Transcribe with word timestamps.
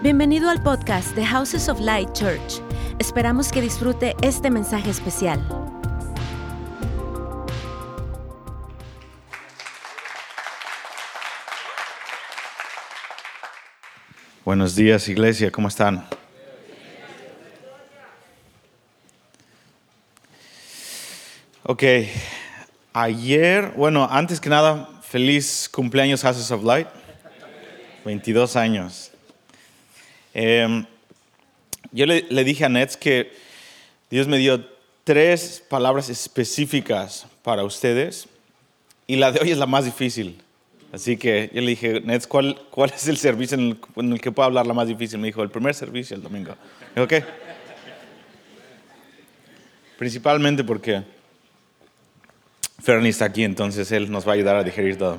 Bienvenido 0.00 0.48
al 0.48 0.62
podcast 0.62 1.16
de 1.16 1.26
Houses 1.26 1.68
of 1.68 1.80
Light 1.80 2.12
Church. 2.12 2.62
Esperamos 3.00 3.50
que 3.50 3.60
disfrute 3.60 4.14
este 4.22 4.48
mensaje 4.48 4.90
especial. 4.90 5.44
Buenos 14.44 14.76
días, 14.76 15.08
iglesia, 15.08 15.50
¿cómo 15.50 15.66
están? 15.66 16.06
Ok, 21.64 21.82
ayer, 22.92 23.72
bueno, 23.76 24.06
antes 24.08 24.40
que 24.40 24.48
nada, 24.48 24.88
feliz 25.02 25.68
cumpleaños 25.68 26.22
Houses 26.22 26.52
of 26.52 26.62
Light, 26.62 26.86
22 28.04 28.54
años. 28.54 29.10
Em, 30.40 30.86
yo 31.90 32.06
le, 32.06 32.24
le 32.30 32.44
dije 32.44 32.64
a 32.64 32.68
Nets 32.68 32.96
que 32.96 33.32
Dios 34.08 34.28
me 34.28 34.38
dio 34.38 34.64
tres 35.02 35.64
palabras 35.68 36.08
específicas 36.10 37.26
para 37.42 37.64
ustedes 37.64 38.28
y 39.08 39.16
la 39.16 39.32
de 39.32 39.40
hoy 39.40 39.50
es 39.50 39.58
la 39.58 39.66
más 39.66 39.84
difícil. 39.84 40.40
Así 40.92 41.16
que 41.16 41.50
yo 41.52 41.60
le 41.60 41.70
dije, 41.70 42.00
Nets, 42.02 42.28
¿cuál, 42.28 42.56
cuál 42.70 42.92
es 42.94 43.08
el 43.08 43.16
servicio 43.16 43.58
en 43.58 43.70
el, 43.70 43.78
en 43.96 44.12
el 44.12 44.20
que 44.20 44.30
puedo 44.30 44.46
hablar 44.46 44.64
la 44.64 44.74
más 44.74 44.86
difícil? 44.86 45.18
Me 45.18 45.26
dijo, 45.26 45.42
el 45.42 45.50
primer 45.50 45.74
servicio, 45.74 46.14
el 46.14 46.22
domingo. 46.22 46.54
Dijo, 46.94 47.08
¿qué? 47.08 47.24
Principalmente 49.98 50.62
porque 50.62 51.02
Fernie 52.80 53.10
está 53.10 53.24
aquí, 53.24 53.42
entonces 53.42 53.90
él 53.90 54.08
nos 54.08 54.24
va 54.24 54.30
a 54.30 54.34
ayudar 54.36 54.54
a 54.54 54.62
digerir 54.62 54.96
todo. 54.96 55.18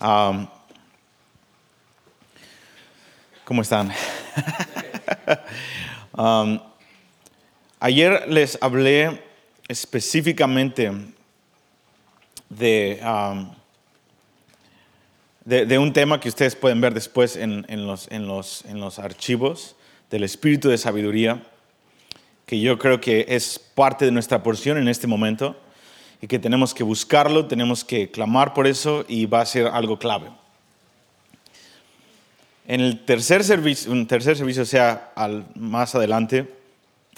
Um, 0.00 0.46
¿Cómo 3.48 3.62
están? 3.62 3.90
Um, 6.14 6.58
ayer 7.78 8.24
les 8.28 8.58
hablé 8.60 9.22
específicamente 9.68 10.90
de, 12.48 13.00
um, 13.04 13.50
de, 15.44 15.64
de 15.64 15.78
un 15.78 15.92
tema 15.92 16.18
que 16.18 16.28
ustedes 16.28 16.56
pueden 16.56 16.80
ver 16.80 16.92
después 16.92 17.36
en, 17.36 17.64
en 17.68 17.86
los, 17.86 18.10
en, 18.10 18.26
los, 18.26 18.64
en 18.64 18.80
los 18.80 18.98
archivos 18.98 19.76
del 20.10 20.24
espíritu 20.24 20.68
de 20.68 20.76
sabiduría, 20.76 21.40
que 22.46 22.58
yo 22.58 22.78
creo 22.80 23.00
que 23.00 23.26
es 23.28 23.60
parte 23.60 24.04
de 24.04 24.10
nuestra 24.10 24.42
porción 24.42 24.76
en 24.76 24.88
este 24.88 25.06
momento 25.06 25.56
y 26.20 26.26
que 26.26 26.40
tenemos 26.40 26.74
que 26.74 26.82
buscarlo, 26.82 27.46
tenemos 27.46 27.84
que 27.84 28.10
clamar 28.10 28.54
por 28.54 28.66
eso 28.66 29.04
y 29.06 29.26
va 29.26 29.42
a 29.42 29.46
ser 29.46 29.68
algo 29.68 30.00
clave. 30.00 30.37
En 32.70 32.82
el 32.82 33.02
tercer 33.02 33.42
servicio, 33.44 33.90
un 33.90 34.06
tercer 34.06 34.36
servicio, 34.36 34.62
o 34.62 34.66
sea, 34.66 35.10
al, 35.14 35.46
más 35.54 35.94
adelante, 35.94 36.46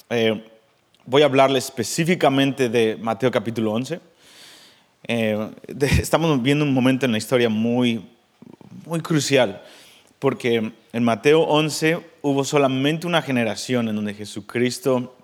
eh, 0.09 0.45
voy 1.05 1.23
a 1.23 1.25
hablarles 1.25 1.65
específicamente 1.65 2.69
de 2.69 2.97
Mateo 2.97 3.33
capítulo 3.33 3.73
11. 3.73 3.99
Eh, 5.09 5.51
estamos 6.01 6.41
viendo 6.41 6.65
un 6.65 6.73
momento 6.73 7.05
en 7.05 7.11
la 7.11 7.19
historia 7.19 7.49
muy, 7.49 8.01
muy 8.87 9.01
crucial, 9.01 9.61
porque 10.21 10.71
en 10.93 11.03
Mateo 11.03 11.41
11 11.41 11.99
hubo 12.23 12.45
solamente 12.45 13.09
una 13.09 13.21
generación 13.21 13.89
en 13.89 13.97
donde 13.97 14.15
Jesucristo, 14.15 15.17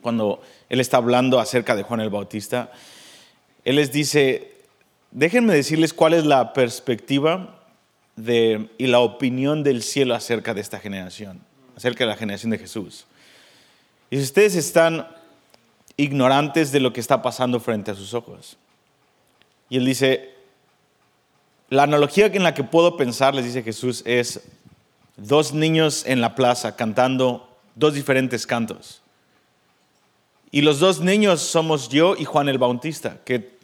cuando 0.00 0.40
Él 0.70 0.80
está 0.80 0.96
hablando 0.96 1.38
acerca 1.38 1.76
de 1.76 1.82
Juan 1.82 2.00
el 2.00 2.08
Bautista, 2.08 2.72
Él 3.66 3.76
les 3.76 3.92
dice, 3.92 4.50
déjenme 5.10 5.52
decirles 5.52 5.92
cuál 5.92 6.14
es 6.14 6.24
la 6.24 6.54
perspectiva 6.54 7.58
y 8.16 8.86
la 8.86 9.00
opinión 9.00 9.62
del 9.62 9.82
cielo 9.82 10.14
acerca 10.14 10.54
de 10.54 10.60
esta 10.60 10.78
generación, 10.78 11.40
acerca 11.76 12.04
de 12.04 12.10
la 12.10 12.16
generación 12.16 12.50
de 12.50 12.58
Jesús. 12.58 13.06
Y 14.10 14.16
si 14.16 14.22
ustedes 14.22 14.54
están 14.54 15.06
ignorantes 15.96 16.72
de 16.72 16.80
lo 16.80 16.92
que 16.92 17.00
está 17.00 17.22
pasando 17.22 17.60
frente 17.60 17.90
a 17.90 17.94
sus 17.94 18.14
ojos. 18.14 18.56
Y 19.68 19.76
él 19.76 19.84
dice, 19.84 20.30
la 21.68 21.84
analogía 21.84 22.26
en 22.26 22.42
la 22.42 22.54
que 22.54 22.64
puedo 22.64 22.96
pensar, 22.96 23.34
les 23.34 23.44
dice 23.44 23.62
Jesús, 23.62 24.02
es 24.04 24.42
dos 25.16 25.52
niños 25.52 26.04
en 26.06 26.20
la 26.20 26.34
plaza 26.34 26.76
cantando 26.76 27.48
dos 27.74 27.94
diferentes 27.94 28.46
cantos. 28.46 29.02
Y 30.50 30.60
los 30.60 30.80
dos 30.80 31.00
niños 31.00 31.40
somos 31.40 31.88
yo 31.88 32.14
y 32.18 32.24
Juan 32.24 32.48
el 32.48 32.58
Bautista, 32.58 33.18
que 33.24 33.56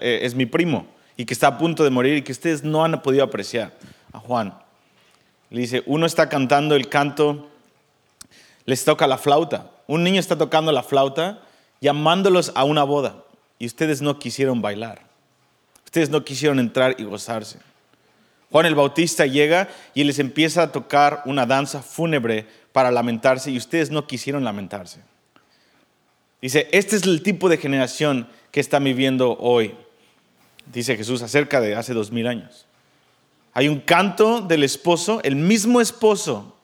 es 0.00 0.34
mi 0.34 0.46
primo 0.46 0.86
y 1.16 1.24
que 1.24 1.34
está 1.34 1.48
a 1.48 1.58
punto 1.58 1.84
de 1.84 1.90
morir 1.90 2.16
y 2.16 2.22
que 2.22 2.32
ustedes 2.32 2.62
no 2.62 2.84
han 2.84 3.00
podido 3.02 3.24
apreciar 3.24 3.72
a 4.12 4.18
Juan. 4.18 4.54
Le 5.50 5.60
dice, 5.60 5.82
uno 5.86 6.06
está 6.06 6.28
cantando 6.28 6.74
el 6.74 6.88
canto, 6.88 7.48
les 8.64 8.84
toca 8.84 9.06
la 9.06 9.18
flauta. 9.18 9.70
Un 9.86 10.02
niño 10.04 10.20
está 10.20 10.36
tocando 10.36 10.72
la 10.72 10.82
flauta 10.82 11.40
llamándolos 11.80 12.52
a 12.54 12.64
una 12.64 12.82
boda 12.82 13.24
y 13.58 13.66
ustedes 13.66 14.02
no 14.02 14.18
quisieron 14.18 14.60
bailar. 14.60 15.02
Ustedes 15.84 16.10
no 16.10 16.24
quisieron 16.24 16.58
entrar 16.58 16.96
y 16.98 17.04
gozarse. 17.04 17.58
Juan 18.50 18.66
el 18.66 18.74
Bautista 18.74 19.26
llega 19.26 19.68
y 19.94 20.04
les 20.04 20.18
empieza 20.18 20.62
a 20.62 20.72
tocar 20.72 21.22
una 21.26 21.46
danza 21.46 21.82
fúnebre 21.82 22.46
para 22.72 22.90
lamentarse 22.90 23.50
y 23.50 23.56
ustedes 23.56 23.90
no 23.90 24.06
quisieron 24.06 24.44
lamentarse. 24.44 25.00
Dice, 26.42 26.68
este 26.72 26.96
es 26.96 27.02
el 27.04 27.22
tipo 27.22 27.48
de 27.48 27.56
generación 27.56 28.28
que 28.50 28.60
está 28.60 28.78
viviendo 28.78 29.36
hoy, 29.38 29.74
dice 30.72 30.96
Jesús, 30.96 31.22
acerca 31.22 31.60
de 31.60 31.74
hace 31.74 31.94
dos 31.94 32.10
mil 32.10 32.26
años. 32.26 32.66
Hay 33.52 33.68
un 33.68 33.80
canto 33.80 34.42
del 34.42 34.64
esposo, 34.64 35.20
el 35.22 35.36
mismo 35.36 35.80
esposo 35.80 36.56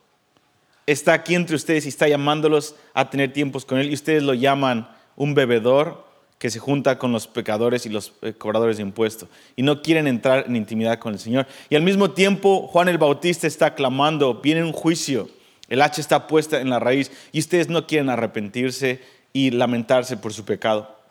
está 0.86 1.12
aquí 1.14 1.34
entre 1.34 1.56
ustedes 1.56 1.86
y 1.86 1.88
está 1.88 2.08
llamándolos 2.08 2.74
a 2.92 3.08
tener 3.08 3.32
tiempos 3.32 3.64
con 3.64 3.78
él 3.78 3.90
y 3.90 3.94
ustedes 3.94 4.22
lo 4.22 4.34
llaman 4.34 4.88
un 5.16 5.34
bebedor 5.34 6.04
que 6.38 6.50
se 6.50 6.58
junta 6.58 6.98
con 6.98 7.12
los 7.12 7.28
pecadores 7.28 7.86
y 7.86 7.88
los 7.88 8.14
eh, 8.20 8.32
cobradores 8.32 8.76
de 8.76 8.82
impuestos 8.82 9.28
y 9.54 9.62
no 9.62 9.80
quieren 9.80 10.08
entrar 10.08 10.44
en 10.48 10.56
intimidad 10.56 10.98
con 10.98 11.12
el 11.12 11.20
Señor. 11.20 11.46
Y 11.70 11.76
al 11.76 11.82
mismo 11.82 12.10
tiempo 12.10 12.66
Juan 12.66 12.88
el 12.88 12.98
Bautista 12.98 13.46
está 13.46 13.74
clamando, 13.74 14.40
viene 14.42 14.64
un 14.64 14.72
juicio, 14.72 15.28
el 15.68 15.80
hacha 15.82 16.00
está 16.00 16.26
puesta 16.26 16.60
en 16.60 16.70
la 16.70 16.80
raíz 16.80 17.12
y 17.30 17.38
ustedes 17.38 17.68
no 17.68 17.86
quieren 17.86 18.10
arrepentirse 18.10 19.00
y 19.32 19.50
lamentarse 19.50 20.16
por 20.16 20.32
su 20.32 20.44
pecado. 20.44 21.01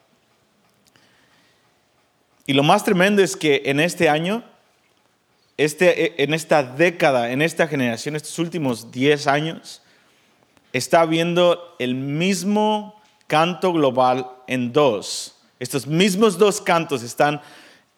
Y 2.45 2.53
lo 2.53 2.63
más 2.63 2.83
tremendo 2.83 3.21
es 3.21 3.35
que 3.35 3.63
en 3.65 3.79
este 3.79 4.09
año, 4.09 4.43
este, 5.57 6.21
en 6.23 6.33
esta 6.33 6.63
década, 6.63 7.31
en 7.31 7.41
esta 7.41 7.67
generación, 7.67 8.15
estos 8.15 8.39
últimos 8.39 8.91
10 8.91 9.27
años, 9.27 9.81
está 10.73 11.01
habiendo 11.01 11.75
el 11.79 11.95
mismo 11.95 13.01
canto 13.27 13.71
global 13.73 14.27
en 14.47 14.73
dos. 14.73 15.35
Estos 15.59 15.85
mismos 15.85 16.37
dos 16.37 16.59
cantos 16.59 17.03
están 17.03 17.41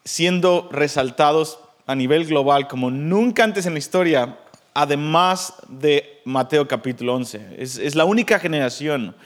siendo 0.04 0.68
resaltados 0.70 1.58
a 1.86 1.94
nivel 1.94 2.26
global 2.26 2.68
como 2.68 2.90
nunca 2.90 3.44
antes 3.44 3.66
en 3.66 3.72
la 3.72 3.78
historia, 3.78 4.38
además 4.74 5.54
de 5.68 6.20
Mateo 6.24 6.68
capítulo 6.68 7.14
11. 7.14 7.56
Es, 7.58 7.78
es 7.78 7.94
la 7.94 8.04
única 8.04 8.38
generación 8.38 9.16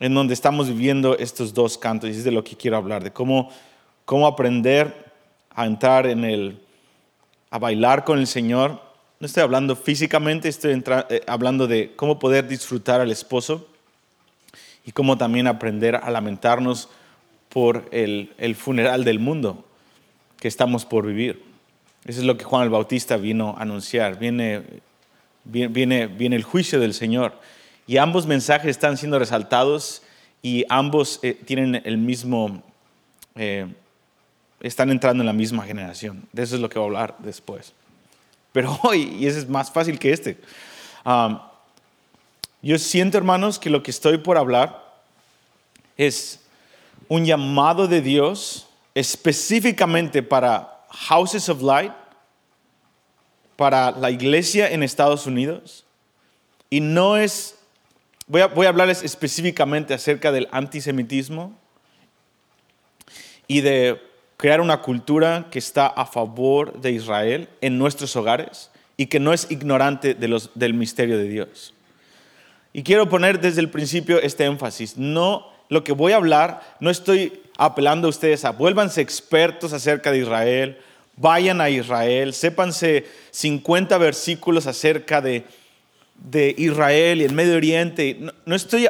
en 0.00 0.14
donde 0.14 0.34
estamos 0.34 0.68
viviendo 0.68 1.16
estos 1.18 1.54
dos 1.54 1.78
cantos 1.78 2.10
y 2.10 2.12
es 2.12 2.24
de 2.24 2.32
lo 2.32 2.42
que 2.42 2.56
quiero 2.56 2.76
hablar, 2.76 3.04
de 3.04 3.12
cómo, 3.12 3.50
cómo 4.04 4.26
aprender 4.26 5.12
a 5.50 5.66
entrar 5.66 6.06
en 6.06 6.24
el, 6.24 6.60
a 7.50 7.58
bailar 7.58 8.04
con 8.04 8.18
el 8.18 8.26
Señor. 8.26 8.80
No 9.20 9.26
estoy 9.26 9.42
hablando 9.42 9.76
físicamente, 9.76 10.48
estoy 10.48 10.72
entra- 10.72 11.06
eh, 11.08 11.22
hablando 11.26 11.66
de 11.66 11.92
cómo 11.96 12.18
poder 12.18 12.46
disfrutar 12.48 13.00
al 13.00 13.10
esposo 13.10 13.68
y 14.84 14.92
cómo 14.92 15.16
también 15.16 15.46
aprender 15.46 15.96
a 15.96 16.10
lamentarnos 16.10 16.88
por 17.48 17.88
el, 17.92 18.32
el 18.36 18.54
funeral 18.56 19.04
del 19.04 19.18
mundo 19.18 19.64
que 20.38 20.48
estamos 20.48 20.84
por 20.84 21.06
vivir. 21.06 21.42
Eso 22.04 22.20
es 22.20 22.26
lo 22.26 22.36
que 22.36 22.44
Juan 22.44 22.64
el 22.64 22.70
Bautista 22.70 23.16
vino 23.16 23.54
a 23.56 23.62
anunciar. 23.62 24.18
Viene, 24.18 24.62
viene, 25.44 26.06
viene, 26.08 26.36
el 26.36 26.42
juicio 26.42 26.78
del 26.80 26.92
Señor. 26.92 27.32
Y 27.86 27.96
ambos 27.96 28.26
mensajes 28.26 28.68
están 28.70 28.98
siendo 28.98 29.18
resaltados 29.18 30.02
y 30.42 30.66
ambos 30.68 31.20
eh, 31.22 31.32
tienen 31.32 31.80
el 31.84 31.96
mismo, 31.96 32.62
eh, 33.36 33.68
están 34.66 34.90
entrando 34.90 35.22
en 35.22 35.26
la 35.26 35.32
misma 35.34 35.64
generación. 35.64 36.26
De 36.32 36.42
eso 36.42 36.54
es 36.54 36.60
lo 36.60 36.70
que 36.70 36.78
voy 36.78 36.86
a 36.86 36.88
hablar 36.88 37.16
después. 37.18 37.74
Pero 38.52 38.78
hoy, 38.82 39.16
y 39.18 39.26
ese 39.26 39.40
es 39.40 39.48
más 39.48 39.70
fácil 39.70 39.98
que 39.98 40.12
este, 40.12 40.38
um, 41.04 41.38
yo 42.62 42.78
siento, 42.78 43.18
hermanos, 43.18 43.58
que 43.58 43.68
lo 43.68 43.82
que 43.82 43.90
estoy 43.90 44.16
por 44.18 44.38
hablar 44.38 44.82
es 45.98 46.40
un 47.08 47.26
llamado 47.26 47.86
de 47.86 48.00
Dios 48.00 48.66
específicamente 48.94 50.22
para 50.22 50.80
Houses 50.88 51.50
of 51.50 51.60
Light, 51.60 51.92
para 53.56 53.90
la 53.90 54.10
iglesia 54.10 54.70
en 54.70 54.82
Estados 54.82 55.26
Unidos. 55.26 55.84
Y 56.70 56.80
no 56.80 57.18
es, 57.18 57.58
voy 58.26 58.40
a, 58.40 58.46
voy 58.46 58.64
a 58.64 58.70
hablarles 58.70 59.02
específicamente 59.02 59.92
acerca 59.92 60.32
del 60.32 60.48
antisemitismo 60.50 61.54
y 63.46 63.60
de 63.60 64.13
crear 64.36 64.60
una 64.60 64.82
cultura 64.82 65.46
que 65.50 65.58
está 65.58 65.86
a 65.86 66.06
favor 66.06 66.80
de 66.80 66.92
Israel 66.92 67.48
en 67.60 67.78
nuestros 67.78 68.14
hogares 68.16 68.70
y 68.96 69.06
que 69.06 69.20
no 69.20 69.32
es 69.32 69.50
ignorante 69.50 70.14
del 70.14 70.74
misterio 70.74 71.18
de 71.18 71.28
Dios. 71.28 71.74
Y 72.72 72.82
quiero 72.82 73.08
poner 73.08 73.40
desde 73.40 73.60
el 73.60 73.70
principio 73.70 74.20
este 74.20 74.44
énfasis. 74.44 74.96
No, 74.96 75.46
lo 75.68 75.84
que 75.84 75.92
voy 75.92 76.12
a 76.12 76.16
hablar, 76.16 76.60
no 76.80 76.90
estoy 76.90 77.40
apelando 77.56 78.08
a 78.08 78.10
ustedes 78.10 78.44
a 78.44 78.50
vuélvanse 78.50 79.00
expertos 79.00 79.72
acerca 79.72 80.10
de 80.10 80.18
Israel, 80.18 80.78
vayan 81.16 81.60
a 81.60 81.70
Israel, 81.70 82.34
sépanse 82.34 83.06
50 83.30 83.96
versículos 83.98 84.66
acerca 84.66 85.20
de, 85.20 85.44
de 86.16 86.52
Israel 86.58 87.20
y 87.20 87.24
el 87.24 87.32
Medio 87.32 87.56
Oriente. 87.56 88.16
No, 88.18 88.32
no 88.44 88.56
estoy, 88.56 88.88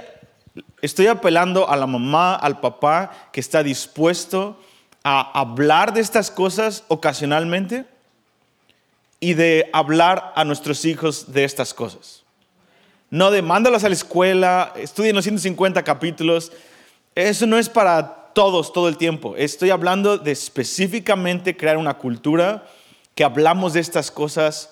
estoy 0.80 1.06
apelando 1.06 1.68
a 1.68 1.76
la 1.76 1.86
mamá, 1.86 2.34
al 2.36 2.60
papá 2.60 3.28
que 3.32 3.40
está 3.40 3.62
dispuesto 3.62 4.58
a 5.04 5.38
hablar 5.38 5.92
de 5.92 6.00
estas 6.00 6.30
cosas 6.30 6.84
ocasionalmente 6.88 7.84
y 9.20 9.34
de 9.34 9.70
hablar 9.72 10.32
a 10.34 10.44
nuestros 10.44 10.84
hijos 10.84 11.32
de 11.32 11.44
estas 11.44 11.72
cosas. 11.74 12.24
No 13.10 13.30
de 13.30 13.42
mándalos 13.42 13.84
a 13.84 13.88
la 13.88 13.94
escuela, 13.94 14.72
estudien 14.76 15.14
los 15.14 15.24
150 15.24 15.84
capítulos. 15.84 16.50
Eso 17.14 17.46
no 17.46 17.58
es 17.58 17.68
para 17.68 18.32
todos 18.32 18.72
todo 18.72 18.88
el 18.88 18.96
tiempo. 18.96 19.36
Estoy 19.36 19.70
hablando 19.70 20.18
de 20.18 20.32
específicamente 20.32 21.56
crear 21.56 21.76
una 21.76 21.94
cultura 21.98 22.66
que 23.14 23.24
hablamos 23.24 23.74
de 23.74 23.80
estas 23.80 24.10
cosas 24.10 24.70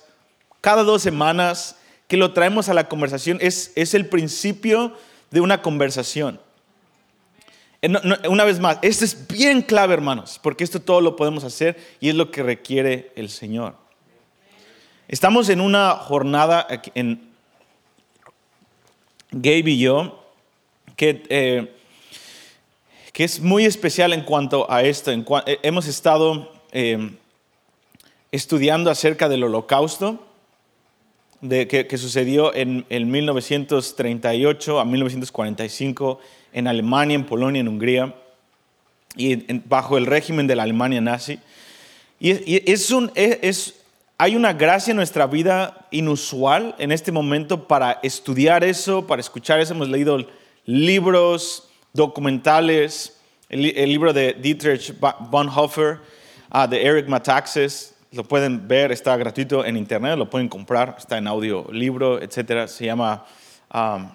cada 0.60 0.82
dos 0.82 1.02
semanas, 1.02 1.76
que 2.08 2.16
lo 2.16 2.32
traemos 2.32 2.68
a 2.68 2.74
la 2.74 2.88
conversación. 2.88 3.38
Es, 3.40 3.72
es 3.76 3.94
el 3.94 4.06
principio 4.06 4.96
de 5.30 5.40
una 5.40 5.62
conversación. 5.62 6.40
Eh, 7.84 8.28
una 8.28 8.44
vez 8.44 8.60
más, 8.60 8.78
esto 8.80 9.04
es 9.04 9.26
bien 9.26 9.60
clave, 9.60 9.94
hermanos, 9.94 10.38
porque 10.40 10.62
esto 10.62 10.80
todo 10.80 11.00
lo 11.00 11.16
podemos 11.16 11.42
hacer 11.42 11.76
y 11.98 12.08
es 12.08 12.14
lo 12.14 12.30
que 12.30 12.44
requiere 12.44 13.12
el 13.16 13.28
Señor. 13.28 13.74
Estamos 15.08 15.48
en 15.48 15.60
una 15.60 15.96
jornada 15.96 16.66
en 16.94 17.28
Gabe 19.32 19.70
y 19.72 19.78
yo 19.80 20.24
que, 20.94 21.24
eh, 21.28 21.74
que 23.12 23.24
es 23.24 23.40
muy 23.40 23.64
especial 23.64 24.12
en 24.12 24.22
cuanto 24.22 24.70
a 24.70 24.84
esto. 24.84 25.10
Eh, 25.10 25.58
hemos 25.64 25.88
estado 25.88 26.52
estudiando 28.30 28.90
acerca 28.90 29.28
del 29.28 29.42
holocausto 29.42 30.24
de, 31.42 31.68
que, 31.68 31.98
sucedió 31.98 32.54
en, 32.54 32.86
en 32.88 33.10
1938 33.10 34.80
a 34.80 34.84
1945 34.84 36.20
en 36.52 36.68
Alemania, 36.68 37.16
en 37.16 37.26
Polonia, 37.26 37.60
en 37.60 37.68
Hungría, 37.68 38.14
y 39.16 39.36
bajo 39.68 39.98
el 39.98 40.06
régimen 40.06 40.46
de 40.46 40.56
la 40.56 40.62
Alemania 40.62 41.00
nazi. 41.00 41.38
Y, 42.18 42.70
es 42.70 42.90
un, 42.90 43.10
es, 43.14 43.74
hay 44.16 44.36
una 44.36 44.52
gracia 44.52 44.92
en 44.92 44.96
nuestra 44.96 45.26
vida 45.26 45.88
inusual 45.90 46.74
en 46.78 46.92
este 46.92 47.10
momento 47.10 47.66
para 47.66 47.98
estudiar 48.02 48.62
eso, 48.62 49.06
para 49.06 49.20
escuchar 49.20 49.58
eso. 49.60 49.74
Hemos 49.74 49.88
leído 49.88 50.24
libros, 50.64 51.68
documentales, 51.92 53.18
el, 53.48 53.62
libro 53.88 54.12
de 54.12 54.34
Dietrich 54.34 54.94
Bonhoeffer, 55.28 55.98
uh, 56.54 56.68
de 56.68 56.86
Eric 56.86 57.08
Metaxas, 57.08 57.91
lo 58.12 58.24
pueden 58.24 58.68
ver, 58.68 58.92
está 58.92 59.16
gratuito 59.16 59.64
en 59.64 59.76
internet, 59.76 60.16
lo 60.16 60.28
pueden 60.28 60.48
comprar, 60.48 60.96
está 60.98 61.18
en 61.18 61.26
audio, 61.26 61.66
libro, 61.72 62.20
etc. 62.20 62.66
Se 62.68 62.84
llama 62.84 63.24
um, 63.74 64.08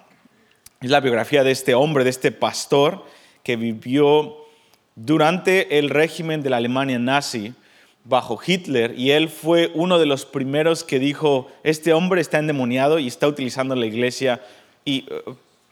es 0.80 0.90
la 0.90 1.00
biografía 1.00 1.42
de 1.42 1.50
este 1.50 1.74
hombre, 1.74 2.04
de 2.04 2.10
este 2.10 2.30
pastor 2.30 3.04
que 3.42 3.56
vivió 3.56 4.36
durante 4.94 5.78
el 5.78 5.90
régimen 5.90 6.42
de 6.42 6.50
la 6.50 6.58
Alemania 6.58 6.98
nazi 6.98 7.52
bajo 8.04 8.38
Hitler 8.44 8.94
y 8.96 9.10
él 9.10 9.28
fue 9.28 9.72
uno 9.74 9.98
de 9.98 10.06
los 10.06 10.24
primeros 10.24 10.84
que 10.84 10.98
dijo, 10.98 11.48
este 11.64 11.92
hombre 11.92 12.20
está 12.20 12.38
endemoniado 12.38 12.98
y 12.98 13.08
está 13.08 13.26
utilizando 13.26 13.74
la 13.74 13.86
iglesia 13.86 14.40
y, 14.84 15.06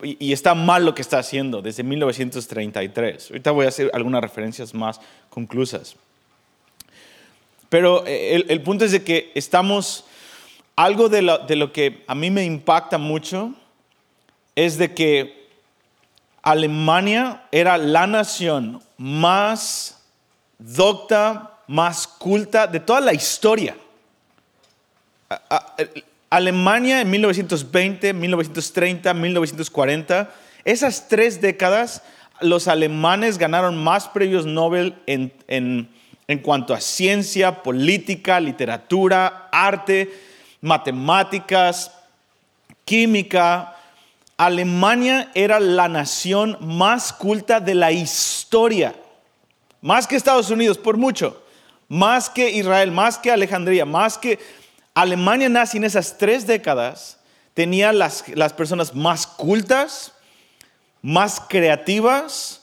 y, 0.02 0.32
está 0.32 0.54
mal 0.54 0.84
lo 0.84 0.94
que 0.94 1.02
está 1.02 1.18
haciendo 1.18 1.62
desde 1.62 1.82
1933. 1.82 3.30
Ahorita 3.30 3.50
voy 3.52 3.66
a 3.66 3.68
hacer 3.68 3.90
algunas 3.94 4.20
referencias 4.20 4.74
más 4.74 5.00
conclusas. 5.30 5.96
Pero 7.68 8.04
eh, 8.06 8.44
el, 8.48 8.62
punto 8.62 8.84
es 8.84 8.92
de 8.92 9.02
que 9.02 9.32
estamos, 9.34 10.04
algo 10.76 11.08
de 11.08 11.22
lo, 11.22 11.38
de 11.38 11.56
lo 11.56 11.72
que 11.72 12.04
a 12.06 12.14
mí 12.14 12.30
me 12.30 12.44
impacta 12.44 12.98
mucho 12.98 13.54
es 14.54 14.78
de 14.78 14.94
que 14.94 15.48
Alemania 16.42 17.44
era 17.50 17.76
la 17.76 18.06
nación 18.06 18.80
más 18.96 20.04
docta, 20.58 21.58
más 21.66 22.06
culta 22.06 22.66
de 22.66 22.80
toda 22.80 23.00
la 23.00 23.12
historia. 23.12 23.76
Alemania 26.30 27.00
en 27.00 27.10
1920, 27.10 28.12
1930, 28.12 29.12
1940, 29.12 30.30
esas 30.64 31.08
tres 31.08 31.40
décadas, 31.40 32.02
los 32.40 32.68
alemanes 32.68 33.38
ganaron 33.38 33.82
más 33.82 34.08
premios 34.08 34.46
Nobel 34.46 34.94
en 35.06 35.32
cuanto 36.42 36.74
a 36.74 36.80
ciencia, 36.80 37.62
política, 37.62 38.40
literatura, 38.40 39.48
arte, 39.52 40.12
matemáticas, 40.60 41.92
química, 42.84 43.76
Alemania 44.36 45.30
era 45.34 45.60
la 45.60 45.88
nación 45.88 46.58
más 46.60 47.12
culta 47.12 47.60
de 47.60 47.74
la 47.74 47.92
historia, 47.92 48.94
más 49.80 50.06
que 50.06 50.16
Estados 50.16 50.50
Unidos, 50.50 50.78
por 50.78 50.96
mucho, 50.96 51.42
más 51.88 52.28
que 52.28 52.50
Israel, 52.50 52.90
más 52.90 53.18
que 53.18 53.30
Alejandría, 53.30 53.84
más 53.84 54.18
que 54.18 54.38
Alemania 54.94 55.48
nace 55.48 55.76
en 55.76 55.84
esas 55.84 56.18
tres 56.18 56.46
décadas, 56.46 57.18
tenía 57.54 57.92
las, 57.92 58.24
las 58.28 58.52
personas 58.52 58.94
más 58.94 59.26
cultas, 59.26 60.12
más 61.02 61.40
creativas, 61.48 62.62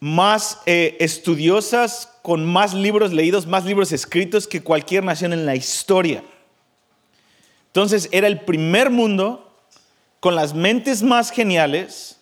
más 0.00 0.60
eh, 0.66 0.96
estudiosas, 1.00 2.13
con 2.24 2.42
más 2.42 2.72
libros 2.72 3.12
leídos, 3.12 3.46
más 3.46 3.66
libros 3.66 3.92
escritos 3.92 4.48
que 4.48 4.62
cualquier 4.62 5.04
nación 5.04 5.34
en 5.34 5.44
la 5.44 5.56
historia. 5.56 6.24
Entonces 7.66 8.08
era 8.12 8.26
el 8.26 8.40
primer 8.40 8.88
mundo 8.88 9.54
con 10.20 10.34
las 10.34 10.54
mentes 10.54 11.02
más 11.02 11.30
geniales, 11.30 12.18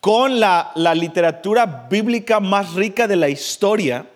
con 0.00 0.38
la, 0.38 0.70
literatura 0.94 1.88
bíblica 1.90 2.38
más 2.38 2.74
rica 2.74 3.08
de 3.08 3.16
la 3.16 3.28
historia, 3.28 4.06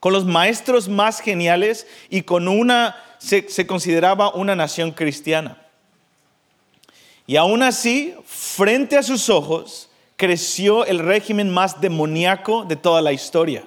con 0.00 0.12
los 0.12 0.24
maestros 0.24 0.88
más 0.88 1.20
geniales 1.20 1.86
y 2.10 2.22
con 2.22 2.48
una, 2.48 2.96
se, 3.18 3.48
se 3.48 3.64
consideraba 3.64 4.34
una 4.34 4.56
nación 4.56 4.90
cristiana. 4.90 5.56
Y 7.28 7.36
aún 7.36 7.62
así, 7.62 8.12
frente 8.24 8.96
a 8.96 9.04
sus 9.04 9.30
ojos, 9.30 9.88
creció 10.16 10.84
el 10.84 10.98
régimen 10.98 11.48
más 11.48 11.80
demoníaco 11.80 12.64
de 12.64 12.74
toda 12.74 13.00
la 13.00 13.12
historia. 13.12 13.62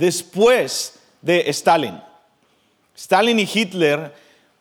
Después 0.00 0.98
de 1.20 1.50
Stalin. 1.50 2.00
Stalin 2.96 3.38
y 3.38 3.46
Hitler 3.52 4.14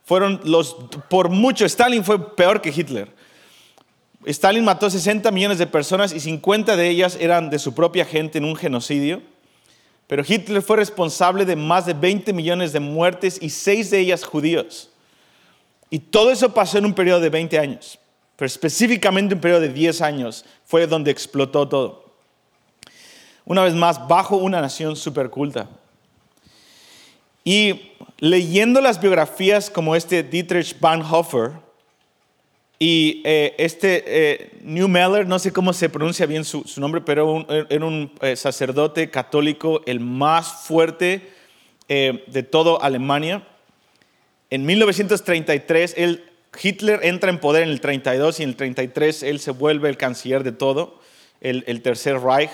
fueron 0.04 0.42
los, 0.44 0.76
por 1.10 1.30
mucho, 1.30 1.66
Stalin 1.66 2.04
fue 2.04 2.36
peor 2.36 2.62
que 2.62 2.74
Hitler. 2.76 3.08
Stalin 4.26 4.66
mató 4.66 4.90
60 4.90 5.32
millones 5.32 5.58
de 5.58 5.66
personas 5.66 6.12
y 6.12 6.20
50 6.20 6.76
de 6.76 6.90
ellas 6.90 7.18
eran 7.22 7.50
de 7.50 7.58
su 7.58 7.74
propia 7.74 8.04
gente 8.04 8.38
en 8.38 8.44
un 8.44 8.58
genocidio. 8.58 9.22
Pero 10.08 10.26
Hitler 10.28 10.62
fue 10.62 10.76
responsable 10.76 11.46
de 11.46 11.56
más 11.56 11.86
de 11.86 11.94
20 11.94 12.34
millones 12.34 12.74
de 12.74 12.82
muertes 12.82 13.40
y 13.42 13.50
6 13.50 13.92
de 13.92 14.00
ellas 14.00 14.26
judíos. 14.26 14.90
Y 15.90 16.00
todo 16.00 16.32
eso 16.32 16.54
pasó 16.54 16.80
en 16.80 16.86
un 16.86 16.94
periodo 16.94 17.22
de 17.22 17.30
20 17.30 17.58
años. 17.58 17.98
Pero 18.36 18.48
específicamente 18.48 19.36
un 19.36 19.42
periodo 19.42 19.62
de 19.62 19.70
10 19.70 20.02
años 20.02 20.44
fue 20.66 20.86
donde 20.86 21.12
explotó 21.12 21.66
todo. 21.66 22.09
Una 23.50 23.64
vez 23.64 23.74
más, 23.74 24.08
bajo 24.08 24.38
una 24.38 24.62
nación 24.62 24.96
superculta. 24.96 25.68
Y 27.44 27.94
leyendo 28.20 28.80
las 28.80 29.02
biografías 29.02 29.72
como 29.72 29.96
este 29.96 30.22
Dietrich 30.22 30.80
Bonhoeffer 30.80 31.54
y 32.78 33.24
eh, 33.26 33.56
este 33.58 34.04
eh, 34.06 34.52
Newmeller, 34.62 35.26
no 35.26 35.40
sé 35.40 35.52
cómo 35.52 35.74
se 35.74 35.90
pronuncia 35.90 36.28
bien 36.28 36.46
su, 36.46 36.64
nombre, 36.78 37.02
pero 37.02 37.44
era 37.72 37.84
un 37.84 38.12
eh, 38.22 38.36
sacerdote 38.36 39.10
católico, 39.10 39.82
el 39.88 40.00
más 40.00 40.68
fuerte 40.68 41.28
eh, 41.88 42.24
de 42.28 42.44
toda 42.44 42.78
Alemania. 42.86 43.48
En 44.52 44.64
1933, 44.64 45.96
él, 45.98 46.24
Hitler 46.62 47.00
entra 47.02 47.32
en 47.32 47.40
poder 47.40 47.64
en 47.64 47.70
el 47.70 47.82
32 47.82 48.42
y 48.42 48.44
en 48.44 48.50
el 48.50 48.56
33 48.56 49.24
él 49.24 49.40
se 49.40 49.50
vuelve 49.50 49.90
el 49.90 49.98
canciller 49.98 50.44
de 50.44 50.52
todo, 50.52 51.00
el 51.42 51.82
Tercer 51.82 52.20
Reich. 52.20 52.52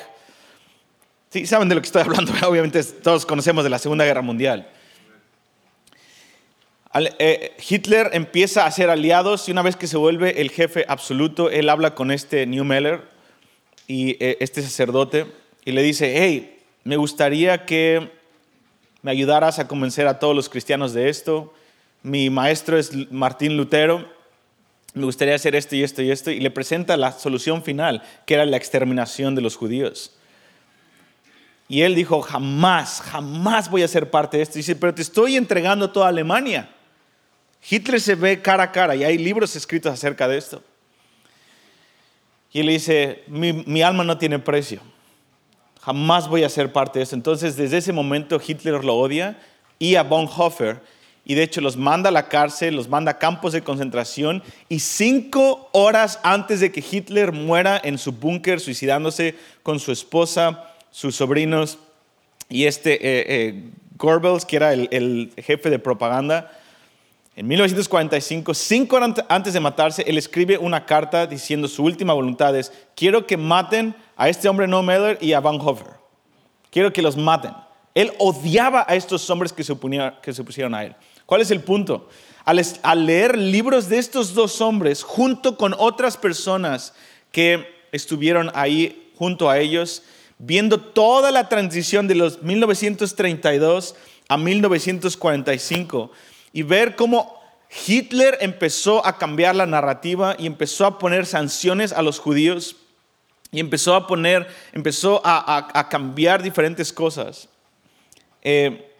Sí, 1.35 1.45
saben 1.45 1.67
de 1.67 1.75
lo 1.75 1.81
que 1.81 1.87
estoy 1.87 2.01
hablando, 2.01 2.31
obviamente 2.47 2.81
todos 2.81 3.25
conocemos 3.25 3.65
de 3.65 3.69
la 3.69 3.77
Segunda 3.77 4.05
Guerra 4.05 4.21
Mundial. 4.21 4.69
Eh, 6.93 7.51
Hitler 7.69 8.11
empieza 8.13 8.63
a 8.63 8.67
hacer 8.67 8.89
aliados 8.89 9.49
y 9.49 9.51
una 9.51 9.61
vez 9.61 9.75
que 9.75 9.85
se 9.85 9.97
vuelve 9.97 10.39
el 10.39 10.49
jefe 10.49 10.85
absoluto, 10.87 11.49
él 11.49 11.67
habla 11.67 11.93
con 11.93 12.09
este 12.11 12.45
Newmeller 12.45 13.01
y 13.85 14.11
eh, 14.23 14.37
este 14.39 14.61
sacerdote 14.61 15.25
y 15.65 15.73
le 15.73 15.83
dice, 15.83 16.13
hey, 16.15 16.57
me 16.85 16.95
gustaría 16.95 17.65
que 17.65 18.09
me 19.01 19.11
ayudaras 19.11 19.59
a 19.59 19.67
convencer 19.67 20.07
a 20.07 20.19
todos 20.19 20.37
los 20.37 20.47
cristianos 20.47 20.93
de 20.93 21.09
esto. 21.09 21.53
mi 22.01 22.29
maestro 22.29 22.77
es 22.77 23.11
Martín 23.11 23.57
Lutero, 23.57 24.09
me 24.93 25.03
gustaría 25.03 25.35
hacer 25.35 25.53
esto 25.53 25.75
y 25.75 25.83
esto 25.83 26.01
y 26.01 26.11
esto, 26.11 26.31
y 26.31 26.39
le 26.39 26.49
presenta 26.49 26.95
la 26.95 27.11
solución 27.11 27.61
final, 27.61 28.03
que 28.25 28.35
era 28.35 28.45
la 28.45 28.55
exterminación 28.55 29.35
de 29.35 29.41
los 29.41 29.57
judíos. 29.57 30.13
Y 31.67 31.81
él 31.81 31.95
dijo, 31.95 32.21
jamás, 32.21 33.01
jamás 33.01 33.69
voy 33.69 33.83
a 33.83 33.87
ser 33.87 34.11
parte 34.11 34.37
de 34.37 34.43
esto. 34.43 34.57
Y 34.57 34.61
dice, 34.61 34.75
pero 34.75 34.93
te 34.93 35.01
estoy 35.01 35.35
entregando 35.35 35.89
toda 35.89 36.07
Alemania. 36.07 36.69
Hitler 37.67 37.99
se 37.99 38.15
ve 38.15 38.41
cara 38.41 38.63
a 38.63 38.71
cara 38.71 38.95
y 38.95 39.03
hay 39.03 39.17
libros 39.17 39.55
escritos 39.55 39.91
acerca 39.91 40.27
de 40.27 40.37
esto. 40.37 40.61
Y 42.51 42.59
él 42.59 42.67
dice, 42.67 43.23
mi, 43.27 43.51
mi 43.51 43.81
alma 43.81 44.03
no 44.03 44.17
tiene 44.17 44.37
precio. 44.37 44.79
Jamás 45.81 46.27
voy 46.27 46.43
a 46.43 46.49
ser 46.49 46.71
parte 46.71 46.99
de 46.99 47.03
esto. 47.03 47.15
Entonces, 47.15 47.57
desde 47.57 47.77
ese 47.77 47.91
momento 47.91 48.39
Hitler 48.45 48.83
lo 48.85 48.95
odia 48.95 49.39
y 49.79 49.95
a 49.95 50.03
Bonhoeffer 50.03 50.81
y 51.25 51.33
de 51.33 51.43
hecho 51.43 51.59
los 51.59 51.75
manda 51.75 52.09
a 52.09 52.11
la 52.11 52.29
cárcel, 52.29 52.75
los 52.75 52.87
manda 52.87 53.11
a 53.11 53.17
campos 53.17 53.51
de 53.53 53.63
concentración 53.63 54.43
y 54.69 54.79
cinco 54.79 55.69
horas 55.73 56.19
antes 56.21 56.59
de 56.59 56.71
que 56.71 56.83
Hitler 56.89 57.31
muera 57.31 57.81
en 57.83 57.97
su 57.97 58.11
búnker 58.11 58.59
suicidándose 58.59 59.35
con 59.63 59.79
su 59.79 59.91
esposa, 59.91 60.74
sus 60.95 61.17
sobrinos 61.17 61.77
y 62.47 62.67
este 62.67 62.93
eh, 62.93 63.25
eh, 63.27 63.63
que 64.47 64.55
era 64.55 64.71
el, 64.71 65.33
jefe 65.35 65.69
de 65.69 65.77
propaganda, 65.77 66.57
en 67.35 67.47
1945, 67.47 68.53
cinco 68.53 68.97
antes 69.27 69.53
de 69.53 69.59
matarse, 69.59 70.05
él 70.07 70.17
escribe 70.17 70.57
una 70.57 70.85
carta 70.85 71.27
diciendo 71.27 71.67
su 71.67 71.83
última 71.83 72.13
voluntad 72.13 72.55
es, 72.55 72.71
quiero 72.95 73.27
que 73.27 73.35
maten 73.35 73.93
a 74.15 74.29
este 74.29 74.47
hombre 74.47 74.67
No 74.67 74.83
Meller 74.83 75.17
y 75.19 75.33
a 75.33 75.41
Van 75.41 75.59
Hofer. 75.59 75.87
Quiero 76.71 76.93
que 76.93 77.01
los 77.01 77.17
maten. 77.17 77.51
Él 77.93 78.13
odiaba 78.17 78.85
a 78.87 78.95
estos 78.95 79.29
hombres 79.29 79.51
que 79.51 79.65
se, 79.65 79.75
que 80.21 80.33
se 80.33 80.41
opusieron 80.43 80.73
a 80.73 80.85
él. 80.85 80.95
¿Cuál 81.25 81.41
es 81.41 81.51
el 81.51 81.59
punto? 81.59 82.07
Al, 82.45 83.05
leer 83.05 83.37
libros 83.37 83.89
de 83.89 83.97
estos 83.97 84.33
dos 84.33 84.61
hombres 84.61 85.03
junto 85.03 85.57
con 85.57 85.75
otras 85.77 86.15
personas 86.15 86.93
que 87.33 87.67
estuvieron 87.91 88.49
ahí 88.53 89.11
junto 89.17 89.49
a 89.49 89.59
ellos, 89.59 90.03
viendo 90.45 90.79
toda 90.79 91.31
la 91.31 91.49
transición 91.49 92.07
de 92.07 92.15
los 92.15 92.43
1932 92.43 93.95
a 94.27 94.37
1945 94.37 96.11
y 96.53 96.61
ver 96.63 96.95
cómo 96.95 97.41
Hitler 97.87 98.37
empezó 98.41 99.05
a 99.05 99.17
cambiar 99.17 99.55
la 99.55 99.65
narrativa 99.65 100.35
y 100.37 100.45
empezó 100.45 100.85
a 100.85 100.99
poner 100.99 101.25
sanciones 101.25 101.91
a 101.91 102.03
los 102.03 102.19
judíos 102.19 102.75
y 103.51 103.59
empezó 103.59 103.95
a 103.95 104.05
poner, 104.05 104.47
empezó 104.71 105.21
a, 105.23 105.87
cambiar 105.89 106.43
diferentes 106.43 106.93
cosas. 106.93 107.49
Eh, 108.43 108.91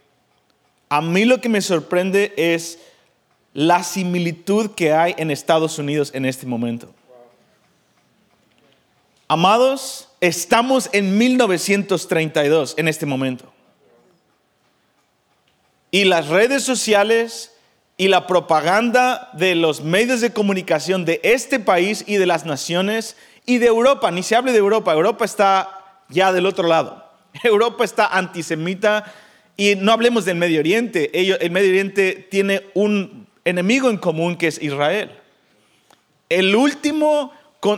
a 0.90 1.02
mí 1.02 1.26
lo 1.26 1.42
que 1.42 1.50
me 1.50 1.62
sorprende 1.62 2.34
es 2.38 2.80
la 3.54 3.84
similitud 3.84 4.72
que 4.72 4.94
hay 4.94 5.14
en 5.18 5.30
Estados 5.30 5.78
Unidos 5.78 6.12
en 6.14 6.26
este 6.26 6.46
momento. 6.46 6.92
Amados, 9.28 10.05
estamos 10.22 10.90
en 10.94 11.18
1932 11.18 12.76
en 12.78 12.88
este 12.88 13.06
momento. 13.06 13.52
Y 15.92 16.06
las 16.06 16.28
redes 16.28 16.64
sociales 16.64 17.54
y 17.98 18.10
la 18.10 18.28
propaganda 18.28 19.30
de 19.34 19.56
los 19.56 19.82
medios 19.82 20.22
de 20.22 20.34
comunicación 20.34 21.06
de 21.06 21.22
este 21.24 21.60
país 21.60 22.04
y 22.08 22.16
de 22.18 22.26
las 22.26 22.46
naciones 22.46 23.16
y 23.46 23.60
de 23.60 23.68
Europa, 23.68 24.12
ni 24.12 24.24
se 24.24 24.36
hable 24.36 24.52
de 24.52 24.58
Europa, 24.58 24.94
Europa 24.94 25.24
está 25.24 26.02
ya 26.10 26.34
del 26.34 26.46
otro 26.46 26.68
lado. 26.68 27.06
Europa 27.44 27.84
está 27.84 28.08
antisemita 28.08 29.14
y 29.56 29.76
no 29.76 29.92
hablemos 29.92 30.26
del 30.26 30.36
Medio 30.38 30.60
Oriente. 30.60 31.12
el 31.14 31.52
Medio 31.52 31.70
Oriente 31.70 32.28
tiene 32.30 32.64
un 32.74 33.28
enemigo 33.46 33.90
en 33.90 33.98
común 33.98 34.36
que 34.36 34.48
es 34.48 34.62
Israel. 34.62 35.12
El 36.28 36.56
último, 36.56 37.32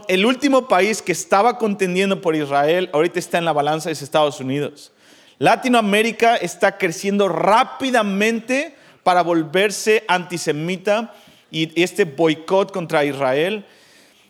el 0.07 0.25
último 0.25 0.67
país 0.67 1.01
que 1.01 1.11
estaba 1.11 1.57
contendiendo 1.57 2.21
por 2.21 2.35
Israel 2.35 2.89
ahorita 2.93 3.19
está 3.19 3.37
en 3.37 3.45
la 3.45 3.53
balanza 3.53 3.91
es 3.91 4.01
Estados 4.01 4.39
Unidos. 4.39 4.91
Latinoamérica 5.39 6.35
está 6.35 6.77
creciendo 6.77 7.27
rápidamente 7.29 8.75
para 9.03 9.21
volverse 9.21 10.03
antisemita 10.07 11.13
y 11.51 11.81
este 11.81 12.05
boicot 12.05 12.71
contra 12.71 13.05
Israel. 13.05 13.65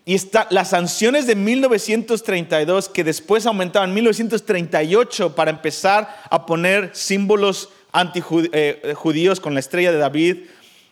Y 0.06 0.16
está, 0.16 0.48
las 0.52 0.70
sanciones 0.70 1.28
de 1.28 1.36
1932 1.36 2.90
que 2.90 3.04
después 3.04 3.46
aumentaron 3.46 3.90
en 3.90 3.96
1938 3.96 5.36
para 5.36 5.52
empezar 5.52 6.24
a 6.30 6.46
poner 6.46 6.92
símbolos 6.94 7.70
antijudíos 7.92 9.40
eh, 9.40 9.42
con 9.42 9.54
la 9.54 9.60
estrella 9.60 9.92
de 9.92 9.98
David. 9.98 10.38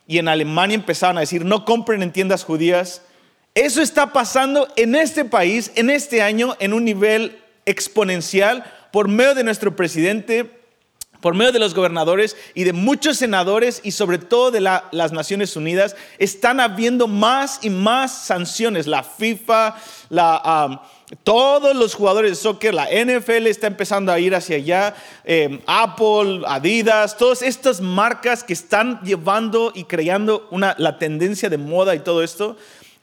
Y 0.08 0.18
en 0.18 0.28
Alemania 0.28 0.76
empezaron 0.76 1.18
a 1.18 1.22
decir, 1.22 1.46
no 1.46 1.66
compren 1.66 2.04
en 2.04 2.12
tiendas 2.12 2.44
judías. 2.44 3.02
Eso 3.56 3.82
está 3.82 4.12
pasando 4.12 4.68
en 4.76 4.96
este 4.96 5.24
país, 5.24 5.72
en 5.76 5.90
este 5.90 6.22
año, 6.22 6.58
en 6.60 6.74
un 6.74 6.84
nivel 6.84 7.42
exponencial 7.66 8.66
por 8.92 9.08
medio 9.08 9.34
de 9.34 9.46
nuestro 9.46 9.78
presidente 9.78 10.52
por 11.26 11.34
medio 11.34 11.52
de 11.52 11.58
los 11.58 11.74
gobernadores 11.74 12.38
y 12.54 12.66
de 12.66 12.74
muchos 12.74 13.18
senadores 13.18 13.82
y 13.84 13.94
sobre 13.94 14.20
todo 14.20 14.52
de 14.52 14.62
las 14.62 15.12
Naciones 15.12 15.56
Unidas, 15.56 15.96
están 16.20 16.60
habiendo 16.60 17.08
más 17.08 17.58
y 17.64 17.72
más 17.72 18.26
sanciones. 18.28 18.86
La 18.86 19.02
FIFA, 19.02 19.76
todos 21.24 21.76
los 21.76 21.96
jugadores 21.96 22.30
de 22.30 22.36
soccer, 22.36 22.76
la 22.76 22.90
NFL 22.92 23.48
está 23.48 23.66
empezando 23.66 24.12
a 24.12 24.20
ir 24.20 24.36
hacia 24.36 24.58
allá, 24.58 24.96
em, 25.24 25.60
Apple, 25.66 26.44
Adidas, 26.46 27.18
todas 27.18 27.42
estas 27.42 27.82
marcas 27.82 28.44
que 28.44 28.54
están 28.54 29.02
llevando 29.02 29.72
y 29.74 29.86
creando 29.86 30.48
una, 30.52 30.76
la 30.78 31.00
tendencia 31.00 31.50
de 31.50 31.58
moda 31.58 31.96
y 31.96 32.02
todo 32.02 32.22
esto 32.22 32.56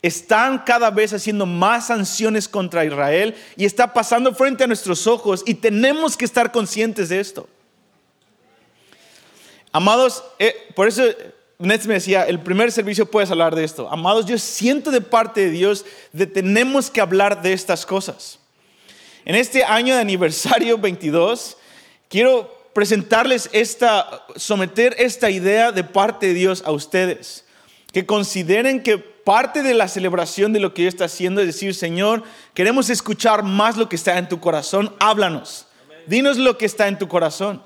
están 0.03 0.59
cada 0.59 0.91
vez 0.91 1.13
haciendo 1.13 1.47
más 1.47 1.87
sanciones 1.87 2.49
contra 2.49 2.85
Israel 2.85 3.37
y 3.57 3.65
está 3.65 3.95
pasando 3.95 4.35
frente 4.35 4.65
a 4.65 4.67
nuestros 4.67 5.07
ojos 5.07 5.45
y 5.47 5.55
tenemos 5.55 6.17
que 6.17 6.25
estar 6.25 6.51
conscientes 6.51 7.09
de 7.09 7.21
esto. 7.21 7.49
Amados, 9.71 10.23
eh, 10.39 10.55
por 10.75 10.89
eso 10.89 11.05
Nets 11.59 11.87
me 11.87 11.95
decía, 11.95 12.25
el 12.25 12.41
primer 12.41 12.73
servicio 12.73 13.09
puedes 13.09 13.31
hablar 13.31 13.55
de 13.55 13.63
esto. 13.63 13.89
Amados, 13.89 14.27
yo 14.27 14.37
siento 14.37 14.91
de 14.91 15.01
parte 15.01 15.43
de 15.43 15.51
Dios 15.51 15.87
de 16.13 16.27
tenemos 16.27 16.91
que 16.91 17.01
hablar 17.01 17.41
de 17.41 17.53
estas 17.53 17.87
cosas. 17.87 18.41
En 19.25 19.37
este 19.37 19.63
año 19.63 19.95
de 19.95 20.01
aniversario 20.01 20.77
22, 20.77 21.57
quiero 22.09 22.53
presentarles 22.75 23.49
esta, 23.53 24.27
someter 24.35 24.97
esta 24.99 25.31
idea 25.31 25.71
de 25.71 25.85
parte 25.85 26.27
de 26.27 26.35
Dios 26.35 26.63
a 26.67 26.73
ustedes. 26.73 27.45
Que 27.93 28.05
consideren 28.05 28.83
que 28.83 29.12
parte 29.25 29.63
de 29.63 29.75
la 29.75 29.89
celebración 29.89 30.53
de 30.53 30.61
lo 30.61 30.75
que 30.75 30.83
Dios 30.83 30.95
está 30.95 31.05
haciendo 31.05 31.41
es 31.41 31.47
decir, 31.47 31.75
Señor, 31.75 32.23
queremos 32.55 32.91
escuchar 32.91 33.43
más 33.43 33.77
lo 33.77 33.89
que 33.89 33.97
está 33.97 34.19
en 34.19 34.29
tu 34.29 34.41
corazón, 34.41 34.95
háblanos. 34.99 35.67
Dinos 36.07 36.37
lo 36.37 36.59
que 36.59 36.67
está 36.67 36.89
en 36.89 36.99
tu 36.99 37.09
corazón. 37.09 37.63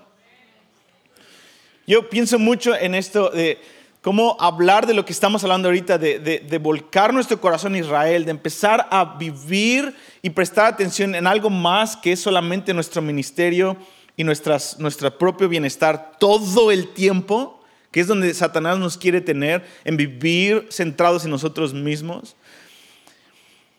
Yo 1.86 2.10
pienso 2.10 2.38
mucho 2.38 2.74
en 2.74 2.94
esto 2.94 3.30
de 3.30 3.60
cómo 4.02 4.36
hablar 4.38 4.86
de 4.86 4.94
lo 4.94 5.04
que 5.04 5.12
estamos 5.12 5.42
hablando 5.42 5.68
ahorita, 5.68 5.98
de, 5.98 6.60
volcar 6.62 7.14
nuestro 7.14 7.40
corazón 7.40 7.74
a 7.74 7.78
Israel, 7.78 8.24
de 8.24 8.30
empezar 8.30 8.86
a 8.90 9.16
vivir 9.16 9.94
y 10.22 10.30
prestar 10.30 10.66
atención 10.66 11.14
en 11.14 11.26
algo 11.26 11.50
más 11.50 11.96
que 11.96 12.12
es 12.12 12.20
solamente 12.20 12.74
nuestro 12.74 13.02
ministerio 13.02 13.76
y 14.16 14.24
nuestras, 14.24 14.78
nuestro 14.78 15.16
propio 15.16 15.48
bienestar 15.48 16.12
todo 16.18 16.70
el 16.70 16.92
tiempo, 16.92 17.55
que 17.96 18.02
es 18.02 18.08
donde 18.08 18.34
Satanás 18.34 18.78
nos 18.78 18.98
quiere 18.98 19.22
tener, 19.22 19.64
en 19.82 19.96
vivir 19.96 20.66
centrados 20.70 21.24
en 21.24 21.30
nosotros 21.30 21.72
mismos. 21.72 22.36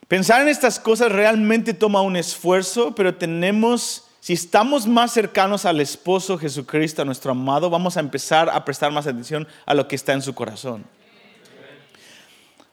Pensar 0.07 0.41
en 0.41 0.47
estas 0.47 0.79
cosas 0.79 1.11
realmente 1.11 1.71
toma 1.71 2.01
un 2.01 2.15
esfuerzo, 2.15 2.95
pero 2.95 3.13
tenemos 3.13 4.05
si 4.19 4.33
estamos 4.33 4.87
más 4.87 5.13
cercanos 5.13 5.65
al 5.65 5.79
esposo 5.81 6.35
Jesucristo, 6.35 7.03
a 7.03 7.05
nuestro 7.05 7.29
amado, 7.29 7.69
vamos 7.69 7.95
a 7.95 7.99
empezar 7.99 8.49
a 8.49 8.65
prestar 8.65 8.91
más 8.91 9.05
atención 9.05 9.47
a 9.67 9.75
lo 9.75 9.87
que 9.87 9.95
está 9.95 10.13
en 10.13 10.23
su 10.23 10.33
corazón. 10.33 10.83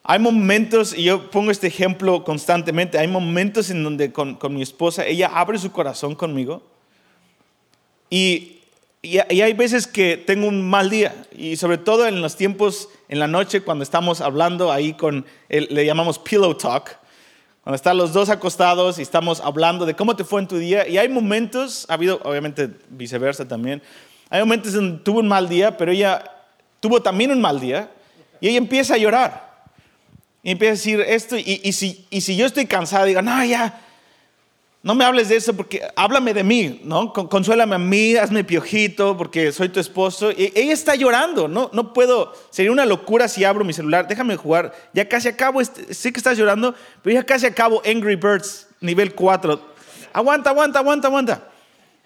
Hay 0.02 0.20
momentos, 0.20 0.96
y 0.96 1.02
yo 1.02 1.30
pongo 1.30 1.50
este 1.50 1.66
ejemplo 1.66 2.24
constantemente, 2.24 2.98
hay 2.98 3.08
momentos 3.08 3.68
en 3.68 3.84
donde 3.84 4.12
con, 4.12 4.38
mi 4.48 4.62
esposa, 4.62 5.04
ella 5.04 5.30
abre 5.34 5.58
su 5.58 5.72
corazón 5.72 6.14
conmigo 6.14 6.62
y, 8.08 8.62
y, 9.04 9.18
hay 9.18 9.52
veces 9.52 9.86
que 9.86 10.16
tengo 10.16 10.48
un 10.48 10.62
mal 10.62 10.88
día, 10.88 11.14
y 11.36 11.56
sobre 11.56 11.78
todo 11.78 12.06
en 12.06 12.22
los 12.22 12.36
tiempos, 12.36 12.88
en 13.08 13.18
la 13.18 13.28
noche, 13.28 13.60
cuando 13.60 13.82
estamos 13.82 14.20
hablando 14.20 14.72
ahí 14.72 14.94
con, 14.94 15.26
le 15.48 15.84
llamamos 15.84 16.18
pillow 16.18 16.54
talk, 16.54 16.98
cuando 17.62 17.76
están 17.76 17.96
los 17.96 18.12
dos 18.12 18.28
acostados 18.28 18.98
y 18.98 19.02
estamos 19.02 19.40
hablando 19.40 19.86
de 19.86 19.94
cómo 19.94 20.16
te 20.16 20.24
fue 20.24 20.40
en 20.40 20.48
tu 20.48 20.58
día. 20.58 20.86
Y 20.86 20.98
hay 20.98 21.08
momentos, 21.08 21.86
ha 21.88 21.94
habido 21.94 22.20
obviamente 22.24 22.70
viceversa 22.90 23.46
también, 23.46 23.82
hay 24.28 24.40
momentos 24.40 24.74
en 24.74 25.02
tuvo 25.04 25.20
un 25.20 25.28
mal 25.28 25.48
día, 25.48 25.76
pero 25.76 25.92
ella 25.92 26.24
tuvo 26.80 27.00
también 27.00 27.30
un 27.30 27.40
mal 27.40 27.60
día 27.60 27.90
y 28.40 28.48
ella 28.48 28.58
empieza 28.58 28.94
a 28.94 28.98
llorar. 28.98 29.54
Y 30.42 30.50
empieza 30.50 30.72
a 30.72 30.76
decir 30.76 31.00
esto, 31.00 31.38
y, 31.38 31.60
y, 31.62 31.72
si, 31.72 32.06
y 32.10 32.20
si 32.20 32.36
yo 32.36 32.44
estoy 32.44 32.66
cansada, 32.66 33.06
digo, 33.06 33.22
no, 33.22 33.44
ya, 33.44 33.80
no 34.84 34.94
me 34.94 35.06
hables 35.06 35.30
de 35.30 35.36
eso 35.36 35.56
porque 35.56 35.80
háblame 35.96 36.34
de 36.34 36.44
mí, 36.44 36.82
¿no? 36.84 37.10
Consuélame 37.10 37.74
a 37.74 37.78
mí, 37.78 38.16
hazme 38.16 38.44
piojito 38.44 39.16
porque 39.16 39.50
soy 39.50 39.70
tu 39.70 39.80
esposo. 39.80 40.30
Y 40.30 40.52
ella 40.54 40.74
está 40.74 40.94
llorando, 40.94 41.48
¿no? 41.48 41.70
No 41.72 41.94
puedo, 41.94 42.34
sería 42.50 42.70
una 42.70 42.84
locura 42.84 43.26
si 43.26 43.44
abro 43.44 43.64
mi 43.64 43.72
celular, 43.72 44.06
déjame 44.06 44.36
jugar. 44.36 44.74
Ya 44.92 45.08
casi 45.08 45.28
acabo, 45.28 45.62
este, 45.62 45.94
sé 45.94 46.12
que 46.12 46.20
estás 46.20 46.36
llorando, 46.36 46.74
pero 47.00 47.14
ya 47.14 47.24
casi 47.24 47.46
acabo 47.46 47.80
Angry 47.86 48.16
Birds 48.16 48.66
nivel 48.82 49.14
4. 49.14 49.58
Aguanta, 50.12 50.50
aguanta, 50.50 50.80
aguanta, 50.80 51.08
aguanta. 51.08 51.48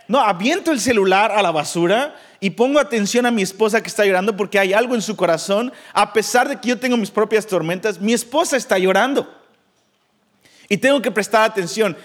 No, 0.07 0.21
aviento 0.21 0.71
el 0.71 0.79
celular 0.79 1.33
a 1.33 1.43
la 1.43 1.51
basura 1.51 2.15
y 2.39 2.51
pongo 2.51 2.79
atención 2.79 3.27
a 3.27 3.33
mi 3.33 3.43
esposa 3.43 3.83
que 3.83 3.89
está 3.89 4.07
llorando 4.07 4.37
porque 4.37 4.57
hay 4.57 4.73
algo 4.73 4.95
en 4.95 5.03
su 5.03 5.17
corazón. 5.17 5.73
A 5.93 6.13
pesar 6.13 6.49
de 6.49 6.61
que 6.61 6.69
yo 6.69 6.79
tengo 6.79 6.97
mis 6.97 7.11
propias 7.11 7.45
tormentas, 7.45 8.01
mi 8.01 8.13
esposa 8.13 8.57
está 8.57 8.79
llorando. 8.79 9.29
Y 10.69 10.77
tengo 10.77 11.03
que 11.03 11.11
prestar 11.11 11.43
atención. 11.43 11.97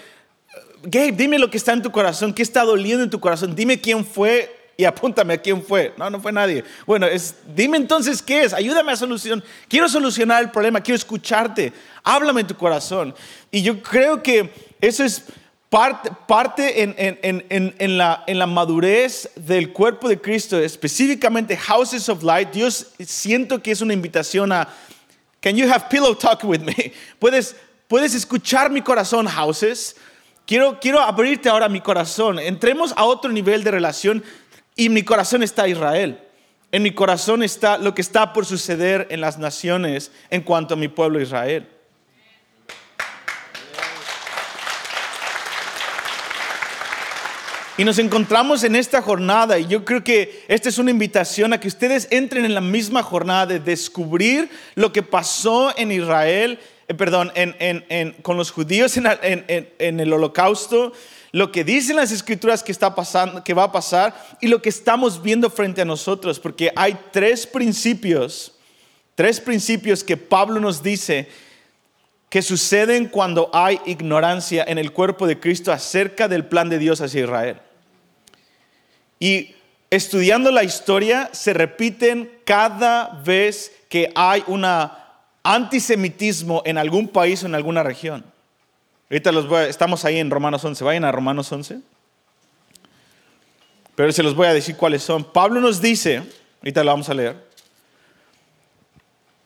Gabe, 0.86 1.12
dime 1.12 1.38
lo 1.38 1.50
que 1.50 1.56
está 1.56 1.72
en 1.72 1.82
tu 1.82 1.90
corazón, 1.90 2.32
qué 2.32 2.42
está 2.42 2.62
doliendo 2.62 3.02
en 3.02 3.10
tu 3.10 3.20
corazón, 3.20 3.54
dime 3.54 3.80
quién 3.80 4.04
fue 4.04 4.64
y 4.76 4.84
apúntame 4.84 5.34
a 5.34 5.38
quién 5.38 5.62
fue. 5.62 5.94
No, 5.96 6.10
no 6.10 6.20
fue 6.20 6.32
nadie. 6.32 6.64
Bueno, 6.86 7.06
dime 7.54 7.76
entonces 7.76 8.20
qué 8.20 8.42
es, 8.42 8.52
ayúdame 8.52 8.92
a 8.92 8.96
solucionar. 8.96 9.44
Quiero 9.68 9.88
solucionar 9.88 10.42
el 10.42 10.50
problema, 10.50 10.80
quiero 10.80 10.96
escucharte, 10.96 11.72
háblame 12.02 12.42
en 12.42 12.46
tu 12.46 12.56
corazón. 12.56 13.14
Y 13.50 13.62
yo 13.62 13.82
creo 13.82 14.22
que 14.22 14.50
eso 14.80 15.04
es 15.04 15.22
parte, 15.70 16.10
parte 16.26 16.82
en, 16.82 16.94
en, 16.98 17.44
en, 17.48 17.74
en, 17.78 17.98
la, 17.98 18.24
en 18.26 18.38
la 18.38 18.46
madurez 18.46 19.30
del 19.36 19.72
cuerpo 19.72 20.08
de 20.08 20.20
Cristo, 20.20 20.58
específicamente 20.58 21.56
Houses 21.56 22.08
of 22.08 22.22
Light. 22.22 22.50
Dios 22.50 22.88
siento 23.00 23.62
que 23.62 23.70
es 23.70 23.80
una 23.80 23.92
invitación 23.92 24.52
a, 24.52 24.68
can 25.40 25.56
you 25.56 25.68
have 25.70 25.86
pillow 25.88 26.14
talk 26.14 26.44
with 26.44 26.60
me? 26.60 26.92
Puedes, 27.18 27.56
puedes 27.88 28.14
escuchar 28.14 28.70
mi 28.70 28.82
corazón, 28.82 29.26
Houses. 29.26 29.96
Quiero, 30.46 30.78
quiero 30.78 31.00
abrirte 31.00 31.48
ahora 31.48 31.68
mi 31.68 31.80
corazón. 31.80 32.38
Entremos 32.38 32.92
a 32.96 33.04
otro 33.04 33.32
nivel 33.32 33.64
de 33.64 33.70
relación 33.70 34.22
y 34.76 34.88
mi 34.88 35.02
corazón 35.02 35.42
está 35.42 35.66
Israel. 35.68 36.18
En 36.70 36.82
mi 36.82 36.90
corazón 36.90 37.42
está 37.42 37.78
lo 37.78 37.94
que 37.94 38.02
está 38.02 38.32
por 38.32 38.44
suceder 38.44 39.06
en 39.10 39.20
las 39.20 39.38
naciones 39.38 40.10
en 40.28 40.42
cuanto 40.42 40.74
a 40.74 40.76
mi 40.76 40.88
pueblo 40.88 41.20
Israel. 41.20 41.68
Y 47.76 47.84
nos 47.84 47.98
encontramos 47.98 48.62
en 48.62 48.76
esta 48.76 49.02
jornada 49.02 49.58
y 49.58 49.66
yo 49.66 49.84
creo 49.84 50.04
que 50.04 50.44
esta 50.46 50.68
es 50.68 50.78
una 50.78 50.92
invitación 50.92 51.52
a 51.52 51.58
que 51.58 51.66
ustedes 51.66 52.06
entren 52.10 52.44
en 52.44 52.54
la 52.54 52.60
misma 52.60 53.02
jornada 53.02 53.46
de 53.46 53.58
descubrir 53.58 54.48
lo 54.76 54.92
que 54.92 55.02
pasó 55.02 55.76
en 55.76 55.90
Israel 55.90 56.60
eh, 56.86 56.94
perdón, 56.94 57.32
con 58.22 58.36
los 58.36 58.50
judíos 58.50 58.96
en, 58.96 60.00
el 60.00 60.12
holocausto, 60.12 60.92
lo 61.32 61.50
que 61.50 61.64
dicen 61.64 61.96
las 61.96 62.12
escrituras 62.12 62.62
que, 62.62 62.72
está 62.72 62.94
pasando, 62.94 63.42
que 63.42 63.54
va 63.54 63.64
a 63.64 63.72
pasar 63.72 64.14
y 64.40 64.48
lo 64.48 64.60
que 64.60 64.68
estamos 64.68 65.22
viendo 65.22 65.50
frente 65.50 65.82
a 65.82 65.84
nosotros, 65.84 66.38
porque 66.38 66.70
hay 66.76 66.96
tres 67.10 67.46
principios, 67.46 68.52
tres 69.14 69.40
principios 69.40 70.04
que 70.04 70.16
Pablo 70.16 70.60
nos 70.60 70.82
dice 70.82 71.28
que 72.28 72.42
suceden 72.42 73.06
cuando 73.06 73.48
hay 73.52 73.80
ignorancia 73.86 74.64
en 74.66 74.76
el 74.78 74.92
cuerpo 74.92 75.26
de 75.26 75.38
Cristo 75.38 75.72
acerca 75.72 76.28
del 76.28 76.44
plan 76.44 76.68
de 76.68 76.78
Dios 76.78 77.00
hacia 77.00 77.22
Israel. 77.22 77.56
Y 79.20 79.54
estudiando 79.88 80.50
la 80.50 80.64
historia 80.64 81.30
se 81.32 81.54
repiten 81.54 82.30
cada 82.44 83.22
vez 83.24 83.72
que 83.88 84.12
hay 84.14 84.42
una 84.48 85.03
antisemitismo 85.44 86.62
en 86.64 86.78
algún 86.78 87.06
país 87.06 87.42
o 87.42 87.46
en 87.46 87.54
alguna 87.54 87.82
región. 87.82 88.24
Ahorita 89.10 89.30
los 89.30 89.52
estamos 89.68 90.04
ahí 90.04 90.18
en 90.18 90.30
Romanos 90.30 90.64
11, 90.64 90.82
vayan 90.82 91.04
a 91.04 91.12
Romanos 91.12 91.52
11. 91.52 91.80
Pero 93.94 94.12
se 94.12 94.22
los 94.22 94.34
voy 94.34 94.48
a 94.48 94.54
decir 94.54 94.76
cuáles 94.76 95.02
son. 95.02 95.22
Pablo 95.22 95.60
nos 95.60 95.80
dice, 95.80 96.22
ahorita 96.62 96.82
lo 96.82 96.90
vamos 96.90 97.08
a 97.08 97.14
leer, 97.14 97.36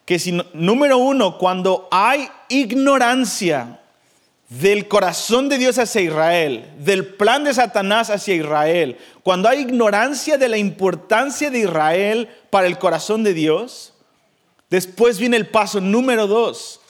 que 0.06 0.18
si, 0.18 0.40
número 0.54 0.96
uno, 0.96 1.36
cuando 1.36 1.86
hay 1.90 2.30
ignorancia 2.48 3.80
del 4.48 4.88
corazón 4.88 5.50
de 5.50 5.58
Dios 5.58 5.78
hacia 5.78 6.00
Israel, 6.00 6.72
del 6.78 7.04
plan 7.04 7.44
de 7.44 7.52
Satanás 7.52 8.08
hacia 8.08 8.34
Israel, 8.34 8.96
cuando 9.22 9.50
hay 9.50 9.60
ignorancia 9.60 10.38
de 10.38 10.48
la 10.48 10.56
importancia 10.56 11.50
de 11.50 11.58
Israel 11.58 12.28
para 12.48 12.66
el 12.66 12.78
corazón 12.78 13.22
de 13.22 13.34
Dios, 13.34 13.92
Después 14.70 15.18
viene 15.18 15.36
el 15.36 15.48
paso 15.48 15.80
número 15.80 16.26
dos. 16.26 16.80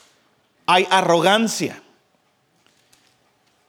Hay 0.65 0.87
arrogancia. 0.89 1.81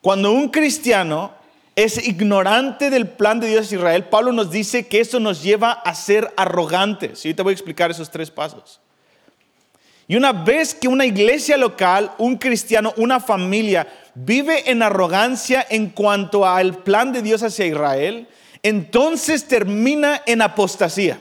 Cuando 0.01 0.33
un 0.33 0.49
cristiano 0.49 1.33
es 1.77 2.07
ignorante 2.07 2.91
del 2.91 3.09
plan 3.09 3.41
de 3.41 3.49
Dios 3.49 3.71
de 3.71 3.77
Israel, 3.77 4.05
Pablo 4.05 4.33
nos 4.33 4.51
dice 4.51 4.87
que 4.87 5.01
eso 5.01 5.21
nos 5.21 5.43
lleva 5.43 5.73
a 5.73 5.95
ser 5.95 6.33
arrogantes. 6.37 7.25
Y 7.25 7.35
te 7.35 7.43
voy 7.43 7.53
a 7.53 7.55
explicar 7.55 7.91
esos 7.91 8.11
tres 8.11 8.31
pasos. 8.31 8.81
Y 10.09 10.17
una 10.17 10.33
vez 10.33 10.75
que 10.75 10.89
una 10.89 11.07
iglesia 11.07 11.57
local, 11.57 12.11
un 12.19 12.37
cristiano, 12.37 12.93
una 12.97 13.21
familia 13.21 13.87
vive 14.15 14.69
en 14.69 14.83
arrogancia 14.83 15.65
en 15.71 15.91
cuanto 15.91 16.45
al 16.45 16.79
plan 16.79 17.13
de 17.13 17.23
Dios 17.23 17.45
hacia 17.45 17.67
Israel, 17.67 18.27
entonces 18.65 19.47
termina 19.47 20.21
en 20.27 20.43
apostasía. 20.43 21.21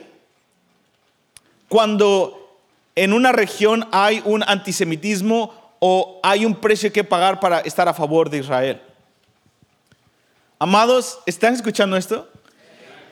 Cuando 1.68 2.39
en 2.94 3.12
una 3.12 3.32
región 3.32 3.88
hay 3.92 4.22
un 4.24 4.42
antisemitismo 4.42 5.76
o 5.78 6.20
hay 6.22 6.44
un 6.44 6.54
precio 6.54 6.92
que 6.92 7.04
pagar 7.04 7.40
para 7.40 7.60
estar 7.60 7.88
a 7.88 7.94
favor 7.94 8.28
de 8.28 8.38
Israel. 8.38 8.80
Amados, 10.58 11.18
¿están 11.24 11.54
escuchando 11.54 11.96
esto? 11.96 12.28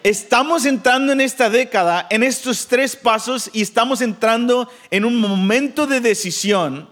Estamos 0.05 0.67
entrando 0.67 1.13
en 1.13 1.21
esta 1.21 1.51
década, 1.51 2.07
en 2.11 2.23
estos 2.23 2.69
tres 2.69 2.95
pasos, 2.95 3.51
y 3.53 3.63
estamos 3.63 4.01
entrando 4.01 4.71
en 4.91 5.05
un 5.05 5.17
momento 5.17 5.87
de 5.87 6.01
decisión 6.01 6.89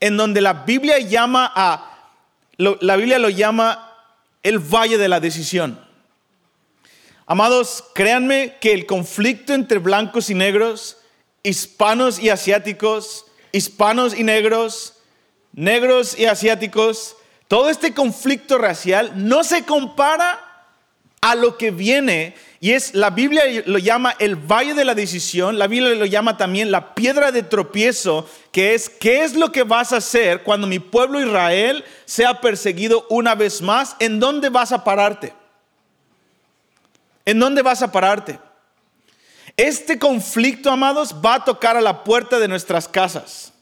en 0.00 0.16
donde 0.16 0.40
la 0.40 0.52
Biblia 0.52 0.98
llama 0.98 1.50
a, 1.54 2.10
la 2.58 2.96
Biblia 2.96 3.20
lo 3.20 3.28
llama 3.30 3.92
el 4.42 4.58
valle 4.58 4.98
de 4.98 5.08
la 5.08 5.20
decisión. 5.20 5.78
Amados, 7.26 7.84
créanme 7.94 8.56
que 8.60 8.72
el 8.72 8.84
conflicto 8.84 9.54
entre 9.54 9.78
blancos 9.78 10.28
y 10.28 10.34
negros 10.34 10.98
hispanos 11.42 12.18
y 12.18 12.30
asiáticos, 12.30 13.26
hispanos 13.52 14.16
y 14.16 14.24
negros, 14.24 14.94
negros 15.52 16.18
y 16.18 16.26
asiáticos, 16.26 17.16
todo 17.48 17.68
este 17.68 17.92
conflicto 17.92 18.58
racial 18.58 19.12
no 19.16 19.44
se 19.44 19.64
compara 19.64 20.52
a 21.20 21.34
lo 21.34 21.56
que 21.56 21.70
viene 21.70 22.34
y 22.60 22.72
es 22.72 22.94
la 22.94 23.10
Biblia 23.10 23.42
lo 23.66 23.78
llama 23.78 24.14
el 24.18 24.36
valle 24.36 24.74
de 24.74 24.84
la 24.84 24.94
decisión, 24.94 25.58
la 25.58 25.66
Biblia 25.66 25.94
lo 25.94 26.06
llama 26.06 26.36
también 26.36 26.70
la 26.70 26.94
piedra 26.94 27.32
de 27.32 27.42
tropiezo, 27.42 28.28
que 28.52 28.74
es 28.74 28.88
qué 28.88 29.24
es 29.24 29.34
lo 29.34 29.50
que 29.50 29.64
vas 29.64 29.92
a 29.92 29.96
hacer 29.96 30.44
cuando 30.44 30.66
mi 30.66 30.78
pueblo 30.78 31.20
Israel 31.20 31.84
sea 32.04 32.40
perseguido 32.40 33.04
una 33.10 33.34
vez 33.34 33.60
más, 33.62 33.96
¿en 33.98 34.20
dónde 34.20 34.48
vas 34.48 34.70
a 34.70 34.84
pararte? 34.84 35.34
¿En 37.24 37.38
dónde 37.38 37.62
vas 37.62 37.82
a 37.82 37.90
pararte? 37.90 38.38
Este 39.56 39.98
conflicto, 39.98 40.70
amados, 40.70 41.14
va 41.24 41.34
a 41.34 41.44
tocar 41.44 41.76
a 41.76 41.80
la 41.80 42.04
puerta 42.04 42.38
de 42.38 42.48
nuestras 42.48 42.88
casas. 42.88 43.52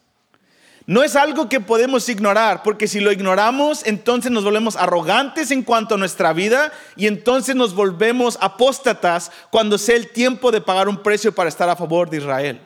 No 0.86 1.04
es 1.04 1.14
algo 1.14 1.48
que 1.48 1.60
podemos 1.60 2.08
ignorar, 2.08 2.62
porque 2.62 2.88
si 2.88 3.00
lo 3.00 3.12
ignoramos, 3.12 3.86
entonces 3.86 4.32
nos 4.32 4.42
volvemos 4.42 4.76
arrogantes 4.76 5.50
en 5.50 5.62
cuanto 5.62 5.94
a 5.94 5.98
nuestra 5.98 6.32
vida 6.32 6.72
y 6.96 7.06
entonces 7.06 7.54
nos 7.54 7.74
volvemos 7.74 8.38
apóstatas 8.40 9.30
cuando 9.50 9.78
sea 9.78 9.96
el 9.96 10.08
tiempo 10.08 10.50
de 10.50 10.60
pagar 10.60 10.88
un 10.88 11.02
precio 11.02 11.32
para 11.32 11.48
estar 11.48 11.68
a 11.68 11.76
favor 11.76 12.10
de 12.10 12.16
Israel. 12.16 12.60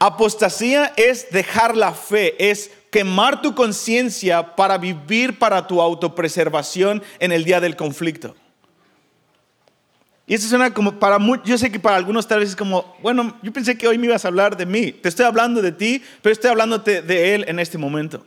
Apostasía 0.00 0.92
es 0.96 1.30
dejar 1.30 1.76
la 1.76 1.92
fe, 1.92 2.50
es 2.50 2.70
quemar 2.90 3.42
tu 3.42 3.54
conciencia 3.54 4.56
para 4.56 4.78
vivir 4.78 5.38
para 5.38 5.66
tu 5.66 5.80
autopreservación 5.80 7.02
en 7.18 7.32
el 7.32 7.44
día 7.44 7.60
del 7.60 7.76
conflicto. 7.76 8.34
Y 10.30 10.34
eso 10.34 10.46
suena 10.46 10.72
como 10.72 11.00
para 11.00 11.18
muchos, 11.18 11.48
yo 11.48 11.58
sé 11.58 11.72
que 11.72 11.80
para 11.80 11.96
algunos 11.96 12.28
tal 12.28 12.38
vez 12.38 12.50
es 12.50 12.54
como, 12.54 12.96
bueno, 13.02 13.36
yo 13.42 13.52
pensé 13.52 13.76
que 13.76 13.88
hoy 13.88 13.98
me 13.98 14.06
ibas 14.06 14.24
a 14.24 14.28
hablar 14.28 14.56
de 14.56 14.64
mí. 14.64 14.92
Te 14.92 15.08
estoy 15.08 15.26
hablando 15.26 15.60
de 15.60 15.72
ti, 15.72 16.04
pero 16.22 16.32
estoy 16.32 16.50
hablando 16.50 16.78
de 16.78 17.34
Él 17.34 17.44
en 17.48 17.58
este 17.58 17.78
momento. 17.78 18.24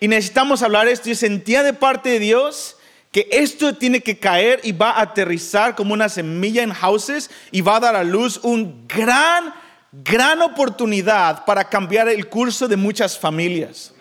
Y 0.00 0.08
necesitamos 0.08 0.62
hablar 0.62 0.88
esto. 0.88 1.10
Yo 1.10 1.14
sentía 1.14 1.62
de 1.62 1.74
parte 1.74 2.08
de 2.08 2.18
Dios 2.20 2.78
que 3.12 3.28
esto 3.30 3.74
tiene 3.74 4.00
que 4.00 4.18
caer 4.18 4.60
y 4.62 4.72
va 4.72 4.92
a 4.92 5.02
aterrizar 5.02 5.74
como 5.74 5.92
una 5.92 6.08
semilla 6.08 6.62
en 6.62 6.72
houses 6.72 7.30
y 7.50 7.60
va 7.60 7.76
a 7.76 7.80
dar 7.80 7.94
a 7.94 8.02
luz 8.02 8.40
un 8.42 8.88
gran, 8.88 9.52
gran 9.92 10.40
oportunidad 10.40 11.44
para 11.44 11.68
cambiar 11.68 12.08
el 12.08 12.30
curso 12.30 12.66
de 12.66 12.76
muchas 12.76 13.18
familias. 13.18 13.92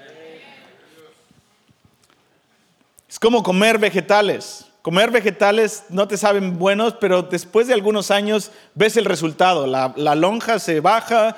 Es 3.10 3.20
como 3.20 3.44
comer 3.44 3.78
vegetales. 3.78 4.67
Comer 4.88 5.12
vegetales 5.12 5.84
no 5.90 6.08
te 6.08 6.16
saben 6.16 6.58
buenos, 6.58 6.94
pero 6.94 7.22
después 7.22 7.68
de 7.68 7.74
algunos 7.74 8.10
años 8.10 8.52
ves 8.74 8.96
el 8.96 9.04
resultado. 9.04 9.68
La, 9.68 10.16
lonja 10.16 10.60
se 10.60 10.80
baja, 10.80 11.36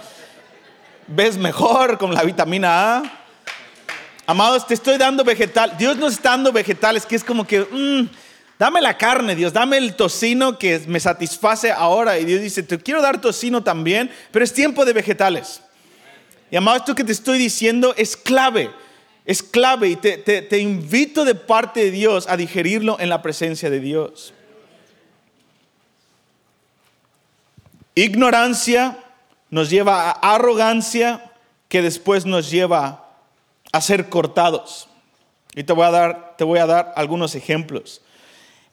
ves 1.07 1.35
mejor 1.35 1.97
con 1.97 2.13
la 2.13 2.21
vitamina 2.21 2.97
A. 2.97 3.03
Amados, 4.27 4.67
te 4.67 4.75
estoy 4.75 4.99
dando 4.99 5.23
vegetal. 5.23 5.75
Dios 5.79 5.97
nos 5.97 6.13
está 6.13 6.29
dando 6.29 6.51
vegetales 6.51 7.07
que 7.07 7.15
es 7.15 7.23
como 7.23 7.47
que, 7.47 7.61
mm, 7.61 8.07
dame 8.59 8.81
la 8.81 8.95
carne, 8.95 9.35
Dios, 9.35 9.51
dame 9.51 9.77
el 9.77 9.95
tocino 9.95 10.59
que 10.59 10.83
me 10.85 10.99
satisface 10.99 11.71
ahora. 11.71 12.19
Y 12.19 12.25
Dios 12.25 12.41
dice, 12.41 12.61
te 12.61 12.77
quiero 12.77 13.01
dar 13.01 13.19
tocino 13.19 13.63
también, 13.63 14.11
pero 14.29 14.45
es 14.45 14.53
tiempo 14.53 14.85
de 14.85 14.93
vegetales. 14.93 15.59
Y 16.51 16.55
amados, 16.55 16.81
esto 16.81 16.93
que 16.93 17.03
te 17.03 17.13
estoy 17.13 17.39
diciendo 17.39 17.95
es 17.97 18.15
clave. 18.15 18.69
Es 19.29 19.43
clave 19.43 19.89
y 19.89 19.95
te, 19.95 20.57
invito 20.57 21.23
de 21.23 21.35
parte 21.35 21.81
de 21.81 21.91
Dios 21.91 22.25
a 22.27 22.35
digerirlo 22.35 22.99
en 22.99 23.09
la 23.09 23.21
presencia 23.21 23.69
de 23.69 23.79
Dios. 23.79 24.33
Ignorancia 27.93 28.97
nos 29.51 29.69
lleva 29.69 30.09
a 30.09 30.33
arrogancia 30.33 31.31
que 31.67 31.83
después 31.83 32.25
nos 32.25 32.49
lleva 32.49 33.07
a 33.71 33.81
ser 33.81 34.09
cortados. 34.09 34.89
Y 35.53 35.63
te 35.63 35.73
voy 35.73 35.85
a 35.85 35.91
dar, 35.91 36.35
te 36.35 36.43
voy 36.43 36.57
a 36.57 36.65
dar 36.65 36.91
algunos 36.95 37.35
ejemplos. 37.35 38.01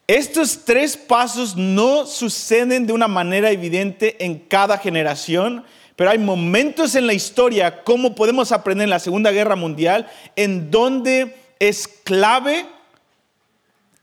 Estos 0.07 0.65
tres 0.65 0.97
pasos 0.97 1.55
no 1.55 2.07
suceden 2.07 2.87
de 2.87 2.93
una 2.93 3.07
manera 3.07 3.51
evidente 3.51 4.25
en 4.25 4.39
cada 4.39 4.79
generación, 4.79 5.65
pero 5.97 6.11
hay 6.11 6.19
momentos 6.19 6.93
en 6.93 7.07
la 7.07 7.13
historia, 7.13 7.83
como 7.83 8.13
podemos 8.13 8.51
aprender 8.51 8.85
en 8.85 8.91
la 8.91 8.99
Segunda 8.99 9.31
Guerra 9.31 9.55
Mundial, 9.55 10.07
en 10.35 10.69
donde 10.69 11.35
es 11.59 11.87
clave 11.87 12.67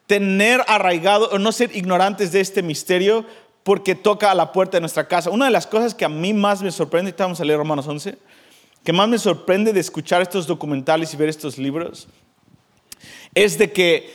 tener 0.09 0.61
arraigado 0.67 1.31
o 1.31 1.39
no 1.39 1.53
ser 1.53 1.75
ignorantes 1.75 2.33
de 2.33 2.41
este 2.41 2.65
misterio 2.65 3.25
porque 3.63 3.95
toca 3.95 4.33
a 4.33 4.35
la 4.35 4.51
puerta 4.51 4.77
de 4.77 4.81
nuestra 4.81 5.07
casa. 5.07 5.31
Una 5.31 5.45
de 5.45 5.53
las 5.53 5.69
cosas 5.69 5.95
que 5.95 6.05
a 6.05 6.09
mí 6.09 6.35
más 6.35 6.63
me 6.63 6.73
sorprende, 6.73 7.11
estamos 7.11 7.41
a 7.41 7.45
leer 7.45 7.59
Romanos 7.59 7.87
11, 7.87 8.19
que 8.83 8.93
más 8.93 9.09
me 9.09 9.17
sorprende 9.17 9.73
de 9.73 9.79
escuchar 9.79 10.21
estos 10.21 10.49
documentales 10.49 11.15
y 11.15 11.17
ver 11.17 11.29
estos 11.29 11.59
libros, 11.59 12.09
es 13.37 13.57
de 13.57 13.71
que, 13.71 14.13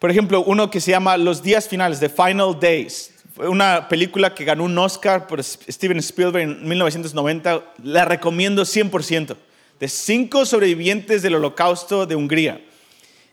por 0.00 0.10
ejemplo, 0.10 0.42
uno 0.42 0.72
que 0.72 0.80
se 0.80 0.90
llama 0.90 1.16
Los 1.18 1.40
días 1.40 1.68
finales, 1.68 2.00
The 2.00 2.08
Final 2.08 2.58
Days, 2.58 3.13
una 3.36 3.88
película 3.88 4.34
que 4.34 4.44
ganó 4.44 4.64
un 4.64 4.78
Oscar 4.78 5.26
por 5.26 5.42
Steven 5.42 5.98
Spielberg 5.98 6.44
en 6.44 6.68
1990, 6.68 7.64
la 7.82 8.04
recomiendo 8.04 8.62
100%, 8.62 9.36
de 9.80 9.88
cinco 9.88 10.46
sobrevivientes 10.46 11.22
del 11.22 11.34
holocausto 11.34 12.06
de 12.06 12.14
Hungría. 12.14 12.60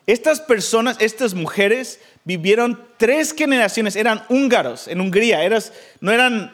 Estas 0.08 0.40
personas, 0.40 0.98
estas 1.00 1.34
mujeres, 1.34 2.00
vivieron 2.24 2.82
tres 2.98 3.34
generaciones, 3.34 3.96
eran 3.96 4.24
húngaros 4.30 4.88
en 4.88 5.00
Hungría, 5.00 5.40
no 6.00 6.12
eran 6.12 6.52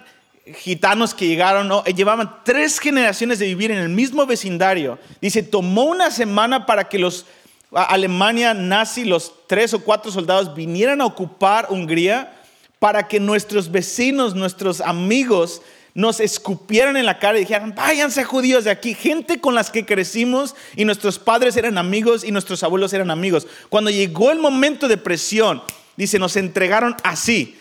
gitanos 0.58 1.14
que 1.14 1.28
llegaron, 1.28 1.68
no, 1.68 1.84
llevaban 1.86 2.44
tres 2.44 2.80
generaciones 2.80 3.40
de 3.40 3.48
vivir 3.48 3.72
en 3.72 3.78
el 3.78 3.90
mismo 3.90 4.26
vecindario. 4.26 5.00
Dice, 5.22 5.44
tomó 5.44 5.86
una 5.86 6.12
semana 6.12 6.66
para 6.66 6.88
que 6.90 7.00
los 7.00 7.26
Alemania 7.72 8.54
nazi, 8.54 9.04
los 9.04 9.34
tres 9.48 9.74
o 9.74 9.84
cuatro 9.84 10.12
soldados 10.12 10.56
vinieran 10.56 11.02
a 11.02 11.06
ocupar 11.06 11.68
Hungría 11.70 12.37
para 12.80 13.08
que 13.08 13.20
nuestros 13.20 13.72
vecinos, 13.72 14.36
nuestros 14.36 14.82
amigos, 14.82 15.62
nos 15.98 16.20
escupieran 16.20 16.96
en 16.96 17.08
la 17.08 17.18
cara 17.18 17.38
y 17.38 17.42
dijeran, 17.42 17.74
váyanse 17.74 18.24
judíos 18.24 18.66
de 18.66 18.70
aquí, 18.70 18.94
gente 18.94 19.42
con 19.42 19.56
las 19.56 19.72
que 19.72 19.84
crecimos 19.84 20.56
y 20.76 20.86
nuestros 20.86 21.18
padres 21.18 21.58
eran 21.58 21.80
amigos 21.80 22.24
y 22.24 22.32
nuestros 22.32 22.62
abuelos 22.62 22.94
eran 22.94 23.10
amigos. 23.10 23.48
Cuando 23.70 23.90
llegó 23.90 24.32
el 24.32 24.38
momento 24.38 24.88
de 24.88 24.98
presión, 24.98 25.64
dice, 25.96 26.20
nos 26.20 26.36
entregaron 26.36 26.96
así, 27.04 27.58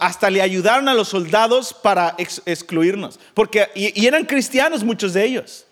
hasta 0.00 0.28
le 0.28 0.42
ayudaron 0.42 0.88
a 0.88 0.94
los 0.94 1.08
soldados 1.08 1.72
para 1.72 2.16
excluirnos, 2.18 3.20
porque 3.34 3.68
y, 3.76 4.06
eran 4.06 4.24
cristianos 4.24 4.82
muchos 4.82 5.12
de 5.12 5.24
ellos. 5.24 5.66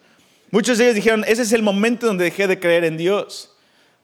Muchos 0.52 0.78
de 0.78 0.85
ellos 0.85 0.96
dijeron, 0.96 1.24
ese 1.26 1.42
es 1.42 1.52
el 1.52 1.62
momento 1.62 2.06
donde 2.06 2.24
dejé 2.24 2.46
de 2.46 2.59
creer 2.59 2.85
en 2.85 2.96
Dios. 2.96 3.50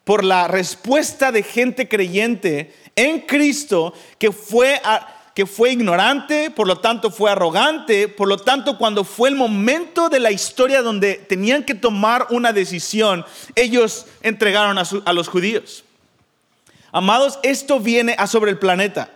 Por 0.06 0.22
la 0.22 0.46
respuesta 0.46 1.32
de 1.32 1.42
gente 1.42 1.88
creyente 1.88 2.72
en 2.94 3.22
Cristo 3.22 3.92
que 4.20 4.30
fue 4.30 4.80
a, 4.84 5.16
que 5.36 5.46
fue 5.46 5.72
ignorante, 5.72 6.50
por 6.50 6.68
lo 6.68 6.78
tanto 6.78 7.10
fue 7.10 7.30
arrogante, 7.30 8.06
por 8.06 8.28
lo 8.28 8.38
tanto 8.38 8.78
cuando 8.78 9.02
fue 9.02 9.28
el 9.28 9.34
momento 9.34 10.08
de 10.08 10.20
la 10.20 10.30
historia 10.30 10.80
donde 10.80 11.16
tenían 11.16 11.64
que 11.64 11.74
tomar 11.74 12.28
una 12.30 12.54
decisión, 12.54 13.22
ellos 13.54 14.06
entregaron 14.22 14.78
a, 14.78 15.12
los 15.12 15.28
judíos. 15.28 15.84
Amados, 16.92 17.40
esto 17.42 17.80
viene 17.80 18.14
a 18.16 18.28
sobre 18.28 18.52
el 18.52 18.58
planeta. 18.58 19.10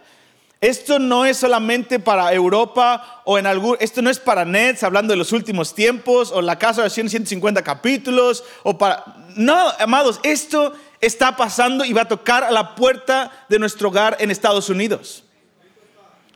Esto 0.60 0.98
no 0.98 1.24
es 1.24 1.38
solamente 1.38 1.98
para 2.00 2.32
Europa 2.34 3.22
o 3.24 3.38
en 3.38 3.46
algún, 3.46 3.78
esto 3.80 4.02
no 4.02 4.10
es 4.10 4.18
para 4.18 4.44
Nets 4.44 4.82
hablando 4.82 5.12
de 5.12 5.16
los 5.16 5.32
últimos 5.32 5.74
tiempos 5.74 6.30
o 6.32 6.42
la 6.42 6.58
casa 6.58 6.82
de 6.82 6.90
150 6.90 7.62
capítulos 7.62 8.44
o 8.62 8.76
para, 8.76 9.04
no, 9.36 9.56
amados, 9.78 10.20
esto 10.22 10.74
está 11.00 11.34
pasando 11.34 11.86
y 11.86 11.94
va 11.94 12.02
a 12.02 12.08
tocar 12.08 12.44
a 12.44 12.50
la 12.50 12.74
puerta 12.74 13.46
de 13.48 13.58
nuestro 13.58 13.88
hogar 13.88 14.18
en 14.20 14.30
Estados 14.30 14.68
Unidos. 14.68 15.24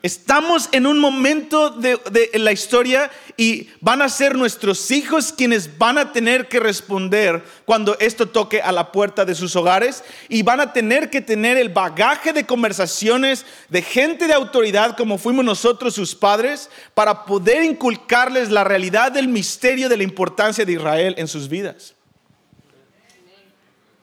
Estamos 0.05 0.69
en 0.73 0.87
un 0.87 0.99
momento 0.99 1.71
de, 1.71 1.99
la 2.35 2.53
historia 2.53 3.11
y 3.39 3.71
van 3.81 4.03
a 4.03 4.11
ser 4.11 4.37
nuestros 4.37 4.91
hijos 4.91 5.33
quienes 5.33 5.79
van 5.79 5.97
a 5.97 6.13
tener 6.13 6.47
que 6.47 6.61
responder 6.61 7.43
cuando 7.65 7.97
esto 7.99 8.29
toque 8.29 8.61
a 8.61 8.71
la 8.71 8.93
puerta 8.93 9.25
de 9.25 9.35
sus 9.35 9.57
hogares 9.57 10.05
y 10.29 10.43
van 10.43 10.61
a 10.61 10.75
tener 10.75 11.09
que 11.09 11.23
tener 11.23 11.57
el 11.57 11.71
bagaje 11.71 12.35
de 12.35 12.45
conversaciones 12.45 13.47
de 13.71 13.81
gente 13.81 14.27
de 14.27 14.35
autoridad 14.35 14.95
como 14.95 15.17
fuimos 15.17 15.43
nosotros 15.43 15.95
sus 15.95 16.15
padres 16.15 16.69
para 16.93 17.25
poder 17.25 17.65
inculcarles 17.65 18.51
la 18.51 18.63
realidad 18.63 19.11
del 19.11 19.29
misterio 19.29 19.89
de 19.89 19.97
la 19.97 20.03
importancia 20.03 20.67
de 20.67 20.73
Israel 20.75 21.15
en 21.17 21.29
sus 21.29 21.49
vidas. 21.49 21.95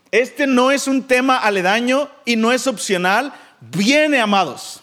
Este 0.10 0.48
no 0.48 0.72
es 0.72 0.88
un 0.88 1.04
tema 1.04 1.38
aledaño 1.38 2.10
y 2.26 2.38
no 2.38 2.52
es 2.52 2.66
opcional. 2.66 3.32
Viene, 3.60 4.20
amados. 4.20 4.81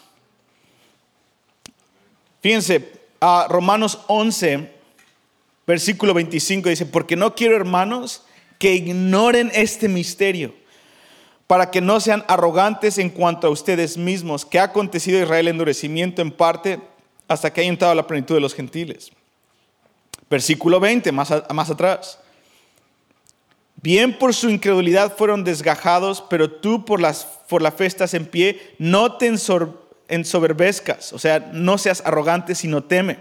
Fíjense, 2.41 2.91
a 3.19 3.47
Romanos 3.49 3.99
11, 4.07 4.71
versículo 5.67 6.13
25 6.13 6.69
dice, 6.69 6.85
porque 6.85 7.15
no 7.15 7.35
quiero 7.35 7.55
hermanos 7.55 8.23
que 8.57 8.73
ignoren 8.73 9.51
este 9.53 9.87
misterio, 9.87 10.53
para 11.47 11.71
que 11.71 11.81
no 11.81 11.99
sean 11.99 12.23
arrogantes 12.27 12.97
en 12.97 13.09
cuanto 13.09 13.47
a 13.47 13.49
ustedes 13.49 13.97
mismos, 13.97 14.45
que 14.45 14.59
ha 14.59 14.63
acontecido 14.63 15.19
a 15.19 15.23
Israel 15.23 15.47
endurecimiento 15.47 16.21
en 16.21 16.31
parte 16.31 16.79
hasta 17.27 17.51
que 17.51 17.61
haya 17.61 17.69
entrado 17.69 17.95
la 17.95 18.07
plenitud 18.07 18.35
de 18.35 18.41
los 18.41 18.53
gentiles. 18.53 19.11
Versículo 20.29 20.79
20, 20.79 21.11
más, 21.11 21.33
más 21.53 21.69
atrás. 21.69 22.19
Bien 23.81 24.17
por 24.17 24.33
su 24.33 24.49
incredulidad 24.49 25.15
fueron 25.15 25.43
desgajados, 25.43 26.23
pero 26.29 26.51
tú 26.51 26.85
por, 26.85 26.99
las, 26.99 27.25
por 27.47 27.63
en 28.13 28.25
pie, 28.25 28.75
no 28.77 29.17
te 29.17 29.27
ensoberbezcas, 30.09 31.13
o 31.13 31.19
sea, 31.19 31.51
no 31.53 31.77
seas 31.77 32.03
arrogante, 32.05 32.55
sino 32.55 32.83
teme. 32.83 33.19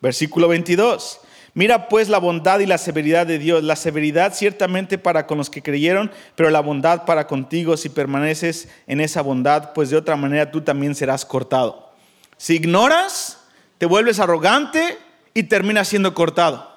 Versículo 0.00 0.48
22. 0.48 1.20
Mira 1.54 1.88
pues 1.88 2.08
la 2.08 2.18
bondad 2.18 2.60
y 2.60 2.66
la 2.66 2.78
severidad 2.78 3.26
de 3.26 3.38
Dios, 3.38 3.62
la 3.62 3.76
severidad 3.76 4.34
ciertamente 4.34 4.96
para 4.96 5.26
con 5.26 5.36
los 5.36 5.50
que 5.50 5.62
creyeron, 5.62 6.10
pero 6.34 6.48
la 6.48 6.60
bondad 6.60 7.04
para 7.04 7.26
contigo 7.26 7.76
si 7.76 7.90
permaneces 7.90 8.68
en 8.86 9.02
esa 9.02 9.20
bondad, 9.20 9.74
pues 9.74 9.90
de 9.90 9.98
otra 9.98 10.16
manera 10.16 10.50
tú 10.50 10.62
también 10.62 10.94
serás 10.94 11.26
cortado. 11.26 11.92
Si 12.38 12.54
ignoras, 12.54 13.38
te 13.76 13.84
vuelves 13.84 14.18
arrogante 14.18 14.98
y 15.34 15.42
terminas 15.42 15.88
siendo 15.88 16.14
cortado. 16.14 16.72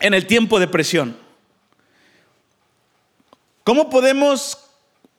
En 0.00 0.12
el 0.12 0.26
tiempo 0.26 0.58
de 0.58 0.66
presión. 0.66 1.16
¿Cómo 3.62 3.88
podemos 3.88 4.58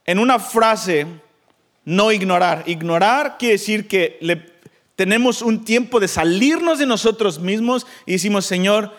en 0.05 0.19
una 0.19 0.39
frase 0.39 1.07
no 1.85 2.11
ignorar. 2.11 2.63
Ignorar 2.67 3.37
quiere 3.37 3.53
decir 3.53 3.87
que 3.87 4.19
tenemos 4.95 5.41
un 5.41 5.65
tiempo 5.65 5.99
de 5.99 6.07
salirnos 6.07 6.79
de 6.79 6.85
nosotros 6.85 7.39
mismos 7.39 7.87
y 8.05 8.13
decimos, 8.13 8.45
Señor, 8.45 8.93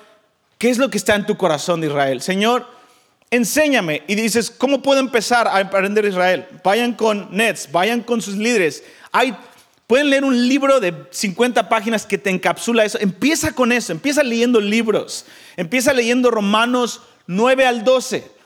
¿qué 0.59 0.71
es 0.71 0.79
lo 0.79 0.90
que 0.90 0.99
está 0.99 1.14
en 1.14 1.27
tu 1.27 1.37
corazón 1.37 1.81
de 1.81 1.87
Israel? 1.88 2.23
Señor, 2.23 2.66
enséñame. 3.31 4.03
Y 4.07 4.14
dices, 4.14 4.51
¿cómo 4.51 4.83
puedo 4.83 5.01
empezar 5.01 5.49
a 5.49 5.57
aprender 5.57 6.05
Israel? 6.05 6.47
Vayan 6.64 6.95
con 6.95 7.29
Nets, 7.31 7.71
vayan 7.71 8.03
con 8.03 8.21
sus 8.21 8.37
líderes. 8.37 8.85
Hay, 9.11 9.37
pueden 9.87 10.11
leer 10.11 10.25
un 10.25 10.49
libro 10.49 10.81
de 10.81 10.95
50 11.11 11.68
páginas 11.68 12.07
que 12.07 12.18
te 12.18 12.31
encapsula 12.31 12.85
eso. 12.85 12.99
Empieza 13.01 13.53
con 13.53 13.73
eso, 13.73 13.92
empieza 13.92 14.23
leyendo 14.23 14.61
libros. 14.61 15.27
Empieza 15.57 15.92
leyendo 15.92 16.31
Romanos 16.31 17.01
9 17.27 17.66
al 17.66 17.85
12. 17.85 18.41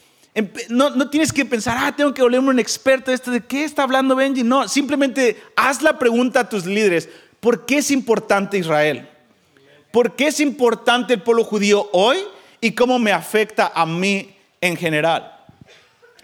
No, 0.68 1.08
tienes 1.08 1.32
que 1.32 1.46
pensar, 1.46 1.78
ah, 1.80 1.96
tengo 1.96 2.12
que 2.12 2.20
volverme 2.20 2.50
un 2.50 2.58
experto 2.58 3.10
de 3.10 3.14
esto, 3.14 3.30
¿de 3.30 3.40
qué 3.40 3.64
está 3.64 3.84
hablando 3.84 4.14
Benji? 4.14 4.42
No, 4.42 4.68
simplemente 4.68 5.42
haz 5.56 5.80
la 5.80 5.98
pregunta 5.98 6.40
a 6.40 6.48
tus 6.48 6.66
líderes, 6.66 7.08
¿por 7.40 7.64
qué 7.64 7.78
es 7.78 7.90
importante 7.90 8.58
Israel? 8.58 9.08
¿Por 9.90 10.14
qué 10.14 10.26
es 10.26 10.40
importante 10.40 11.14
el 11.14 11.22
pueblo 11.22 11.42
judío 11.42 11.88
hoy 11.92 12.18
y 12.60 12.72
cómo 12.72 12.98
me 12.98 13.12
afecta 13.12 13.72
a 13.74 13.86
mí 13.86 14.36
en 14.60 14.76
general? 14.76 15.32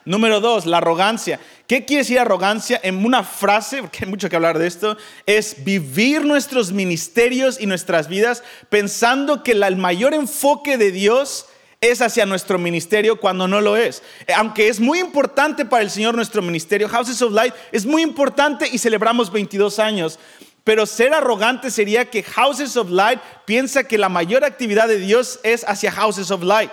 Número 0.04 0.40
dos, 0.40 0.66
la 0.66 0.78
arrogancia. 0.78 1.40
¿Qué 1.66 1.86
quiere 1.86 2.02
decir 2.02 2.18
arrogancia? 2.18 2.78
En 2.82 3.02
una 3.06 3.24
frase, 3.24 3.80
porque 3.80 4.04
hay 4.04 4.10
mucho 4.10 4.28
que 4.28 4.36
hablar 4.36 4.58
de 4.58 4.66
esto, 4.66 4.98
es 5.24 5.64
vivir 5.64 6.26
nuestros 6.26 6.70
ministerios 6.70 7.58
y 7.58 7.66
nuestras 7.66 8.08
vidas 8.08 8.42
pensando 8.68 9.42
que 9.42 9.52
el 9.52 9.76
mayor 9.76 10.12
enfoque 10.12 10.76
de 10.76 10.90
Dios 10.90 11.46
es 11.82 12.00
hacia 12.00 12.24
nuestro 12.24 12.58
ministerio 12.58 13.16
cuando 13.16 13.46
no 13.48 13.60
lo 13.60 13.76
es. 13.76 14.02
Eh, 14.26 14.32
aunque 14.32 14.68
es 14.68 14.80
muy 14.80 15.00
importante 15.00 15.66
para 15.66 15.82
el 15.82 15.90
Señor 15.90 16.14
nuestro 16.14 16.40
ministerio, 16.40 16.88
Houses 16.88 17.20
of 17.20 17.32
Light 17.32 17.52
es 17.72 17.84
muy 17.84 18.02
importante 18.02 18.68
y 18.72 18.78
celebramos 18.78 19.30
22 19.30 19.78
años. 19.80 20.18
Pero 20.64 20.86
ser 20.86 21.12
arrogante 21.12 21.72
sería 21.72 22.08
que 22.08 22.22
Houses 22.22 22.76
of 22.76 22.88
Light 22.88 23.20
piensa 23.44 23.82
que 23.82 23.98
la 23.98 24.08
mayor 24.08 24.44
actividad 24.44 24.86
de 24.86 25.00
Dios 25.00 25.40
es 25.42 25.64
hacia 25.68 25.90
Houses 25.90 26.30
of 26.30 26.44
Light. 26.44 26.70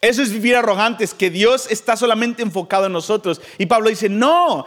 Eso 0.00 0.22
es 0.22 0.32
vivir 0.32 0.56
arrogantes, 0.56 1.14
que 1.14 1.30
Dios 1.30 1.68
está 1.70 1.96
solamente 1.96 2.42
enfocado 2.42 2.86
en 2.86 2.92
nosotros. 2.92 3.40
Y 3.58 3.66
Pablo 3.66 3.88
dice, 3.88 4.08
no, 4.08 4.64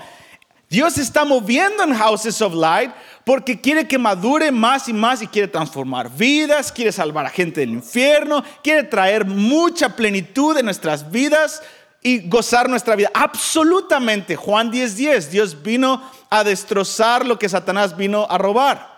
Dios 0.69 0.97
está 0.97 1.25
moviendo 1.25 1.83
en 1.83 1.93
Houses 1.93 2.41
of 2.41 2.53
Light 2.53 2.91
porque 3.23 3.59
quiere 3.59 3.87
que 3.87 3.97
madure 3.97 4.51
más 4.51 4.87
y 4.87 4.93
más 4.93 5.21
y 5.21 5.27
quiere 5.27 5.47
transformar 5.47 6.09
vidas, 6.09 6.71
quiere 6.71 6.91
salvar 6.91 7.25
a 7.25 7.29
gente 7.29 7.61
del 7.61 7.69
infierno, 7.69 8.43
quiere 8.63 8.83
traer 8.83 9.25
mucha 9.25 9.95
plenitud 9.95 10.57
en 10.57 10.65
nuestras 10.65 11.09
vidas 11.11 11.61
y 12.01 12.27
gozar 12.27 12.69
nuestra 12.69 12.95
vida. 12.95 13.09
Absolutamente, 13.13 14.35
Juan 14.35 14.71
10:10, 14.71 15.29
Dios 15.29 15.63
vino 15.63 16.01
a 16.29 16.43
destrozar 16.43 17.25
lo 17.25 17.39
que 17.39 17.49
Satanás 17.49 17.97
vino 17.97 18.27
a 18.29 18.37
robar. 18.37 18.95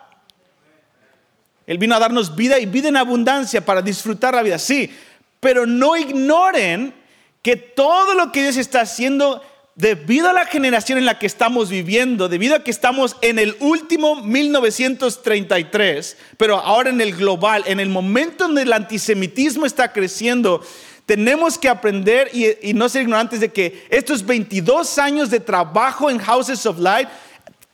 Él 1.66 1.78
vino 1.78 1.96
a 1.96 2.00
darnos 2.00 2.36
vida 2.36 2.60
y 2.60 2.66
vida 2.66 2.90
en 2.90 2.98
abundancia 2.98 3.64
para 3.64 3.82
disfrutar 3.82 4.34
la 4.34 4.42
vida. 4.42 4.58
Sí, 4.58 4.94
pero 5.40 5.66
no 5.66 5.96
ignoren 5.96 6.94
que 7.42 7.56
todo 7.56 8.14
lo 8.14 8.32
que 8.32 8.42
Dios 8.42 8.58
está 8.58 8.82
haciendo 8.82 9.42
debido 9.78 10.28
a 10.28 10.34
la 10.34 10.46
generación 10.46 10.98
en 10.98 11.06
la 11.06 11.20
que 11.20 11.28
estamos 11.28 11.70
viviendo, 11.70 12.28
debido 12.28 12.56
a 12.56 12.64
que 12.64 12.72
estamos 12.72 13.16
en 13.22 13.38
el 13.38 13.56
último 13.60 14.16
1933, 14.16 16.18
pero 16.36 16.58
ahora 16.58 16.90
en 16.90 17.00
el 17.00 17.16
global, 17.16 17.64
en 17.68 17.80
el 17.80 17.88
momento 17.88 18.46
donde 18.46 18.64
el 18.64 18.74
antisemitismo 18.74 19.68
está 19.68 19.94
creciendo, 19.94 20.66
tenemos 21.06 21.60
que 21.60 21.70
aprender 21.70 22.32
y, 22.34 22.74
no 22.74 22.90
ser 22.90 23.04
ignorantes 23.04 23.40
de 23.40 23.50
que 23.50 23.86
estos 23.92 24.26
22 24.26 24.98
años 24.98 25.30
de 25.30 25.40
trabajo 25.40 26.10
en 26.10 26.18
Houses 26.18 26.66
of 26.66 26.80
Light, 26.80 27.08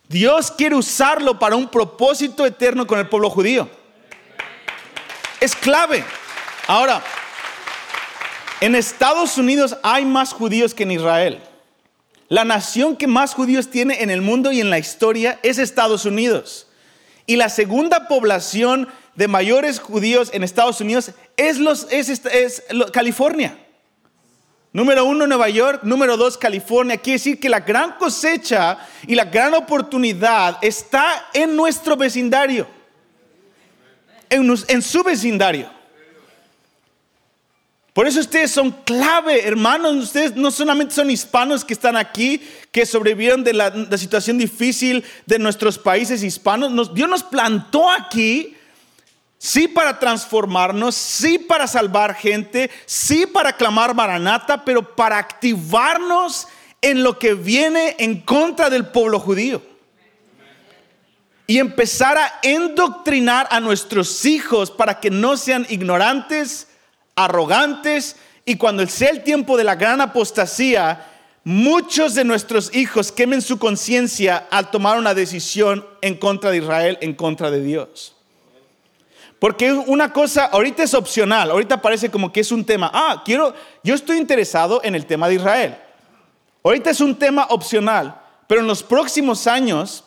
Dios 0.06 0.50
quiere 0.50 0.74
usarlo 0.74 1.38
para 1.38 1.56
un 1.56 1.70
propósito 1.70 2.44
eterno 2.44 2.86
con 2.86 2.98
el 2.98 3.08
pueblo 3.08 3.30
judío. 3.30 3.66
Es 5.40 5.56
clave. 5.56 6.04
Ahora, 6.66 7.02
en 8.60 8.74
Estados 8.74 9.38
Unidos 9.38 9.74
hay 9.82 10.04
más 10.04 10.34
judíos 10.34 10.74
que 10.74 10.82
en 10.82 10.90
Israel. 10.90 11.40
La 12.34 12.44
nación 12.44 12.96
que 12.96 13.06
más 13.06 13.32
judíos 13.32 13.70
tiene 13.70 14.02
en 14.02 14.10
el 14.10 14.20
mundo 14.20 14.50
y 14.50 14.60
en 14.60 14.68
la 14.68 14.80
historia 14.80 15.38
es 15.44 15.58
Estados 15.58 16.04
Unidos. 16.04 16.66
Y 17.26 17.36
la 17.36 17.48
segunda 17.48 18.08
población 18.08 18.88
de 19.14 19.28
mayores 19.28 19.78
judíos 19.78 20.30
en 20.32 20.42
Estados 20.42 20.80
Unidos 20.80 21.12
es, 21.36 21.58
los, 21.58 21.86
es, 21.92 22.64
California. 22.92 23.56
Número 24.72 25.04
uno, 25.04 25.28
Nueva 25.28 25.48
York. 25.48 25.84
Número 25.84 26.16
dos, 26.16 26.36
California. 26.36 26.96
Quiere 26.96 27.20
decir 27.20 27.38
que 27.38 27.48
la 27.48 27.60
gran 27.60 27.92
cosecha 27.98 28.78
y 29.06 29.14
la 29.14 29.26
gran 29.26 29.54
oportunidad 29.54 30.58
está 30.60 31.26
en 31.32 31.54
nuestro 31.54 31.96
vecindario. 31.96 32.66
en 34.28 34.82
su 34.82 35.04
vecindario. 35.04 35.73
Por 37.94 38.08
eso 38.08 38.18
ustedes 38.18 38.50
son 38.50 38.72
clave, 38.72 39.46
hermanos. 39.46 39.94
Ustedes 39.94 40.34
no 40.34 40.50
solamente 40.50 40.96
son 40.96 41.12
hispanos 41.12 41.64
que 41.64 41.72
están 41.72 41.96
aquí, 41.96 42.42
que 42.72 42.84
sobrevivieron 42.84 43.44
de 43.44 43.52
la, 43.52 43.72
situación 43.96 44.36
difícil 44.36 45.04
de 45.26 45.38
nuestros 45.38 45.78
países 45.78 46.24
hispanos. 46.24 46.92
Dios 46.92 47.08
nos 47.08 47.22
plantó 47.22 47.88
aquí, 47.88 48.56
sí 49.38 49.68
para 49.68 50.00
transformarnos, 50.00 50.96
sí 50.96 51.38
para 51.38 51.68
salvar 51.68 52.16
gente, 52.16 52.68
sí 52.84 53.26
para 53.26 53.52
clamar 53.52 53.94
Maranata, 53.94 54.64
pero 54.64 54.96
para 54.96 55.16
activarnos 55.16 56.48
en 56.82 57.04
lo 57.04 57.16
que 57.16 57.34
viene 57.34 57.94
en 58.00 58.20
contra 58.22 58.70
del 58.70 58.86
pueblo 58.86 59.20
judío. 59.20 59.62
Y 61.46 61.58
empezar 61.58 62.18
a 62.18 62.40
endoctrinar 62.42 63.46
a 63.52 63.60
nuestros 63.60 64.24
hijos 64.24 64.72
para 64.72 64.98
que 64.98 65.10
no 65.10 65.36
sean 65.36 65.64
ignorantes 65.68 66.66
arrogantes 67.16 68.16
y 68.44 68.56
cuando 68.56 68.86
sea 68.86 69.10
el 69.10 69.22
tiempo 69.22 69.56
de 69.56 69.64
la 69.64 69.74
gran 69.74 70.00
apostasía, 70.00 71.06
muchos 71.44 72.14
de 72.14 72.24
nuestros 72.24 72.74
hijos 72.74 73.12
quemen 73.12 73.42
su 73.42 73.58
conciencia 73.58 74.46
al 74.50 74.70
tomar 74.70 74.98
una 74.98 75.14
decisión 75.14 75.86
en 76.00 76.16
contra 76.16 76.50
de 76.50 76.58
Israel, 76.58 76.98
en 77.00 77.14
contra 77.14 77.50
de 77.50 77.62
Dios. 77.62 78.14
Porque 79.38 79.72
una 79.72 80.12
cosa, 80.12 80.46
ahorita 80.46 80.82
es 80.82 80.94
opcional, 80.94 81.50
ahorita 81.50 81.82
parece 81.82 82.10
como 82.10 82.32
que 82.32 82.40
es 82.40 82.50
un 82.50 82.64
tema, 82.64 82.90
ah, 82.92 83.22
quiero, 83.24 83.54
yo 83.82 83.94
estoy 83.94 84.16
interesado 84.16 84.80
en 84.82 84.94
el 84.94 85.06
tema 85.06 85.28
de 85.28 85.34
Israel. 85.34 85.76
Ahorita 86.62 86.90
es 86.90 87.00
un 87.00 87.14
tema 87.14 87.46
opcional, 87.50 88.20
pero 88.46 88.62
en 88.62 88.66
los 88.66 88.82
próximos 88.82 89.46
años 89.46 90.04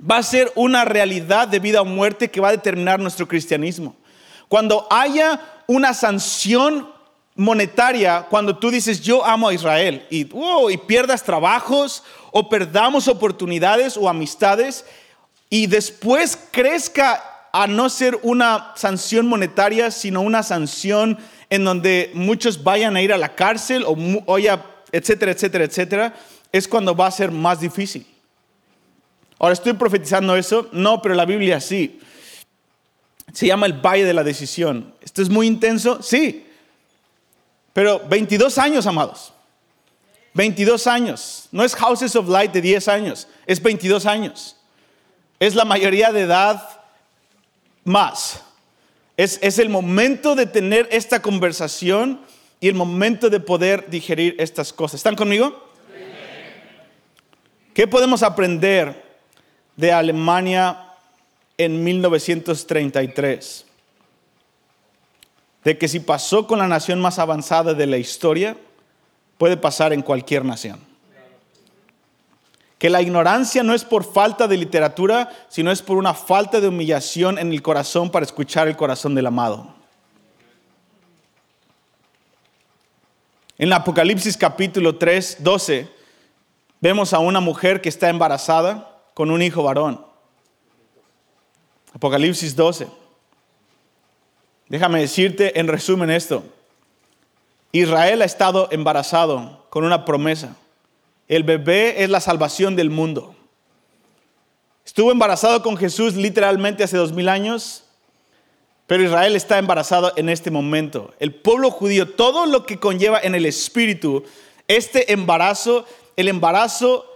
va 0.00 0.16
a 0.16 0.22
ser 0.22 0.50
una 0.54 0.84
realidad 0.84 1.46
de 1.46 1.58
vida 1.58 1.82
o 1.82 1.84
muerte 1.84 2.30
que 2.30 2.40
va 2.40 2.48
a 2.48 2.52
determinar 2.52 2.98
nuestro 3.00 3.28
cristianismo. 3.28 3.96
Cuando 4.54 4.86
haya 4.88 5.40
una 5.66 5.92
sanción 5.94 6.88
monetaria 7.34 8.28
cuando 8.30 8.56
tú 8.56 8.70
dices 8.70 9.00
yo 9.00 9.24
amo 9.24 9.48
a 9.48 9.52
Israel 9.52 10.06
y, 10.10 10.28
y 10.70 10.76
pierdas 10.76 11.24
trabajos 11.24 12.04
o 12.30 12.48
perdamos 12.48 13.08
oportunidades 13.08 13.96
o 13.96 14.08
amistades 14.08 14.84
y 15.50 15.66
después 15.66 16.38
crezca 16.52 17.48
a 17.52 17.66
no 17.66 17.88
ser 17.88 18.16
una 18.22 18.70
sanción 18.76 19.26
monetaria, 19.26 19.90
sino 19.90 20.20
una 20.20 20.44
sanción 20.44 21.18
en 21.50 21.64
donde 21.64 22.12
muchos 22.14 22.62
vayan 22.62 22.94
a 22.94 23.02
ir 23.02 23.12
a 23.12 23.18
la 23.18 23.34
cárcel 23.34 23.82
o, 23.84 24.38
etcétera, 24.92 25.32
etcétera, 25.32 25.64
etcétera, 25.64 26.14
es 26.52 26.68
cuando 26.68 26.94
va 26.94 27.08
a 27.08 27.10
ser 27.10 27.32
más 27.32 27.58
difícil. 27.58 28.06
Ahora 29.36 29.54
estoy 29.54 29.72
profetizando 29.72 30.36
eso, 30.36 30.68
no, 30.70 31.02
pero 31.02 31.16
la 31.16 31.24
Biblia 31.24 31.60
sí. 31.60 31.98
Se 33.32 33.46
llama 33.46 33.66
el 33.66 33.74
Valle 33.74 34.04
de 34.04 34.14
la 34.14 34.22
Decisión. 34.22 34.94
¿Esto 35.00 35.22
es 35.22 35.28
muy 35.28 35.46
intenso? 35.46 36.02
Sí. 36.02 36.46
Pero 37.72 38.00
22 38.08 38.58
años, 38.58 38.86
amados. 38.86 39.32
22 40.34 40.86
años. 40.86 41.48
No 41.52 41.64
es 41.64 41.74
Houses 41.74 42.14
of 42.16 42.28
Light 42.28 42.52
de 42.52 42.60
10 42.60 42.88
años, 42.88 43.28
es 43.46 43.62
22 43.62 44.04
años. 44.06 44.56
Es 45.40 45.54
la 45.54 45.64
mayoría 45.64 46.12
de 46.12 46.22
edad 46.22 46.68
más. 47.84 48.42
Es, 49.16 49.38
es 49.42 49.58
el 49.58 49.68
momento 49.68 50.34
de 50.34 50.46
tener 50.46 50.88
esta 50.90 51.22
conversación 51.22 52.20
y 52.60 52.68
el 52.68 52.74
momento 52.74 53.30
de 53.30 53.40
poder 53.40 53.88
digerir 53.88 54.34
estas 54.38 54.72
cosas. 54.72 55.00
¿Están 55.00 55.16
conmigo? 55.16 55.64
¿Qué 57.72 57.86
podemos 57.86 58.22
aprender 58.22 59.04
de 59.76 59.92
Alemania 59.92 60.83
en 61.58 61.84
1933 61.84 63.66
de 65.64 65.78
que 65.78 65.88
si 65.88 65.98
pasó 65.98 66.46
con 66.46 66.58
la 66.58 66.68
nación 66.68 67.00
más 67.00 67.18
avanzada 67.18 67.72
de 67.72 67.86
la 67.86 67.96
historia, 67.96 68.56
puede 69.38 69.56
pasar 69.56 69.92
en 69.92 70.02
cualquier 70.02 70.44
nación. 70.44 70.78
Que 72.78 72.90
la 72.90 73.00
ignorancia 73.00 73.62
no 73.62 73.72
es 73.72 73.82
por 73.82 74.04
falta 74.04 74.46
de 74.46 74.58
literatura, 74.58 75.30
sino 75.48 75.70
es 75.70 75.80
por 75.80 75.96
una 75.96 76.12
falta 76.12 76.60
de 76.60 76.68
humillación 76.68 77.38
en 77.38 77.50
el 77.50 77.62
corazón 77.62 78.10
para 78.10 78.26
escuchar 78.26 78.68
el 78.68 78.76
corazón 78.76 79.14
del 79.14 79.26
amado. 79.26 79.74
En 83.56 83.72
Apocalipsis 83.72 84.36
capítulo 84.36 84.96
3, 84.96 85.38
12, 85.40 85.88
vemos 86.80 87.14
a 87.14 87.20
una 87.20 87.40
mujer 87.40 87.80
que 87.80 87.88
está 87.88 88.10
embarazada 88.10 89.00
con 89.14 89.30
un 89.30 89.40
hijo 89.40 89.62
varón. 89.62 90.04
Apocalipsis 92.04 92.54
12. 92.54 92.86
Déjame 94.68 95.00
decirte 95.00 95.58
en 95.58 95.68
resumen 95.68 96.10
esto. 96.10 96.44
Israel 97.72 98.20
ha 98.20 98.26
estado 98.26 98.68
embarazado 98.70 99.64
con 99.70 99.84
una 99.84 100.04
promesa. 100.04 100.54
El 101.28 101.44
bebé 101.44 102.04
es 102.04 102.10
la 102.10 102.20
salvación 102.20 102.76
del 102.76 102.90
mundo. 102.90 103.34
Estuvo 104.84 105.12
embarazado 105.12 105.62
con 105.62 105.78
Jesús 105.78 106.14
literalmente 106.14 106.84
hace 106.84 106.98
dos 106.98 107.10
mil 107.10 107.26
años, 107.26 107.84
pero 108.86 109.02
Israel 109.02 109.34
está 109.34 109.56
embarazado 109.56 110.12
en 110.16 110.28
este 110.28 110.50
momento. 110.50 111.14
El 111.20 111.34
pueblo 111.34 111.70
judío, 111.70 112.10
todo 112.10 112.44
lo 112.44 112.66
que 112.66 112.78
conlleva 112.78 113.18
en 113.18 113.34
el 113.34 113.46
espíritu, 113.46 114.24
este 114.68 115.10
embarazo, 115.10 115.86
el 116.16 116.28
embarazo 116.28 117.06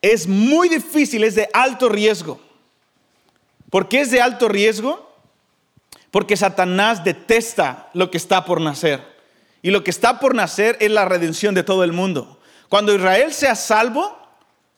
es 0.00 0.26
muy 0.26 0.70
difícil, 0.70 1.22
es 1.22 1.34
de 1.34 1.50
alto 1.52 1.90
riesgo. 1.90 2.45
¿Por 3.70 3.88
qué 3.88 4.00
es 4.00 4.10
de 4.10 4.20
alto 4.20 4.48
riesgo? 4.48 5.12
Porque 6.10 6.36
Satanás 6.36 7.04
detesta 7.04 7.90
lo 7.92 8.10
que 8.10 8.16
está 8.16 8.44
por 8.44 8.60
nacer. 8.60 9.02
Y 9.62 9.70
lo 9.70 9.82
que 9.82 9.90
está 9.90 10.20
por 10.20 10.34
nacer 10.34 10.76
es 10.80 10.90
la 10.90 11.04
redención 11.04 11.54
de 11.54 11.64
todo 11.64 11.84
el 11.84 11.92
mundo. 11.92 12.40
Cuando 12.68 12.94
Israel 12.94 13.32
sea 13.32 13.54
salvo, 13.54 14.16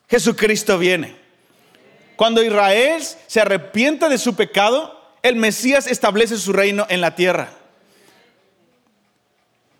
Jesucristo 0.09 0.79
viene. 0.79 1.17
Cuando 2.17 2.43
Israel 2.43 3.03
se 3.27 3.41
arrepienta 3.41 4.09
de 4.09 4.19
su 4.19 4.35
pecado, 4.35 4.99
el 5.23 5.37
Mesías 5.37 5.87
establece 5.87 6.37
su 6.37 6.53
reino 6.53 6.87
en 6.89 7.01
la 7.01 7.15
tierra. 7.15 7.51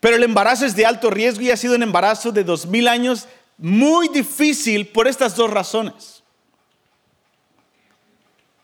Pero 0.01 0.17
el 0.17 0.23
embarazo 0.23 0.65
es 0.65 0.77
de 0.77 0.87
alto 0.87 1.11
riesgo 1.11 1.43
y 1.43 1.51
ha 1.51 1.57
sido 1.57 1.75
un 1.75 1.83
embarazo 1.83 2.31
de 2.31 2.45
dos 2.45 2.67
mil 2.67 2.87
años 2.87 3.27
muy 3.57 4.09
difícil 4.09 4.87
por 4.89 5.09
estas 5.09 5.35
dos 5.35 5.51
razones. 5.51 6.18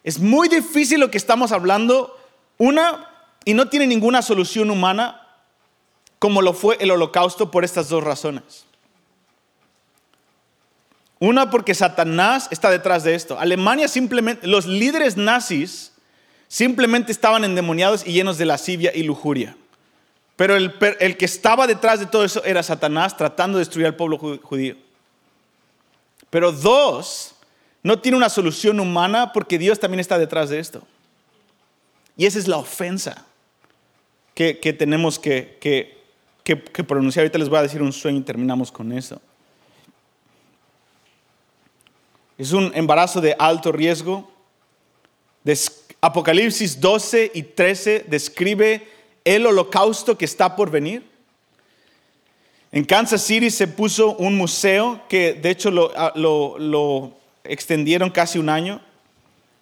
Es 0.04 0.20
muy 0.20 0.48
difícil 0.48 1.00
lo 1.00 1.10
que 1.10 1.18
estamos 1.18 1.50
hablando. 1.50 2.16
Una, 2.58 3.08
y 3.44 3.54
no 3.54 3.68
tiene 3.68 3.86
ninguna 3.86 4.22
solución 4.22 4.70
humana, 4.70 5.26
como 6.18 6.42
lo 6.42 6.52
fue 6.52 6.76
el 6.78 6.90
holocausto 6.90 7.50
por 7.50 7.64
estas 7.64 7.88
dos 7.88 8.04
razones. 8.04 8.66
Una, 11.18 11.50
porque 11.50 11.74
Satanás 11.74 12.48
está 12.50 12.70
detrás 12.70 13.02
de 13.02 13.14
esto. 13.14 13.38
Alemania 13.40 13.88
simplemente, 13.88 14.46
los 14.46 14.66
líderes 14.66 15.16
nazis 15.16 15.92
simplemente 16.48 17.10
estaban 17.10 17.44
endemoniados 17.44 18.06
y 18.06 18.12
llenos 18.12 18.36
de 18.36 18.44
lascivia 18.44 18.92
y 18.94 19.04
lujuria. 19.04 19.56
Pero 20.36 20.56
el, 20.56 21.16
que 21.16 21.24
estaba 21.24 21.66
detrás 21.66 22.00
de 22.00 22.06
todo 22.06 22.24
eso 22.24 22.44
era 22.44 22.62
Satanás 22.62 23.16
tratando 23.16 23.56
de 23.56 23.62
destruir 23.62 23.86
al 23.86 23.96
pueblo 23.96 24.18
judío. 24.18 24.76
Pero 26.28 26.50
dos, 26.50 27.33
no 27.84 28.00
tiene 28.00 28.16
una 28.16 28.30
solución 28.30 28.80
humana 28.80 29.32
porque 29.32 29.58
Dios 29.58 29.78
también 29.78 30.00
está 30.00 30.18
detrás 30.18 30.48
de 30.48 30.58
esto. 30.58 30.82
Y 32.16 32.24
esa 32.24 32.38
es 32.38 32.48
la 32.48 32.56
ofensa 32.56 33.26
que, 34.34 34.58
que 34.58 34.72
tenemos 34.72 35.18
que, 35.18 35.58
que, 35.60 35.98
que, 36.42 36.56
pronunciar. 36.56 37.24
Ahorita 37.24 37.38
les 37.38 37.50
voy 37.50 37.58
a 37.58 37.62
decir 37.62 37.82
un 37.82 37.92
sueño 37.92 38.18
y 38.18 38.22
terminamos 38.22 38.72
con 38.72 38.90
eso. 38.90 39.20
Es 42.38 42.52
un 42.52 42.72
embarazo 42.74 43.20
de 43.20 43.36
alto 43.38 43.70
riesgo. 43.70 44.32
Apocalipsis 46.00 46.80
12 46.80 47.32
y 47.34 47.42
13 47.42 48.06
describe 48.08 48.88
el 49.24 49.46
holocausto 49.46 50.16
que 50.16 50.24
está 50.24 50.56
por 50.56 50.70
venir. 50.70 51.04
En 52.72 52.84
Kansas 52.84 53.22
City 53.22 53.50
se 53.50 53.68
puso 53.68 54.16
un 54.16 54.38
museo 54.38 55.02
que 55.06 55.34
de 55.34 55.50
hecho 55.50 55.70
lo, 55.70 55.92
lo, 56.14 56.58
lo 56.58 57.23
extendieron 57.44 58.10
casi 58.10 58.38
un 58.38 58.48
año 58.48 58.80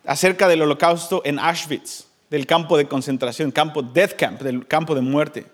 acerca 0.06 0.48
del 0.48 0.62
holocausto 0.62 1.22
en 1.24 1.38
Auschwitz, 1.38 2.06
del 2.30 2.46
campo 2.46 2.76
de 2.76 2.88
concentración, 2.88 3.50
campo 3.50 3.82
death 3.82 4.16
camp, 4.16 4.40
del 4.40 4.66
campo 4.66 4.94
de 4.94 5.00
muerte. 5.00 5.46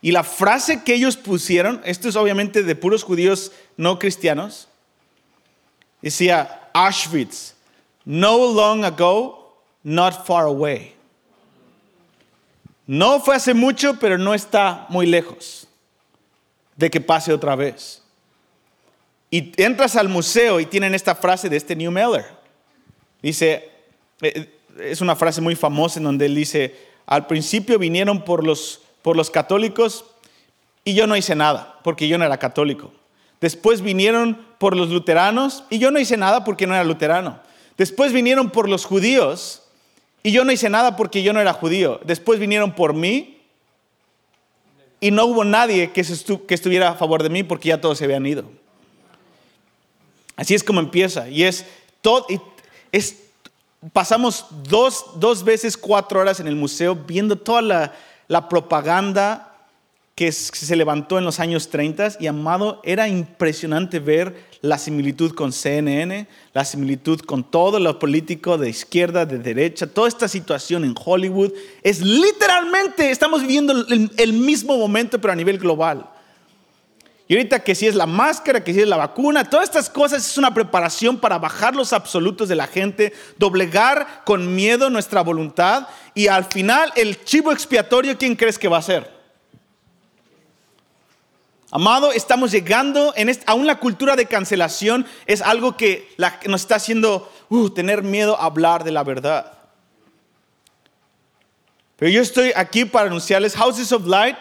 Y 0.00 0.12
la 0.12 0.22
frase 0.22 0.84
que 0.84 0.94
ellos 0.94 1.16
pusieron, 1.16 1.80
esto 1.84 2.08
es 2.08 2.16
obviamente 2.16 2.62
de 2.62 2.76
puros 2.76 3.02
judíos 3.02 3.52
no 3.76 3.98
cristianos, 3.98 4.68
decía 6.00 6.70
Auschwitz, 6.72 7.54
no 8.04 8.52
long 8.52 8.84
ago, 8.84 9.60
not 9.82 10.24
far 10.24 10.44
away. 10.44 10.94
No 12.86 13.20
fue 13.20 13.36
hace 13.36 13.52
mucho, 13.52 13.98
pero 13.98 14.16
no 14.16 14.32
está 14.32 14.86
muy 14.88 15.06
lejos 15.06 15.66
de 16.76 16.90
que 16.90 17.00
pase 17.00 17.32
otra 17.32 17.54
vez. 17.56 18.02
Y 19.30 19.52
entras 19.62 19.96
al 19.96 20.08
museo 20.08 20.60
y 20.60 20.66
tienen 20.66 20.94
esta 20.94 21.14
frase 21.14 21.48
de 21.48 21.56
este 21.56 21.76
New 21.76 21.90
Miller. 21.90 22.24
Dice, 23.22 23.70
eh, 24.22 24.48
es 24.80 25.00
una 25.00 25.16
frase 25.16 25.40
muy 25.40 25.54
famosa 25.54 25.98
en 25.98 26.04
donde 26.04 26.26
él 26.26 26.34
dice, 26.34 26.74
al 27.06 27.26
principio 27.26 27.78
vinieron 27.78 28.24
por 28.24 28.44
los, 28.44 28.80
por 29.02 29.16
los 29.16 29.30
católicos 29.30 30.04
y 30.84 30.94
yo 30.94 31.06
no 31.06 31.16
hice 31.16 31.34
nada, 31.34 31.78
porque 31.84 32.08
yo 32.08 32.16
no 32.16 32.24
era 32.24 32.38
católico. 32.38 32.92
Después 33.40 33.82
vinieron 33.82 34.38
por 34.58 34.76
los 34.76 34.88
luteranos 34.88 35.64
y 35.70 35.78
yo 35.78 35.90
no 35.90 36.00
hice 36.00 36.16
nada 36.16 36.44
porque 36.44 36.66
no 36.66 36.74
era 36.74 36.84
luterano. 36.84 37.40
Después 37.76 38.12
vinieron 38.12 38.50
por 38.50 38.68
los 38.68 38.84
judíos 38.84 39.62
y 40.22 40.32
yo 40.32 40.44
no 40.44 40.52
hice 40.52 40.68
nada 40.68 40.96
porque 40.96 41.22
yo 41.22 41.32
no 41.32 41.40
era 41.40 41.52
judío. 41.52 42.00
Después 42.04 42.40
vinieron 42.40 42.72
por 42.72 42.94
mí 42.94 43.38
y 45.00 45.10
no 45.12 45.26
hubo 45.26 45.44
nadie 45.44 45.92
que, 45.92 46.00
estuviera 46.00 46.90
a 46.90 46.94
favor 46.94 47.22
de 47.22 47.28
mí 47.28 47.44
porque 47.44 47.68
ya 47.68 47.80
todos 47.80 47.98
se 47.98 48.04
habían 48.04 48.26
ido. 48.26 48.44
Así 50.38 50.54
es 50.54 50.62
como 50.62 50.78
empieza. 50.78 51.28
Y 51.28 51.42
es 51.42 51.66
todo, 52.00 52.24
es, 52.92 53.16
pasamos 53.92 54.46
dos, 54.68 55.04
dos 55.16 55.42
veces 55.42 55.76
cuatro 55.76 56.20
horas 56.20 56.38
en 56.38 56.46
el 56.46 56.54
museo 56.54 56.94
viendo 56.94 57.36
toda 57.36 57.60
la, 57.60 57.92
la 58.28 58.48
propaganda 58.48 59.52
que 60.14 60.30
se 60.30 60.76
levantó 60.76 61.18
en 61.18 61.24
los 61.24 61.40
años 61.40 61.70
30 61.70 62.18
y 62.20 62.28
amado, 62.28 62.80
era 62.84 63.08
impresionante 63.08 63.98
ver 63.98 64.48
la 64.62 64.78
similitud 64.78 65.32
con 65.32 65.52
CNN, 65.52 66.26
la 66.52 66.64
similitud 66.64 67.20
con 67.20 67.42
todo 67.42 67.80
lo 67.80 67.98
político 67.98 68.58
de 68.58 68.68
izquierda, 68.68 69.26
de 69.26 69.38
derecha, 69.38 69.88
toda 69.88 70.06
esta 70.06 70.28
situación 70.28 70.84
en 70.84 70.94
Hollywood. 70.96 71.52
Es 71.82 72.00
literalmente, 72.00 73.10
estamos 73.10 73.42
viviendo 73.42 73.72
el, 73.72 74.10
el 74.16 74.32
mismo 74.32 74.76
momento, 74.76 75.20
pero 75.20 75.32
a 75.32 75.36
nivel 75.36 75.58
global. 75.58 76.08
Y 77.28 77.34
ahorita 77.34 77.60
que 77.60 77.74
si 77.74 77.86
es 77.86 77.94
la 77.94 78.06
máscara, 78.06 78.64
que 78.64 78.72
si 78.72 78.80
es 78.80 78.88
la 78.88 78.96
vacuna, 78.96 79.44
todas 79.44 79.66
estas 79.66 79.90
cosas 79.90 80.26
es 80.26 80.38
una 80.38 80.54
preparación 80.54 81.18
para 81.18 81.38
bajar 81.38 81.76
los 81.76 81.92
absolutos 81.92 82.48
de 82.48 82.54
la 82.54 82.66
gente, 82.66 83.12
doblegar 83.36 84.22
con 84.24 84.54
miedo 84.54 84.88
nuestra 84.88 85.20
voluntad 85.20 85.88
y 86.14 86.28
al 86.28 86.46
final 86.46 86.90
el 86.96 87.22
chivo 87.24 87.52
expiatorio, 87.52 88.16
¿quién 88.16 88.34
crees 88.34 88.58
que 88.58 88.68
va 88.68 88.78
a 88.78 88.82
ser? 88.82 89.18
Amado, 91.70 92.12
estamos 92.12 92.50
llegando 92.50 93.12
en 93.14 93.30
a 93.44 93.52
una 93.52 93.78
cultura 93.78 94.16
de 94.16 94.24
cancelación, 94.24 95.06
es 95.26 95.42
algo 95.42 95.76
que 95.76 96.08
nos 96.46 96.62
está 96.62 96.76
haciendo 96.76 97.30
uh, 97.50 97.68
tener 97.68 98.02
miedo 98.02 98.40
a 98.40 98.46
hablar 98.46 98.84
de 98.84 98.92
la 98.92 99.04
verdad. 99.04 99.52
Pero 101.96 102.10
yo 102.10 102.22
estoy 102.22 102.52
aquí 102.56 102.86
para 102.86 103.08
anunciarles, 103.08 103.54
Houses 103.54 103.92
of 103.92 104.06
Light 104.06 104.38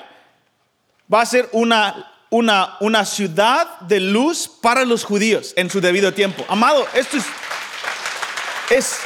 va 1.14 1.20
a 1.20 1.26
ser 1.26 1.50
una, 1.52 2.14
una, 2.30 2.78
una 2.80 3.06
ciudad 3.06 3.80
de 3.82 4.00
luz 4.00 4.48
para 4.48 4.86
los 4.86 5.04
judíos 5.04 5.54
en 5.56 5.70
su 5.70 5.82
debido 5.82 6.14
tiempo. 6.14 6.46
Amado, 6.48 6.86
esto 6.94 7.18
es, 7.18 7.26
es 8.70 8.98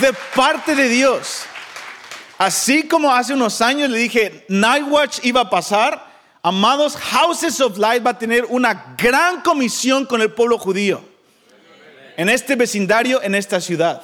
de 0.00 0.12
parte 0.34 0.74
de 0.74 0.88
Dios. 0.88 1.42
Así 2.38 2.88
como 2.88 3.14
hace 3.14 3.34
unos 3.34 3.60
años 3.60 3.90
le 3.90 3.98
dije, 3.98 4.44
Night 4.48 4.86
Watch 4.88 5.18
iba 5.22 5.42
a 5.42 5.50
pasar, 5.50 6.10
Amados, 6.42 6.96
Houses 6.96 7.60
of 7.60 7.76
Light 7.76 8.04
va 8.04 8.12
a 8.12 8.18
tener 8.18 8.46
una 8.46 8.94
gran 8.96 9.42
comisión 9.42 10.06
con 10.06 10.22
el 10.22 10.32
pueblo 10.32 10.58
judío. 10.58 11.02
En 12.16 12.30
este 12.30 12.56
vecindario, 12.56 13.22
en 13.22 13.34
esta 13.34 13.60
ciudad. 13.60 14.02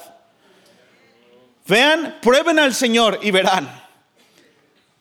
Vean, 1.65 2.19
prueben 2.21 2.59
al 2.59 2.75
Señor 2.75 3.19
y 3.23 3.31
verán. 3.31 3.86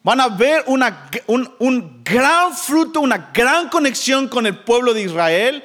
Van 0.06 0.20
a 0.20 0.28
ver 0.28 0.62
una, 0.68 1.10
un, 1.26 1.52
un 1.58 2.04
gran 2.04 2.56
fruto, 2.56 3.00
una 3.00 3.32
gran 3.34 3.68
conexión 3.68 4.28
con 4.28 4.46
el 4.46 4.56
pueblo 4.56 4.94
de 4.94 5.02
Israel 5.02 5.64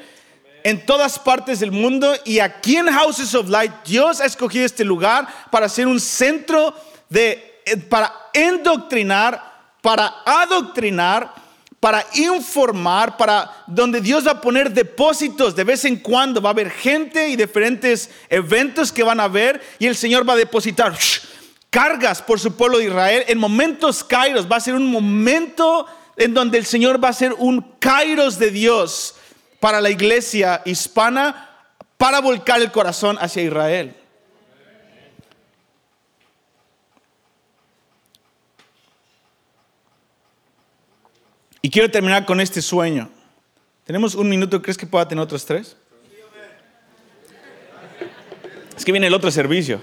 en 0.64 0.84
todas 0.84 1.20
partes 1.20 1.60
del 1.60 1.72
mundo. 1.72 2.12
Y 2.26 2.40
aquí 2.40 2.76
en 2.76 2.92
Houses 2.92 3.36
of 3.36 3.50
Light, 3.50 3.72
Dios 3.86 4.20
ha 4.20 4.26
escogido 4.26 4.66
este 4.66 4.84
lugar 4.84 5.28
para 5.52 5.70
ser 5.70 5.86
un 5.86 6.00
centro 6.00 6.74
de, 7.08 7.62
eh, 7.68 7.78
para 7.78 8.12
endoctrinar, 8.34 9.44
para 9.80 10.12
adoctrinar 10.26 11.40
para 11.80 12.06
informar, 12.14 13.18
para 13.18 13.64
donde 13.66 14.02
Dios 14.02 14.26
va 14.26 14.34
a 14.34 14.42
poner 14.42 14.72
depósitos 14.72 15.56
de 15.56 15.64
vez 15.64 15.84
en 15.84 15.98
cuando. 15.98 16.40
Va 16.40 16.50
a 16.50 16.54
haber 16.54 16.70
gente 16.70 17.30
y 17.30 17.36
diferentes 17.36 18.10
eventos 18.30 18.92
que 18.92 19.02
van 19.02 19.20
a 19.20 19.24
haber 19.24 19.62
y 19.80 19.88
el 19.88 19.96
Señor 19.96 20.28
va 20.28 20.34
a 20.34 20.38
depositar 20.38 20.96
cargas 21.72 22.22
por 22.22 22.40
su 22.40 22.56
pueblo 22.56 22.78
de 22.78 22.86
Israel 22.86 23.24
en 23.28 23.40
momentos 23.40 24.04
kairos. 24.04 24.52
Va 24.52 24.58
a 24.58 24.60
ser 24.60 24.76
un 24.76 24.92
momento 24.92 25.88
en 26.18 26.36
donde 26.36 26.60
el 26.60 26.66
Señor 26.66 27.04
va 27.04 27.08
a 27.08 27.14
ser 27.14 27.34
un 27.34 27.62
kairos 27.80 28.38
de 28.38 28.52
Dios 28.52 29.16
para 29.60 29.82
la 29.82 29.90
iglesia 29.90 30.62
hispana 30.66 31.50
para 31.98 32.20
volcar 32.20 32.62
el 32.62 32.72
corazón 32.72 33.18
hacia 33.20 33.42
Israel. 33.42 33.96
Y 41.62 41.70
quiero 41.70 41.89
terminar 41.89 42.26
con 42.26 42.41
este 42.41 42.62
sueño. 42.62 43.10
¿Tenemos 43.86 44.16
un 44.16 44.28
minuto? 44.28 44.62
¿Crees 44.62 44.78
que 44.78 44.88
pueda 44.88 45.08
tener 45.08 45.24
otros 45.24 45.45
tres? 45.45 45.78
Es 48.76 48.84
que 48.84 48.91
viene 48.91 49.08
el 49.08 49.14
otro 49.14 49.30
servicio. 49.32 49.82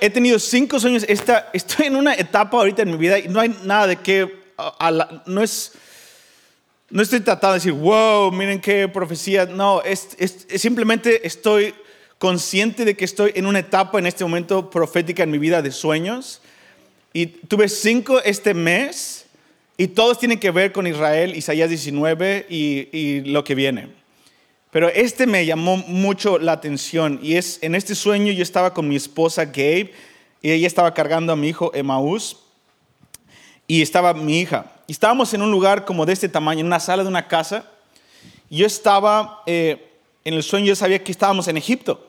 He 0.00 0.10
tenido 0.10 0.38
cinco 0.38 0.78
sueños. 0.78 1.06
Estoy 1.08 1.86
en 1.86 1.96
una 1.96 2.14
etapa 2.14 2.58
ahorita 2.58 2.82
en 2.82 2.90
mi 2.90 2.98
vida 2.98 3.18
y 3.18 3.28
no 3.28 3.40
hay 3.40 3.56
nada 3.64 3.86
de 3.86 3.96
que. 3.96 4.30
no 5.24 5.42
es. 5.42 5.72
No 6.90 7.02
estoy 7.02 7.20
tratando 7.20 7.54
de 7.54 7.58
decir, 7.58 7.72
wow, 7.72 8.30
miren 8.30 8.60
qué 8.60 8.88
profecía. 8.88 9.46
No, 9.46 9.82
es, 9.82 10.08
es, 10.18 10.46
simplemente 10.60 11.26
estoy 11.26 11.74
consciente 12.18 12.84
de 12.84 12.94
que 12.94 13.04
estoy 13.06 13.32
en 13.34 13.46
una 13.46 13.60
etapa 13.60 13.98
en 13.98 14.06
este 14.06 14.24
momento 14.24 14.68
profética 14.68 15.22
en 15.22 15.30
mi 15.30 15.38
vida 15.38 15.62
de 15.62 15.70
sueños. 15.70 16.42
Y 17.14 17.26
tuve 17.26 17.68
cinco 17.68 18.20
este 18.22 18.52
mes 18.52 19.26
y 19.78 19.88
todos 19.88 20.18
tienen 20.18 20.40
que 20.40 20.50
ver 20.50 20.72
con 20.72 20.86
Israel, 20.86 21.36
Isaías 21.36 21.70
19 21.70 22.46
y, 22.50 22.88
y 22.92 23.20
lo 23.22 23.44
que 23.44 23.54
viene. 23.54 23.88
Pero 24.70 24.88
este 24.88 25.26
me 25.26 25.46
llamó 25.46 25.78
mucho 25.78 26.38
la 26.38 26.52
atención 26.52 27.18
y 27.22 27.36
es 27.36 27.58
en 27.62 27.74
este 27.74 27.94
sueño 27.94 28.32
yo 28.32 28.42
estaba 28.42 28.74
con 28.74 28.86
mi 28.86 28.96
esposa 28.96 29.46
Gabe 29.46 29.92
y 30.42 30.50
ella 30.50 30.66
estaba 30.66 30.92
cargando 30.92 31.32
a 31.32 31.36
mi 31.36 31.48
hijo 31.48 31.70
Emaús 31.74 32.36
y 33.66 33.80
estaba 33.80 34.12
mi 34.14 34.40
hija. 34.40 34.72
Y 34.86 34.92
estábamos 34.92 35.32
en 35.34 35.42
un 35.42 35.50
lugar 35.50 35.84
como 35.84 36.06
de 36.06 36.12
este 36.12 36.28
tamaño, 36.28 36.60
en 36.60 36.66
una 36.66 36.80
sala 36.80 37.02
de 37.02 37.08
una 37.08 37.28
casa. 37.28 37.64
Yo 38.50 38.66
estaba, 38.66 39.42
eh, 39.46 39.90
en 40.24 40.34
el 40.34 40.42
sueño 40.42 40.66
yo 40.66 40.76
sabía 40.76 41.02
que 41.02 41.12
estábamos 41.12 41.48
en 41.48 41.56
Egipto. 41.56 42.04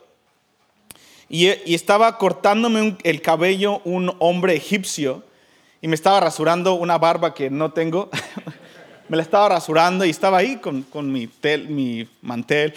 Y 1.32 1.48
estaba 1.74 2.18
cortándome 2.18 2.98
el 3.04 3.22
cabello 3.22 3.82
un 3.86 4.16
hombre 4.18 4.56
egipcio 4.56 5.24
y 5.80 5.88
me 5.88 5.94
estaba 5.94 6.20
rasurando 6.20 6.74
una 6.74 6.98
barba 6.98 7.34
que 7.34 7.50
no 7.50 7.72
tengo. 7.72 8.10
me 9.10 9.18
la 9.18 9.24
estaba 9.24 9.50
rasurando 9.50 10.06
y 10.06 10.12
estaba 10.12 10.38
ahí 10.38 10.58
con, 10.58 10.84
con 10.84 11.12
mi, 11.12 11.30
mi 11.68 12.08
mantel. 12.22 12.74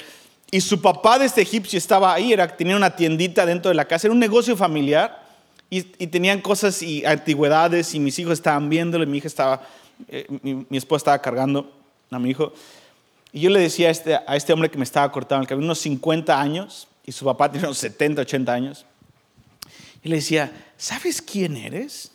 Y 0.50 0.60
su 0.60 0.80
papá 0.82 1.18
de 1.18 1.26
este 1.26 1.42
egipcio 1.42 1.78
estaba 1.78 2.12
ahí, 2.12 2.32
era, 2.32 2.48
tenía 2.56 2.76
una 2.76 2.94
tiendita 2.94 3.46
dentro 3.46 3.68
de 3.68 3.74
la 3.74 3.86
casa, 3.86 4.06
era 4.06 4.12
un 4.12 4.18
negocio 4.18 4.56
familiar 4.56 5.22
y, 5.70 5.82
tenían 6.08 6.42
cosas 6.42 6.82
y 6.82 7.02
antigüedades 7.06 7.94
y 7.94 8.00
mis 8.00 8.18
hijos 8.18 8.34
estaban 8.34 8.68
viéndolo 8.68 9.04
y 9.04 9.06
mi 9.06 9.16
hija 9.16 9.28
estaba, 9.28 9.62
eh, 10.08 10.26
mi, 10.42 10.76
esposa 10.76 10.98
estaba 10.98 11.22
cargando 11.22 11.72
a 12.10 12.18
mi 12.18 12.28
hijo. 12.28 12.52
Y 13.32 13.40
yo 13.40 13.48
le 13.48 13.60
decía 13.60 13.88
a 13.88 13.90
este, 13.90 14.14
a 14.14 14.36
este 14.36 14.52
hombre 14.52 14.70
que 14.70 14.76
me 14.76 14.84
estaba 14.84 15.10
cortando 15.10 15.40
el 15.40 15.48
cabello, 15.48 15.64
unos 15.64 15.78
50 15.78 16.38
años, 16.38 16.86
y 17.06 17.12
su 17.12 17.24
papá 17.24 17.50
tiene 17.50 17.66
unos 17.66 17.78
70, 17.78 18.20
80 18.20 18.52
años, 18.52 18.84
y 20.04 20.10
le 20.10 20.16
decía, 20.16 20.52
¿sabes 20.76 21.22
quién 21.22 21.56
eres? 21.56 22.11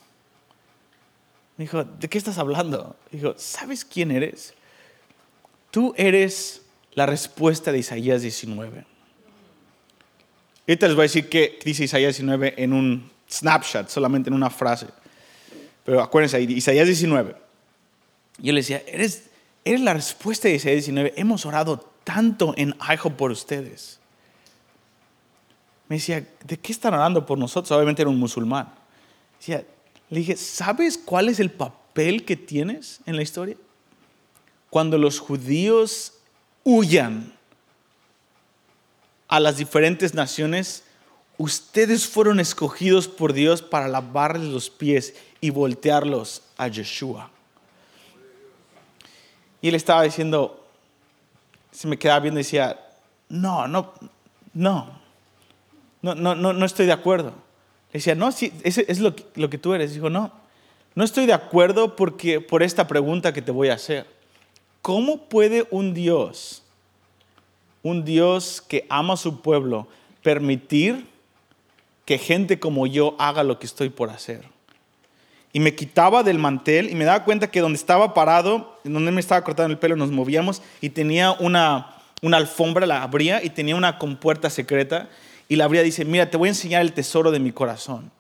Me 1.58 1.66
dijo, 1.66 1.84
¿de 1.84 2.08
qué 2.08 2.18
estás 2.18 2.38
hablando? 2.38 2.96
Dijo, 3.12 3.34
¿sabes 3.38 3.84
quién 3.84 4.12
eres? 4.12 4.54
Tú 5.72 5.94
eres 5.98 6.62
la 6.94 7.06
respuesta 7.06 7.72
de 7.72 7.80
Isaías 7.80 8.22
19. 8.22 8.86
Ahorita 10.68 10.88
les 10.88 10.96
voy 10.96 11.02
a 11.02 11.04
decir 11.04 11.30
qué 11.30 11.60
dice 11.64 11.86
Isaías 11.86 12.18
19 12.18 12.56
en 12.58 12.74
un 12.74 13.10
snapshot, 13.30 13.90
solamente 13.90 14.30
en 14.30 14.36
una 14.36 14.50
frase. 14.50 14.88
Pero 15.84 16.02
acuérdense, 16.02 16.42
Isaías 16.42 16.86
19. 16.86 17.36
Yo 18.40 18.54
le 18.54 18.60
decía, 18.60 18.84
eres, 18.86 19.30
eres 19.66 19.82
la 19.82 19.94
respuesta 19.94 20.48
de 20.48 20.56
Isaías 20.56 20.86
19. 20.86 21.14
Hemos 21.18 21.46
orado 21.46 21.92
tanto 22.04 22.54
en 22.56 22.76
Aijo 22.80 23.10
por 23.12 23.32
ustedes. 23.32 24.00
Me 25.88 25.96
decía, 25.96 26.28
¿de 26.44 26.58
qué 26.58 26.72
están 26.72 26.94
orando 26.94 27.26
por 27.26 27.38
nosotros? 27.38 27.72
Obviamente 27.72 28.02
era 28.02 28.10
un 28.10 28.20
musulmán. 28.20 28.74
Decía, 29.40 29.66
le 30.10 30.20
dije, 30.20 30.38
¿sabes 30.38 30.98
cuál 30.98 31.30
es 31.30 31.40
el 31.40 31.52
papel 31.52 32.24
que 32.24 32.36
tienes 32.36 33.00
en 33.06 33.16
la 33.16 33.22
historia? 33.22 33.58
Cuando 34.70 34.98
los 34.98 35.20
judíos 35.20 36.14
huyan 36.64 37.34
a 39.28 39.40
las 39.40 39.58
diferentes 39.58 40.14
naciones, 40.14 40.84
ustedes 41.38 42.08
fueron 42.08 42.40
escogidos 42.40 43.08
por 43.08 43.34
Dios 43.34 43.62
para 43.62 43.88
lavarles 43.88 44.50
los 44.50 44.70
pies 44.70 45.16
y 45.42 45.50
voltearlos 45.50 46.44
a 46.58 46.68
Yeshua. 46.68 47.30
Y 49.62 49.70
él 49.70 49.76
estaba 49.76 50.04
diciendo, 50.04 50.66
se 51.72 51.88
me 51.88 51.98
quedaba 51.98 52.22
viendo 52.22 52.40
y 52.40 52.44
decía, 52.44 52.80
no, 53.30 53.68
no, 53.68 53.94
no, 54.54 55.00
no, 56.02 56.16
no, 56.16 56.36
no, 56.36 56.54
no 56.54 56.66
estoy 56.66 56.86
de 56.86 56.94
acuerdo. 56.94 57.34
Le 57.94 58.00
decía, 58.00 58.16
no, 58.16 58.32
sí, 58.32 58.52
es, 58.64 58.78
es 58.78 59.00
lo, 59.00 59.16
lo 59.36 59.50
que 59.50 59.58
tú 59.58 59.74
eres. 59.74 59.94
Dijo, 59.94 60.10
no, 60.10 60.32
no 60.96 61.04
estoy 61.04 61.26
de 61.26 61.34
acuerdo 61.34 61.96
porque, 61.96 62.42
por 62.42 62.64
esta 62.64 62.88
pregunta 62.88 63.34
que 63.34 63.42
te 63.42 63.52
voy 63.52 63.70
a 63.70 63.76
hacer. 63.76 64.06
¿Cómo 64.82 65.30
puede 65.30 65.68
un 65.72 65.94
Dios, 65.94 66.64
un 67.84 68.06
Dios 68.06 68.62
que 68.62 68.86
ama 68.90 69.14
a 69.14 69.18
su 69.18 69.42
pueblo, 69.42 69.88
permitir 70.22 71.08
que 72.08 72.18
gente 72.18 72.58
como 72.58 72.88
yo 72.88 73.18
haga 73.20 73.44
lo 73.44 73.60
que 73.60 73.66
estoy 73.66 73.90
por 73.90 74.10
hacer. 74.10 74.46
Y 75.52 75.60
me 75.60 75.76
quitaba 75.76 76.24
del 76.24 76.40
mantel 76.40 76.90
y 76.90 76.96
me 76.96 77.04
daba 77.04 77.26
cuenta 77.26 77.52
que 77.52 77.60
donde 77.60 77.78
estaba 77.78 78.14
parado, 78.14 78.80
donde 78.86 79.12
me 79.12 79.20
estaba 79.20 79.44
cortando 79.44 79.74
el 79.74 79.78
pelo, 79.78 79.98
nos 79.98 80.10
movíamos 80.10 80.62
y 80.80 80.92
tenía 80.92 81.34
una, 81.34 81.98
una 82.22 82.38
alfombra, 82.38 82.86
la 82.86 83.04
abría 83.04 83.44
y 83.44 83.50
tenía 83.50 83.76
una 83.76 83.98
compuerta 83.98 84.50
secreta. 84.50 85.10
Y 85.48 85.56
la 85.56 85.66
abría 85.66 85.82
y 85.82 85.86
dice, 85.86 86.06
mira, 86.06 86.30
te 86.30 86.38
voy 86.38 86.48
a 86.48 86.52
enseñar 86.52 86.82
el 86.82 86.94
tesoro 86.94 87.32
de 87.32 87.40
mi 87.40 87.52
corazón. 87.52 88.12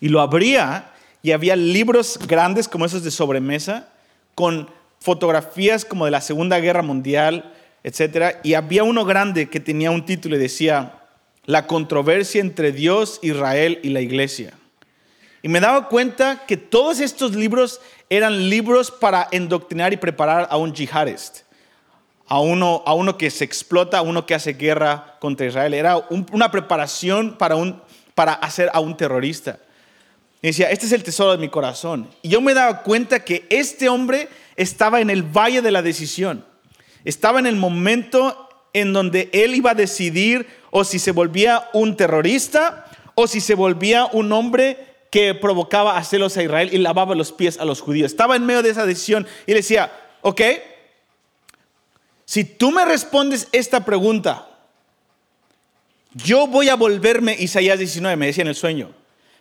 Y 0.00 0.08
lo 0.08 0.20
abría 0.20 0.92
y 1.22 1.32
había 1.32 1.56
libros 1.56 2.18
grandes 2.26 2.68
como 2.68 2.86
esos 2.86 3.04
de 3.04 3.10
sobremesa, 3.10 3.88
con 4.34 4.70
fotografías 5.00 5.84
como 5.84 6.04
de 6.04 6.10
la 6.10 6.20
Segunda 6.20 6.58
Guerra 6.60 6.82
Mundial, 6.82 7.52
etc. 7.84 8.36
Y 8.42 8.54
había 8.54 8.84
uno 8.84 9.04
grande 9.04 9.48
que 9.48 9.60
tenía 9.60 9.90
un 9.90 10.04
título 10.04 10.36
y 10.36 10.38
decía, 10.38 11.00
la 11.46 11.66
controversia 11.66 12.40
entre 12.40 12.72
Dios, 12.72 13.18
Israel 13.22 13.80
y 13.82 13.90
la 13.90 14.00
iglesia. 14.00 14.54
Y 15.42 15.48
me 15.48 15.60
daba 15.60 15.88
cuenta 15.88 16.44
que 16.46 16.56
todos 16.56 17.00
estos 17.00 17.34
libros 17.34 17.80
eran 18.10 18.50
libros 18.50 18.90
para 18.90 19.26
endoctrinar 19.30 19.92
y 19.92 19.96
preparar 19.96 20.48
a 20.50 20.56
un 20.58 20.74
jihadist, 20.74 21.40
a 22.30 22.38
uno, 22.38 22.84
a 22.86 22.94
uno 22.94 23.18
que 23.18 23.28
se 23.28 23.44
explota, 23.44 23.98
a 23.98 24.02
uno 24.02 24.24
que 24.24 24.36
hace 24.36 24.52
guerra 24.52 25.16
contra 25.18 25.46
Israel. 25.46 25.74
Era 25.74 25.96
una 26.08 26.50
preparación 26.52 27.36
para, 27.36 27.56
un, 27.56 27.82
para 28.14 28.34
hacer 28.34 28.70
a 28.72 28.78
un 28.78 28.96
terrorista. 28.96 29.58
Y 30.40 30.46
decía, 30.46 30.70
este 30.70 30.86
es 30.86 30.92
el 30.92 31.02
tesoro 31.02 31.32
de 31.32 31.38
mi 31.38 31.48
corazón. 31.48 32.08
Y 32.22 32.28
yo 32.28 32.40
me 32.40 32.54
daba 32.54 32.82
cuenta 32.82 33.24
que 33.24 33.46
este 33.50 33.88
hombre 33.88 34.28
estaba 34.54 35.00
en 35.00 35.10
el 35.10 35.24
valle 35.24 35.60
de 35.60 35.72
la 35.72 35.82
decisión. 35.82 36.44
Estaba 37.04 37.40
en 37.40 37.46
el 37.46 37.56
momento 37.56 38.48
en 38.74 38.92
donde 38.92 39.28
él 39.32 39.56
iba 39.56 39.72
a 39.72 39.74
decidir 39.74 40.46
o 40.70 40.84
si 40.84 41.00
se 41.00 41.10
volvía 41.10 41.68
un 41.72 41.96
terrorista 41.96 42.86
o 43.16 43.26
si 43.26 43.40
se 43.40 43.56
volvía 43.56 44.06
un 44.06 44.30
hombre 44.30 44.86
que 45.10 45.34
provocaba 45.34 45.98
a 45.98 46.04
celos 46.04 46.36
a 46.36 46.44
Israel 46.44 46.70
y 46.72 46.78
lavaba 46.78 47.16
los 47.16 47.32
pies 47.32 47.58
a 47.58 47.64
los 47.64 47.80
judíos. 47.80 48.12
Estaba 48.12 48.36
en 48.36 48.46
medio 48.46 48.62
de 48.62 48.70
esa 48.70 48.86
decisión 48.86 49.26
y 49.48 49.50
le 49.50 49.56
decía, 49.56 49.90
ok, 50.20 50.40
si 52.30 52.44
tú 52.44 52.70
me 52.70 52.84
respondes 52.84 53.48
esta 53.50 53.84
pregunta, 53.84 54.46
yo 56.14 56.46
voy 56.46 56.68
a 56.68 56.76
volverme, 56.76 57.34
Isaías 57.36 57.76
19 57.76 58.16
me 58.16 58.26
decía 58.26 58.42
en 58.42 58.48
el 58.48 58.54
sueño, 58.54 58.94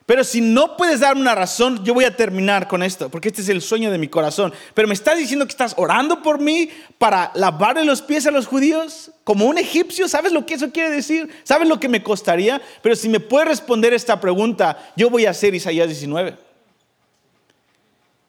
pero 0.07 0.23
si 0.23 0.41
no 0.41 0.75
puedes 0.75 1.01
darme 1.01 1.21
una 1.21 1.35
razón, 1.35 1.85
yo 1.85 1.93
voy 1.93 2.05
a 2.05 2.15
terminar 2.15 2.67
con 2.67 2.81
esto, 2.81 3.09
porque 3.09 3.27
este 3.27 3.43
es 3.43 3.49
el 3.49 3.61
sueño 3.61 3.91
de 3.91 3.99
mi 3.99 4.07
corazón. 4.07 4.51
Pero 4.73 4.87
me 4.87 4.95
estás 4.95 5.19
diciendo 5.19 5.45
que 5.45 5.51
estás 5.51 5.75
orando 5.77 6.23
por 6.23 6.39
mí 6.39 6.71
para 6.97 7.31
lavarle 7.35 7.85
los 7.85 8.01
pies 8.01 8.25
a 8.25 8.31
los 8.31 8.47
judíos 8.47 9.11
como 9.23 9.45
un 9.45 9.59
egipcio. 9.59 10.07
¿Sabes 10.07 10.31
lo 10.31 10.47
que 10.47 10.55
eso 10.55 10.71
quiere 10.71 10.89
decir? 10.89 11.29
¿Sabes 11.43 11.67
lo 11.67 11.79
que 11.79 11.89
me 11.89 12.01
costaría? 12.01 12.59
Pero 12.81 12.95
si 12.95 13.07
me 13.07 13.19
puedes 13.19 13.49
responder 13.49 13.93
esta 13.93 14.19
pregunta, 14.19 14.91
yo 14.95 15.11
voy 15.11 15.27
a 15.27 15.29
hacer 15.29 15.53
Isaías 15.53 15.87
19. 15.89 16.35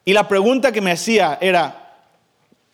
Y 0.04 0.12
la 0.12 0.28
pregunta 0.28 0.70
que 0.70 0.82
me 0.82 0.92
hacía 0.92 1.38
era, 1.40 1.79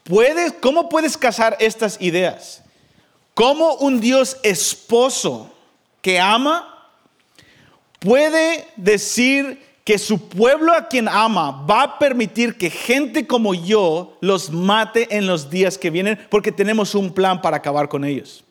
¿puedes, 0.09 0.53
¿cómo 0.55 0.89
puedes 0.89 1.17
casar 1.17 1.57
estas 1.61 2.01
ideas? 2.01 2.63
¿Cómo 3.35 3.75
un 3.75 4.01
Dios 4.01 4.39
esposo 4.43 5.53
que 6.01 6.19
ama 6.19 6.91
puede 8.01 8.67
decir 8.77 9.63
que 9.85 9.99
su 9.99 10.29
pueblo 10.29 10.73
a 10.73 10.89
quien 10.89 11.09
ama 11.09 11.65
va 11.65 11.83
a 11.83 11.99
permitir 11.99 12.57
que 12.57 12.71
gente 12.71 13.27
como 13.27 13.55
yo 13.55 14.17
los 14.21 14.51
mate 14.51 15.17
en 15.17 15.27
los 15.27 15.49
días 15.51 15.79
que 15.79 15.91
vienen 15.91 16.19
porque 16.29 16.51
tenemos 16.51 16.95
un 16.95 17.13
plan 17.13 17.41
para 17.41 17.59
acabar 17.59 17.89
con 17.89 18.05
ellos. 18.05 18.45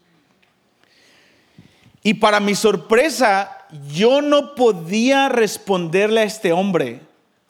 Y 2.03 2.14
para 2.14 2.39
mi 2.39 2.56
sorpresa, 2.56 3.66
yo 3.91 4.22
no 4.22 4.56
podía 4.56 5.28
responderle 5.28 6.22
a 6.22 6.26
este 6.26 6.53
hombre 6.53 7.01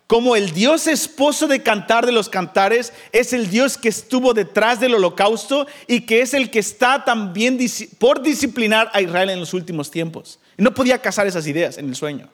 como 0.07 0.35
el 0.35 0.51
Dios 0.51 0.85
esposo 0.85 1.47
de 1.47 1.63
cantar 1.63 2.05
de 2.05 2.11
los 2.11 2.29
cantares 2.29 2.93
es 3.11 3.33
el 3.33 3.49
Dios 3.49 3.77
que 3.77 3.89
estuvo 3.89 4.35
detrás 4.35 4.79
del 4.79 4.93
holocausto 4.93 5.65
y 5.87 6.01
que 6.01 6.21
es 6.21 6.35
el 6.35 6.51
que 6.51 6.59
está 6.59 7.03
también 7.03 7.57
por 7.97 8.21
disciplinar 8.21 8.91
a 8.93 9.01
Israel 9.01 9.31
en 9.31 9.39
los 9.39 9.53
últimos 9.55 9.89
tiempos. 9.89 10.39
Y 10.57 10.63
no 10.63 10.73
podía 10.73 11.01
casar 11.01 11.25
esas 11.25 11.47
ideas 11.47 11.79
en 11.79 11.89
el 11.89 11.95
sueño. 11.95 12.29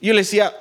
Y 0.00 0.08
yo 0.08 0.14
le 0.14 0.20
decía, 0.20 0.54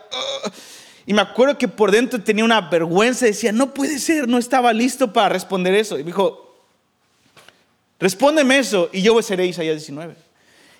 y 1.05 1.13
me 1.13 1.21
acuerdo 1.21 1.59
que 1.59 1.67
por 1.67 1.91
dentro 1.91 2.19
tenía 2.19 2.43
una 2.43 2.61
vergüenza, 2.61 3.27
decía, 3.27 3.51
no 3.51 3.73
puede 3.73 3.99
ser, 3.99 4.27
no 4.27 4.39
estaba 4.39 4.73
listo 4.73 5.13
para 5.13 5.29
responder 5.29 5.75
eso. 5.75 5.95
Y 5.99 6.03
me 6.03 6.07
dijo, 6.07 6.65
respóndeme 7.99 8.57
eso 8.57 8.89
y 8.91 9.03
yo 9.03 9.21
seré 9.21 9.45
Isaías 9.45 9.75
19. 9.75 10.15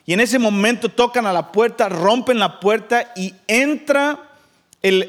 Y 0.07 0.13
en 0.13 0.21
ese 0.21 0.39
momento 0.39 0.89
tocan 0.89 1.27
a 1.27 1.33
la 1.33 1.51
puerta, 1.51 1.87
rompen 1.87 2.39
la 2.39 2.59
puerta 2.59 3.13
y 3.15 3.35
entra 3.47 4.28
el, 4.81 5.07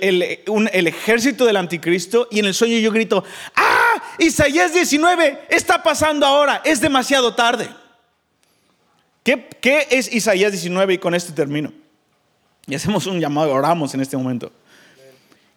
el, 0.73 0.87
ejército 0.87 1.47
del 1.47 1.57
anticristo 1.57 2.27
y 2.31 2.41
en 2.41 2.47
el 2.47 2.55
sueño 2.55 2.79
yo 2.79 2.91
grito, 2.91 3.23
ah, 3.55 4.03
Isaías 4.19 4.75
19 4.75 5.47
está 5.49 5.83
pasando 5.83 6.27
ahora, 6.27 6.61
es 6.65 6.81
demasiado 6.81 7.35
tarde. 7.35 7.69
¿Qué, 9.23 9.49
¿Qué, 9.61 9.87
es 9.91 10.13
Isaías 10.13 10.53
19? 10.53 10.95
Y 10.95 10.99
con 10.99 11.15
esto 11.15 11.33
termino. 11.33 11.73
Y 12.67 12.75
hacemos 12.75 13.07
un 13.07 13.21
llamado, 13.21 13.53
oramos 13.53 13.95
en 13.95 14.01
este 14.01 14.17
momento. 14.17 14.53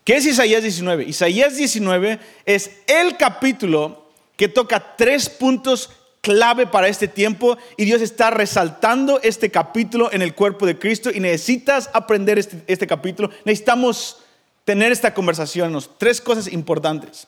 ¿Qué 0.03 0.18
es 0.18 0.26
Isaías 0.26 0.61
19? 0.61 1.05
Isaías 1.05 1.55
19 1.55 2.20
es 2.45 2.72
el 2.88 3.18
capítulo 3.18 4.11
que 4.36 4.47
toca 4.47 4.95
tres 4.97 5.30
puntos 5.30 5.89
clave 6.24 6.65
para 6.67 6.88
este 6.88 7.09
tiempo 7.09 7.57
y 7.76 7.84
Dios 7.84 8.01
está 8.01 8.32
resaltando 8.32 9.19
este 9.21 9.51
capítulo 9.51 10.09
en 10.13 10.21
el 10.21 10.34
cuerpo 10.34 10.65
de 10.65 10.80
Cristo 10.80 11.11
y 11.13 11.19
necesitas 11.19 11.89
aprender 11.93 12.39
este, 12.39 12.63
este 12.65 12.88
capítulo. 12.88 13.30
Necesitamos 13.43 14.19
tener 14.63 14.93
esta 14.93 15.13
conversación. 15.13 15.78
Tres 15.97 16.21
cosas 16.21 16.47
importantes. 16.47 17.28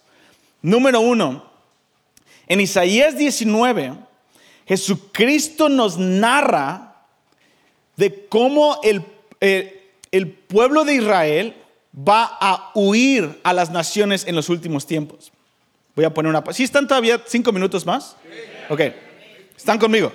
Número 0.61 1.01
uno, 1.01 1.51
en 2.47 2.61
Isaías 2.61 3.17
19, 3.17 3.95
Jesucristo 4.65 5.67
nos 5.67 5.97
narra 5.97 7.03
de 7.97 8.27
cómo 8.27 8.79
el, 8.81 9.03
el 9.41 10.29
pueblo 10.31 10.85
de 10.85 10.95
Israel 10.95 11.53
va 11.93 12.37
a 12.39 12.71
huir 12.73 13.41
a 13.43 13.51
las 13.51 13.71
naciones 13.71 14.25
en 14.25 14.37
los 14.37 14.47
últimos 14.47 14.87
tiempos. 14.87 15.33
Voy 15.97 16.05
a 16.05 16.13
poner 16.13 16.29
una... 16.29 16.41
¿Sí 16.53 16.63
están 16.63 16.87
todavía 16.87 17.21
cinco 17.27 17.51
minutos 17.51 17.85
más? 17.85 18.15
Ok. 18.70 18.82
¿Están 19.55 19.80
conmigo? 19.80 20.11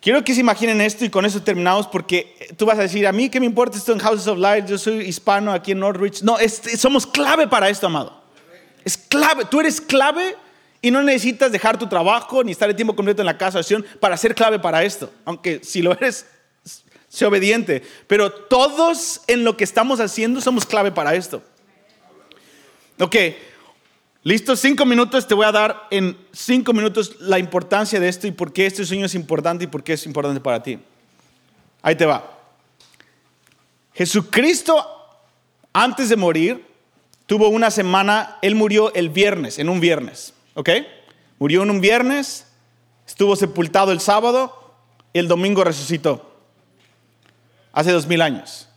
Quiero 0.00 0.24
que 0.24 0.34
se 0.34 0.40
imaginen 0.40 0.80
esto 0.80 1.04
y 1.04 1.10
con 1.10 1.24
eso 1.24 1.42
terminamos 1.42 1.86
porque 1.86 2.52
tú 2.56 2.66
vas 2.66 2.76
a 2.76 2.82
decir, 2.82 3.06
a 3.06 3.12
mí 3.12 3.28
qué 3.28 3.38
me 3.38 3.46
importa 3.46 3.78
esto 3.78 3.92
en 3.92 4.00
Houses 4.00 4.26
of 4.26 4.36
Light, 4.36 4.66
yo 4.66 4.76
soy 4.76 5.02
hispano 5.02 5.52
aquí 5.52 5.72
en 5.72 5.78
Northridge. 5.78 6.22
No, 6.22 6.36
somos 6.76 7.06
clave 7.06 7.46
para 7.46 7.68
esto, 7.68 7.86
amado. 7.86 8.20
Es 8.84 8.96
clave, 8.98 9.44
tú 9.44 9.60
eres 9.60 9.80
clave 9.80 10.36
y 10.80 10.90
no 10.90 11.02
necesitas 11.02 11.52
dejar 11.52 11.78
tu 11.78 11.88
trabajo 11.88 12.42
ni 12.42 12.50
estar 12.50 12.68
el 12.68 12.74
tiempo 12.74 12.96
completo 12.96 13.22
en 13.22 13.26
la 13.26 13.38
casa 13.38 13.52
de 13.52 13.58
oración 13.58 13.86
para 14.00 14.16
ser 14.16 14.34
clave 14.34 14.58
para 14.58 14.82
esto. 14.82 15.08
Aunque 15.24 15.60
si 15.62 15.82
lo 15.82 15.92
eres, 15.92 16.26
sé 17.08 17.24
obediente. 17.24 17.82
Pero 18.08 18.32
todos 18.32 19.20
en 19.28 19.44
lo 19.44 19.56
que 19.56 19.62
estamos 19.62 20.00
haciendo 20.00 20.40
somos 20.40 20.66
clave 20.66 20.90
para 20.90 21.14
esto. 21.14 21.44
Ok, 22.98 23.14
Listo, 24.24 24.54
cinco 24.54 24.86
minutos, 24.86 25.26
te 25.26 25.34
voy 25.34 25.46
a 25.46 25.52
dar 25.52 25.88
en 25.90 26.16
cinco 26.30 26.72
minutos 26.72 27.16
la 27.18 27.40
importancia 27.40 27.98
de 27.98 28.08
esto 28.08 28.28
y 28.28 28.30
por 28.30 28.52
qué 28.52 28.66
este 28.66 28.84
sueño 28.84 29.06
es 29.06 29.16
importante 29.16 29.64
y 29.64 29.66
por 29.66 29.82
qué 29.82 29.94
es 29.94 30.06
importante 30.06 30.40
para 30.40 30.62
ti. 30.62 30.78
Ahí 31.82 31.96
te 31.96 32.06
va. 32.06 32.38
Jesucristo, 33.94 34.86
antes 35.72 36.08
de 36.08 36.14
morir, 36.14 36.64
tuvo 37.26 37.48
una 37.48 37.72
semana, 37.72 38.38
él 38.42 38.54
murió 38.54 38.94
el 38.94 39.10
viernes, 39.10 39.58
en 39.58 39.68
un 39.68 39.80
viernes, 39.80 40.34
¿ok? 40.54 40.70
Murió 41.40 41.64
en 41.64 41.70
un 41.70 41.80
viernes, 41.80 42.46
estuvo 43.04 43.34
sepultado 43.34 43.90
el 43.90 43.98
sábado 43.98 44.76
y 45.12 45.18
el 45.18 45.26
domingo 45.26 45.64
resucitó, 45.64 46.36
hace 47.72 47.90
dos 47.90 48.06
mil 48.06 48.22
años. 48.22 48.68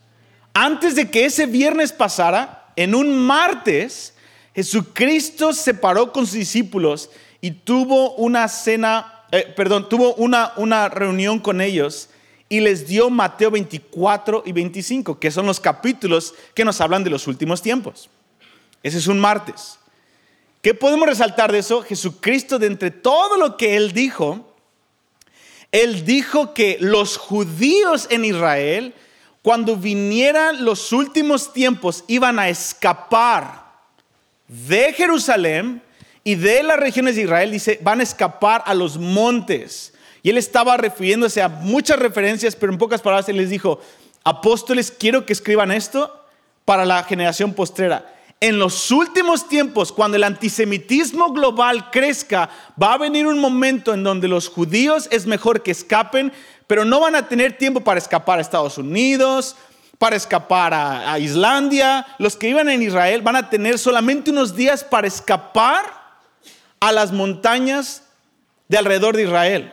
Antes 0.56 0.96
de 0.96 1.12
que 1.12 1.26
ese 1.26 1.46
viernes 1.46 1.94
pasara, 1.94 2.72
en 2.76 2.96
un 2.96 3.16
martes, 3.16 4.15
Jesucristo 4.56 5.52
se 5.52 5.74
paró 5.74 6.14
con 6.14 6.26
sus 6.26 6.36
discípulos 6.36 7.10
y 7.42 7.52
tuvo 7.52 8.16
una 8.16 8.48
cena, 8.48 9.26
eh, 9.32 9.54
perdón, 9.54 9.90
tuvo 9.90 10.16
una, 10.16 10.54
una 10.56 10.88
reunión 10.88 11.40
con 11.40 11.60
ellos 11.60 12.10
y 12.48 12.62
les 12.62 12.88
dio 12.88 13.10
Mateo 13.10 13.52
24 13.52 14.44
y 14.46 14.54
25, 14.54 15.20
que 15.20 15.30
son 15.30 15.46
los 15.46 15.60
capítulos 15.60 16.34
que 16.54 16.64
nos 16.64 16.80
hablan 16.80 17.04
de 17.04 17.10
los 17.10 17.28
últimos 17.28 17.62
tiempos. 17.62 18.10
Ese 18.82 19.00
es 19.00 19.08
un 19.08 19.20
martes. 19.20 19.78
¿Qué 20.62 20.74
podemos 20.74 21.10
resaltar 21.10 21.52
de 21.52 21.60
eso? 21.60 21.82
Jesucristo, 21.82 22.58
de 22.58 22.68
entre 22.68 22.92
todo 22.92 23.36
lo 23.36 23.58
que 23.58 23.76
él 23.76 23.92
dijo, 23.92 24.56
él 25.74 26.06
dijo 26.06 26.54
que 26.54 26.78
los 26.80 27.18
judíos 27.18 28.08
en 28.10 28.24
Israel, 28.24 28.94
cuando 29.42 29.76
vinieran 29.76 30.64
los 30.64 30.94
últimos 30.94 31.52
tiempos, 31.52 32.06
iban 32.08 32.40
a 32.40 32.48
escapar 32.48 33.65
de 34.48 34.94
Jerusalén 34.94 35.82
y 36.24 36.36
de 36.36 36.64
las 36.64 36.80
regiones 36.80 37.16
de 37.16 37.24
Israel, 37.24 37.52
dice, 37.52 37.80
van 37.84 38.00
a 38.00 38.04
escapar 38.04 38.64
a 38.66 38.74
los 38.74 38.98
montes. 38.98 39.94
Y 40.24 40.32
él 40.32 40.38
estaba 40.38 40.76
refiriéndose 40.78 41.42
a 41.42 41.50
muchas 41.50 42.00
referencias, 42.00 42.56
pero 42.56 42.72
en 42.72 42.80
pocas 42.80 43.02
palabras 43.02 43.30
él 43.30 43.38
les 43.38 43.50
dijo, 43.50 43.80
apóstoles, 44.24 44.92
quiero 44.92 45.26
que 45.26 45.34
escriban 45.34 45.72
esto 45.72 46.26
para 46.66 46.84
la 46.84 47.04
generación 47.04 47.54
postrera. 47.54 48.12
En 48.42 48.60
los 48.60 48.92
últimos 48.92 49.48
tiempos, 49.48 49.92
cuando 49.92 50.18
el 50.18 50.24
antisemitismo 50.24 51.32
global 51.32 51.90
crezca, 51.92 52.50
va 52.82 52.94
a 52.94 52.98
venir 52.98 53.28
un 53.28 53.40
momento 53.40 53.94
en 53.94 54.04
donde 54.04 54.28
los 54.28 54.50
judíos 54.50 55.08
es 55.12 55.26
mejor 55.26 55.64
que 55.64 55.72
escapen, 55.72 56.34
pero 56.68 56.84
no 56.84 57.00
van 57.00 57.16
a 57.16 57.28
tener 57.28 57.58
tiempo 57.58 57.82
para 57.82 58.00
escapar 58.00 58.40
a 58.40 58.42
Estados 58.42 58.78
Unidos, 58.78 59.56
para 59.98 60.16
escapar 60.16 60.74
a, 60.74 61.18
Islandia. 61.20 62.06
Los 62.18 62.36
que 62.36 62.50
iban 62.50 62.70
en 62.70 62.82
Israel 62.82 63.22
van 63.22 63.36
a 63.36 63.50
tener 63.50 63.80
solamente 63.80 64.32
unos 64.32 64.56
días 64.56 64.84
para 64.84 65.08
escapar 65.08 65.86
a 66.80 66.92
las 66.92 67.12
montañas 67.12 68.04
de 68.68 68.78
alrededor 68.78 69.16
de 69.16 69.24
Israel. 69.24 69.72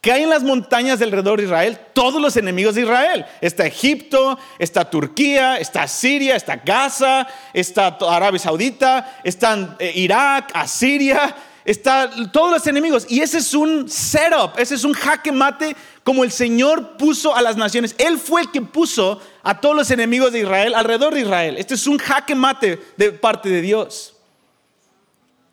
¿Qué 0.00 0.12
hay 0.12 0.22
en 0.22 0.30
las 0.30 0.42
montañas 0.42 0.98
de 0.98 1.06
alrededor 1.06 1.38
de 1.38 1.46
Israel? 1.46 1.78
Todos 1.94 2.20
los 2.20 2.36
enemigos 2.36 2.74
de 2.74 2.82
Israel. 2.82 3.24
Está 3.40 3.64
Egipto, 3.64 4.38
está 4.58 4.90
Turquía, 4.90 5.56
está 5.56 5.88
Siria, 5.88 6.36
está 6.36 6.56
Gaza, 6.56 7.26
está 7.54 7.96
Arabia 8.10 8.38
Saudita, 8.38 9.20
están 9.24 9.76
eh, 9.78 9.92
Irak, 9.94 10.50
Asiria, 10.52 11.34
está 11.64 12.10
todos 12.32 12.50
los 12.50 12.66
enemigos. 12.66 13.06
Y 13.08 13.20
ese 13.20 13.38
es 13.38 13.54
un 13.54 13.88
setup, 13.88 14.58
ese 14.58 14.74
es 14.74 14.84
un 14.84 14.92
jaque 14.92 15.32
mate 15.32 15.76
como 16.02 16.24
el 16.24 16.30
Señor 16.30 16.96
puso 16.96 17.34
a 17.34 17.42
las 17.42 17.56
naciones. 17.56 17.94
Él 17.98 18.18
fue 18.18 18.42
el 18.42 18.50
que 18.50 18.60
puso 18.60 19.20
a 19.42 19.60
todos 19.60 19.74
los 19.74 19.90
enemigos 19.90 20.32
de 20.32 20.40
Israel 20.40 20.74
alrededor 20.74 21.14
de 21.14 21.22
Israel. 21.22 21.56
Este 21.58 21.74
es 21.74 21.86
un 21.86 21.98
jaque 21.98 22.34
mate 22.34 22.80
de 22.96 23.12
parte 23.12 23.48
de 23.48 23.62
Dios. 23.62 24.14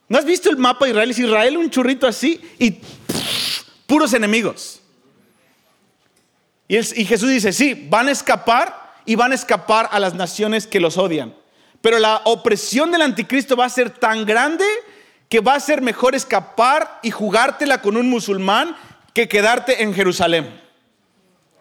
¿No 0.09 0.17
has 0.17 0.25
visto 0.25 0.49
el 0.49 0.57
mapa 0.57 0.85
de 0.85 0.91
Israel? 0.91 1.11
Es 1.11 1.19
Israel 1.19 1.57
un 1.57 1.69
churrito 1.69 2.05
así 2.05 2.41
y 2.59 2.79
puros 3.87 4.13
enemigos. 4.13 4.81
Y, 6.67 6.77
y 6.77 7.05
Jesús 7.05 7.29
dice, 7.29 7.53
sí, 7.53 7.87
van 7.89 8.09
a 8.09 8.11
escapar 8.11 8.91
y 9.05 9.15
van 9.15 9.31
a 9.31 9.35
escapar 9.35 9.87
a 9.89 9.99
las 9.99 10.13
naciones 10.13 10.67
que 10.67 10.81
los 10.81 10.97
odian. 10.97 11.33
Pero 11.81 11.97
la 11.97 12.21
opresión 12.25 12.91
del 12.91 13.01
anticristo 13.01 13.55
va 13.55 13.65
a 13.65 13.69
ser 13.69 13.89
tan 13.89 14.25
grande 14.25 14.65
que 15.31 15.39
va 15.39 15.55
a 15.55 15.59
ser 15.61 15.81
mejor 15.81 16.13
escapar 16.13 16.99
y 17.01 17.09
jugártela 17.09 17.81
con 17.81 17.95
un 17.95 18.09
musulmán 18.09 18.75
que 19.13 19.29
quedarte 19.29 19.81
en 19.81 19.93
Jerusalén. 19.93 20.59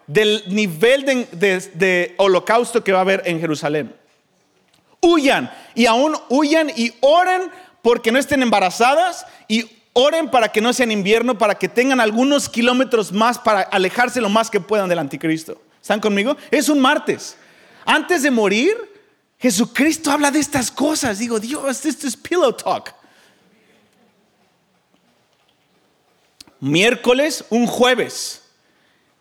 Del 0.09 0.43
nivel 0.49 1.29
de, 1.31 2.15
holocausto 2.19 2.83
que 2.83 2.91
va 2.91 2.99
a 2.99 3.03
haber 3.03 3.23
en 3.27 3.39
Jerusalén. 3.39 3.95
Huyan 5.01 5.53
y 5.77 5.87
aún 5.87 6.17
huyan 6.29 6.73
y 6.77 6.93
oren 6.99 7.43
porque 7.81 8.11
no 8.11 8.19
estén 8.19 8.43
embarazadas 8.43 9.25
y 9.47 9.71
oren 9.93 10.33
para 10.33 10.51
que 10.51 10.61
no 10.61 10.73
sea 10.73 10.91
invierno, 10.91 11.39
para 11.39 11.55
que 11.55 11.69
tengan 11.69 12.01
algunos 12.01 12.49
kilómetros 12.49 13.13
más 13.13 13.39
para 13.39 13.61
alejarse 13.61 14.21
lo 14.21 14.29
más 14.29 14.51
que 14.51 14.61
puedan 14.61 14.89
del 14.89 14.99
anticristo. 14.99 15.63
¿Están 15.81 16.01
conmigo? 16.01 16.37
Es 16.51 16.69
un 16.69 16.81
martes. 16.81 17.37
Antes 17.85 18.25
de 18.25 18.33
morir, 18.33 18.77
Jesucristo 19.39 20.11
habla 20.11 20.33
de 20.33 20.41
estas 20.41 20.73
cosas. 20.73 21.21
Digo, 21.21 21.39
Dios, 21.39 21.87
esto 21.87 22.09
es 22.09 22.17
pillow 22.17 22.53
talk. 22.53 23.00
Miércoles, 26.61 27.45
un 27.51 27.67
jueves. 27.67 28.43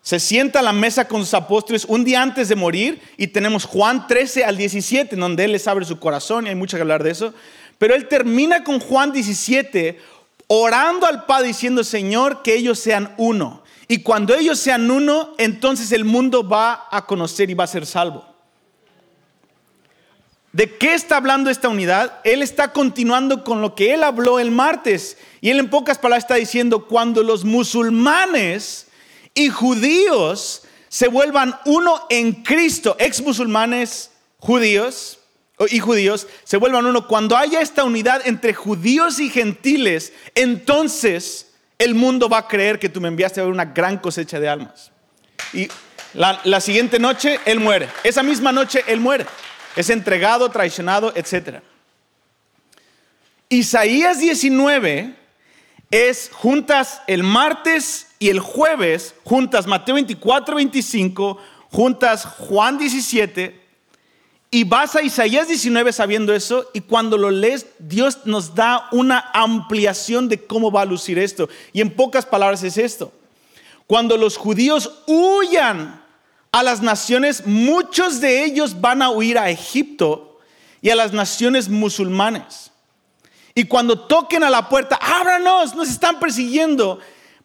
Se 0.02 0.18
sienta 0.18 0.60
a 0.60 0.62
la 0.62 0.72
mesa 0.72 1.06
con 1.06 1.20
sus 1.20 1.34
apóstoles 1.34 1.84
un 1.84 2.04
día 2.04 2.22
antes 2.22 2.48
de 2.48 2.56
morir 2.56 3.00
y 3.16 3.26
tenemos 3.28 3.64
Juan 3.64 4.06
13 4.06 4.44
al 4.44 4.56
17, 4.56 5.16
donde 5.16 5.44
él 5.44 5.52
les 5.52 5.68
abre 5.68 5.84
su 5.84 5.98
corazón 5.98 6.46
y 6.46 6.50
hay 6.50 6.54
mucho 6.54 6.76
que 6.76 6.82
hablar 6.82 7.02
de 7.02 7.10
eso. 7.10 7.34
Pero 7.78 7.94
él 7.94 8.08
termina 8.08 8.64
con 8.64 8.80
Juan 8.80 9.12
17 9.12 9.98
orando 10.46 11.06
al 11.06 11.26
Padre 11.26 11.48
diciendo, 11.48 11.84
Señor, 11.84 12.42
que 12.42 12.54
ellos 12.54 12.78
sean 12.78 13.14
uno. 13.18 13.62
Y 13.88 14.02
cuando 14.02 14.34
ellos 14.34 14.58
sean 14.58 14.90
uno, 14.90 15.34
entonces 15.38 15.92
el 15.92 16.04
mundo 16.04 16.48
va 16.48 16.88
a 16.90 17.06
conocer 17.06 17.50
y 17.50 17.54
va 17.54 17.64
a 17.64 17.68
ser 17.68 17.86
salvo. 17.86 18.29
¿De 20.52 20.76
qué 20.76 20.94
está 20.94 21.16
hablando 21.16 21.48
esta 21.48 21.68
unidad? 21.68 22.18
Él 22.24 22.42
está 22.42 22.72
continuando 22.72 23.44
con 23.44 23.60
lo 23.60 23.76
que 23.76 23.94
él 23.94 24.02
habló 24.02 24.40
el 24.40 24.50
martes. 24.50 25.16
Y 25.40 25.50
él 25.50 25.60
en 25.60 25.70
pocas 25.70 25.98
palabras 25.98 26.24
está 26.24 26.34
diciendo, 26.34 26.86
cuando 26.86 27.22
los 27.22 27.44
musulmanes 27.44 28.88
y 29.34 29.48
judíos 29.48 30.62
se 30.88 31.06
vuelvan 31.06 31.56
uno 31.66 32.04
en 32.10 32.32
Cristo, 32.32 32.96
ex 32.98 33.22
musulmanes, 33.22 34.10
judíos 34.38 35.20
y 35.68 35.78
judíos, 35.78 36.26
se 36.42 36.56
vuelvan 36.56 36.86
uno, 36.86 37.06
cuando 37.06 37.36
haya 37.36 37.60
esta 37.60 37.84
unidad 37.84 38.26
entre 38.26 38.52
judíos 38.52 39.20
y 39.20 39.30
gentiles, 39.30 40.12
entonces 40.34 41.52
el 41.78 41.94
mundo 41.94 42.28
va 42.28 42.38
a 42.38 42.48
creer 42.48 42.80
que 42.80 42.88
tú 42.88 43.00
me 43.00 43.06
enviaste 43.06 43.40
a 43.40 43.44
ver 43.44 43.52
una 43.52 43.66
gran 43.66 43.98
cosecha 43.98 44.40
de 44.40 44.48
almas. 44.48 44.90
Y 45.52 45.68
la, 46.14 46.40
la 46.42 46.60
siguiente 46.60 46.98
noche 46.98 47.38
él 47.44 47.60
muere. 47.60 47.88
Esa 48.02 48.24
misma 48.24 48.50
noche 48.50 48.82
él 48.88 48.98
muere 48.98 49.26
es 49.76 49.90
entregado, 49.90 50.50
traicionado, 50.50 51.12
etc. 51.14 51.60
Isaías 53.48 54.20
19 54.20 55.14
es 55.90 56.30
juntas 56.32 57.02
el 57.06 57.22
martes 57.22 58.08
y 58.18 58.28
el 58.28 58.38
jueves, 58.38 59.14
juntas 59.24 59.66
Mateo 59.66 59.96
24, 59.96 60.56
25, 60.56 61.38
juntas 61.70 62.24
Juan 62.24 62.78
17, 62.78 63.58
Y 64.52 64.64
vas 64.64 64.96
a 64.96 65.02
Isaías 65.02 65.46
19 65.46 65.92
sabiendo 65.92 66.34
eso 66.34 66.68
y 66.74 66.80
cuando 66.80 67.16
lo 67.16 67.30
lees, 67.30 67.66
Dios 67.78 68.18
nos 68.24 68.54
da 68.54 68.88
una 68.90 69.30
ampliación 69.32 70.28
de 70.28 70.44
cómo 70.44 70.72
va 70.72 70.82
a 70.82 70.86
lucir 70.86 71.20
esto. 71.20 71.48
Y 71.72 71.80
en 71.80 71.90
pocas 71.90 72.26
palabras 72.26 72.64
es 72.64 72.76
esto. 72.76 73.12
Cuando 73.86 74.16
los 74.16 74.36
judíos 74.36 75.02
huyan 75.06 76.02
a 76.52 76.62
las 76.62 76.82
naciones, 76.82 77.46
muchos 77.46 78.20
de 78.20 78.44
ellos 78.44 78.80
van 78.80 79.02
a 79.02 79.10
huir 79.10 79.38
a 79.38 79.50
Egipto 79.50 80.40
y 80.82 80.90
a 80.90 80.96
las 80.96 81.12
naciones 81.12 81.68
musulmanes. 81.68 82.72
Y 83.54 83.64
cuando 83.64 83.98
toquen 83.98 84.42
a 84.42 84.50
la 84.50 84.68
puerta, 84.68 84.98
ábranos, 85.00 85.74
nos 85.74 85.88
están 85.88 86.18
persiguiendo. 86.18 86.98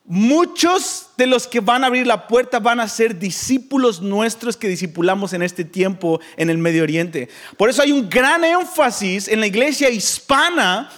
Muchos 0.06 1.10
de 1.18 1.26
los 1.26 1.48
que 1.48 1.60
van 1.60 1.84
a 1.84 1.88
abrir 1.88 2.06
la 2.06 2.28
puerta 2.28 2.60
van 2.60 2.80
a 2.80 2.88
ser 2.88 3.18
discípulos 3.18 4.02
nuestros 4.02 4.56
que 4.56 4.68
discipulamos 4.68 5.34
en 5.34 5.42
este 5.42 5.66
tiempo 5.66 6.20
en 6.38 6.50
el 6.52 6.60
Medio 6.60 6.84
Oriente. 6.84 7.28
Por 7.58 7.70
eso 7.70 7.82
hay 7.82 7.92
un 7.92 8.08
gran 8.08 8.44
énfasis 8.44 9.28
en 9.28 9.40
la 9.40 9.48
iglesia 9.48 9.90
hispana 9.90 10.92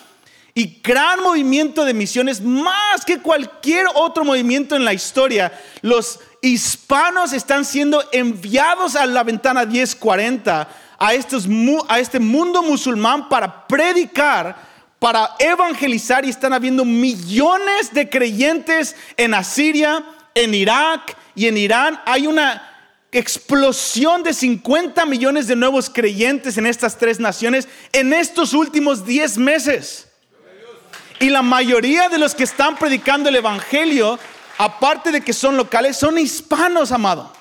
y 0.53 0.81
gran 0.83 1.21
movimiento 1.21 1.85
de 1.85 1.93
misiones, 1.93 2.41
más 2.41 3.05
que 3.05 3.19
cualquier 3.19 3.85
otro 3.95 4.25
movimiento 4.25 4.75
en 4.75 4.83
la 4.83 4.93
historia. 4.93 5.53
Los 5.81 6.19
hispanos 6.41 7.33
están 7.33 7.65
siendo 7.65 8.03
enviados 8.11 8.95
a 8.95 9.05
la 9.05 9.23
ventana 9.23 9.65
1040 9.65 10.67
a, 10.99 11.07
a 11.07 11.99
este 11.99 12.19
mundo 12.19 12.63
musulmán 12.63 13.29
para 13.29 13.67
predicar 13.67 14.67
para 14.99 15.35
evangelizar 15.39 16.25
y 16.25 16.29
están 16.29 16.53
habiendo 16.53 16.83
millones 16.83 17.93
de 17.93 18.09
creyentes 18.09 18.95
en 19.15 19.33
Asiria, 19.33 20.03
en 20.33 20.53
Irak 20.53 21.15
y 21.35 21.47
en 21.47 21.57
Irán. 21.57 22.01
Hay 22.05 22.25
una 22.25 22.63
explosión 23.11 24.23
de 24.23 24.33
50 24.33 25.05
millones 25.05 25.47
de 25.47 25.55
nuevos 25.55 25.89
creyentes 25.89 26.57
en 26.57 26.65
estas 26.65 26.97
tres 26.97 27.19
naciones 27.19 27.67
en 27.93 28.11
estos 28.11 28.53
últimos 28.53 29.05
10 29.05 29.37
meses. 29.37 30.07
Y 31.19 31.29
la 31.29 31.41
mayoría 31.41 32.09
de 32.09 32.19
los 32.19 32.35
que 32.35 32.43
están 32.43 32.75
predicando 32.77 33.29
el 33.29 33.35
Evangelio, 33.35 34.19
aparte 34.57 35.11
de 35.11 35.21
que 35.21 35.33
son 35.33 35.57
locales, 35.57 35.97
son 35.97 36.17
hispanos, 36.17 36.91
amado. 36.91 37.31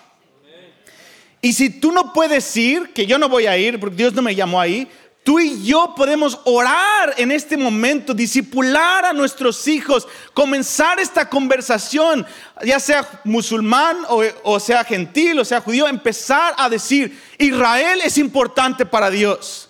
Y 1.43 1.53
si 1.53 1.71
tú 1.71 1.93
no 1.93 2.13
puedes 2.13 2.57
ir, 2.57 2.93
que 2.93 3.07
yo 3.07 3.19
no 3.19 3.29
voy 3.29 3.47
a 3.47 3.57
ir, 3.57 3.79
porque 3.79 3.97
Dios 3.97 4.15
no 4.15 4.23
me 4.23 4.35
llamó 4.35 4.61
ahí, 4.61 4.89
Tú 5.27 5.41
y 5.41 5.65
yo 5.65 5.93
podemos 5.97 6.39
orar 6.45 7.15
en 7.17 7.33
este 7.33 7.57
momento, 7.57 8.15
disipular 8.15 9.05
a 9.05 9.13
nuestros 9.13 9.67
hijos, 9.67 10.07
comenzar 10.33 11.01
esta 11.01 11.29
conversación, 11.29 12.25
ya 12.65 12.79
sea 12.79 13.23
musulmán 13.25 13.97
o, 14.45 14.61
sea 14.61 14.85
gentil 14.85 15.41
o 15.41 15.45
sea 15.45 15.61
judío, 15.61 15.89
empezar 15.89 16.55
a 16.57 16.69
decir, 16.69 17.21
Israel 17.39 18.03
es 18.05 18.19
importante 18.19 18.87
para 18.87 19.11
Dios. 19.11 19.69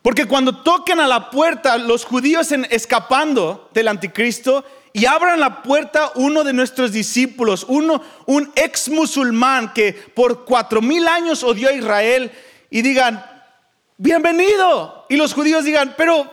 Porque 0.00 0.24
cuando 0.24 0.62
toquen 0.62 0.98
a 0.98 1.06
la 1.06 1.28
puerta 1.28 1.76
los 1.76 2.06
judíos 2.06 2.50
escapando 2.70 3.68
del 3.74 3.88
anticristo 3.88 4.64
y 4.96 5.04
abran 5.04 5.38
la 5.38 5.62
puerta 5.62 6.10
uno 6.14 6.42
de 6.42 6.54
nuestros 6.54 6.90
discípulos, 6.90 7.66
uno, 7.68 8.00
un 8.24 8.50
ex 8.56 8.88
musulmán 8.88 9.74
que 9.74 9.92
por 9.92 10.46
cuatro 10.46 10.80
mil 10.80 11.06
años 11.06 11.42
odió 11.42 11.68
a 11.68 11.74
Israel 11.74 12.32
y 12.70 12.80
digan, 12.80 13.22
bienvenido. 13.98 15.04
Y 15.10 15.16
los 15.16 15.34
judíos 15.34 15.66
digan, 15.66 15.94
pero, 15.98 16.26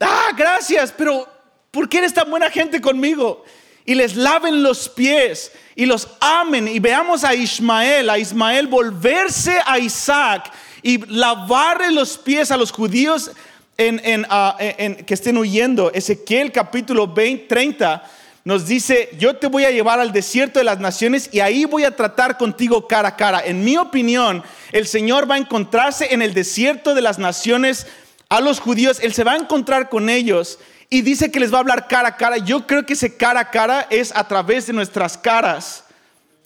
ah, 0.00 0.30
gracias, 0.34 0.90
pero 0.96 1.28
¿por 1.70 1.86
qué 1.86 1.98
eres 1.98 2.14
tan 2.14 2.30
buena 2.30 2.48
gente 2.48 2.80
conmigo? 2.80 3.44
Y 3.84 3.94
les 3.94 4.16
laven 4.16 4.62
los 4.62 4.88
pies 4.88 5.52
y 5.76 5.84
los 5.84 6.08
amen. 6.18 6.68
Y 6.68 6.78
veamos 6.78 7.24
a 7.24 7.34
Ismael, 7.34 8.08
a 8.08 8.18
Ismael 8.18 8.68
volverse 8.68 9.60
a 9.66 9.78
Isaac 9.78 10.50
y 10.82 10.96
lavarle 11.12 11.90
los 11.90 12.16
pies 12.16 12.50
a 12.52 12.56
los 12.56 12.72
judíos 12.72 13.32
en, 13.76 14.26
ah, 14.28 14.56
que 14.58 15.14
estén 15.14 15.36
huyendo. 15.36 15.92
Ezequiel 15.92 16.52
capítulo 16.52 17.08
20, 17.08 17.46
30 17.46 18.02
nos 18.44 18.66
dice, 18.66 19.10
yo 19.18 19.36
te 19.36 19.46
voy 19.46 19.64
a 19.64 19.70
llevar 19.70 20.00
al 20.00 20.12
desierto 20.12 20.58
de 20.58 20.64
las 20.64 20.80
naciones 20.80 21.28
y 21.32 21.40
ahí 21.40 21.64
voy 21.64 21.84
a 21.84 21.94
tratar 21.94 22.38
contigo 22.38 22.88
cara 22.88 23.10
a 23.10 23.16
cara. 23.16 23.40
En 23.44 23.62
mi 23.64 23.76
opinión, 23.76 24.42
el 24.72 24.88
Señor 24.88 25.30
va 25.30 25.36
a 25.36 25.38
encontrarse 25.38 26.12
en 26.12 26.22
el 26.22 26.34
desierto 26.34 26.94
de 26.94 27.02
las 27.02 27.20
naciones 27.20 27.86
a 28.28 28.40
los 28.40 28.60
judíos, 28.60 28.98
Él 29.00 29.12
se 29.12 29.24
va 29.24 29.32
a 29.32 29.36
encontrar 29.36 29.88
con 29.88 30.08
ellos 30.08 30.58
y 30.88 31.02
dice 31.02 31.30
que 31.30 31.38
les 31.38 31.52
va 31.52 31.58
a 31.58 31.60
hablar 31.60 31.86
cara 31.86 32.08
a 32.08 32.16
cara. 32.16 32.38
Yo 32.38 32.66
creo 32.66 32.84
que 32.84 32.94
ese 32.94 33.16
cara 33.16 33.40
a 33.40 33.50
cara 33.50 33.86
es 33.90 34.10
a 34.14 34.26
través 34.26 34.66
de 34.66 34.72
nuestras 34.72 35.16
caras, 35.16 35.84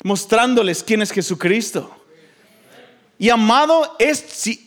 mostrándoles 0.03 0.83
quién 0.83 1.01
es 1.01 1.11
Jesucristo. 1.11 1.97
Y 3.19 3.31
amado, 3.31 3.97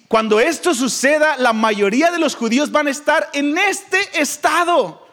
cuando 0.08 0.40
esto 0.40 0.74
suceda, 0.74 1.38
la 1.38 1.54
mayoría 1.54 2.12
de 2.12 2.18
los 2.18 2.36
judíos 2.36 2.72
van 2.72 2.88
a 2.88 2.92
estar 2.92 3.30
en 3.34 3.58
este 3.58 3.98
estado. 4.20 5.08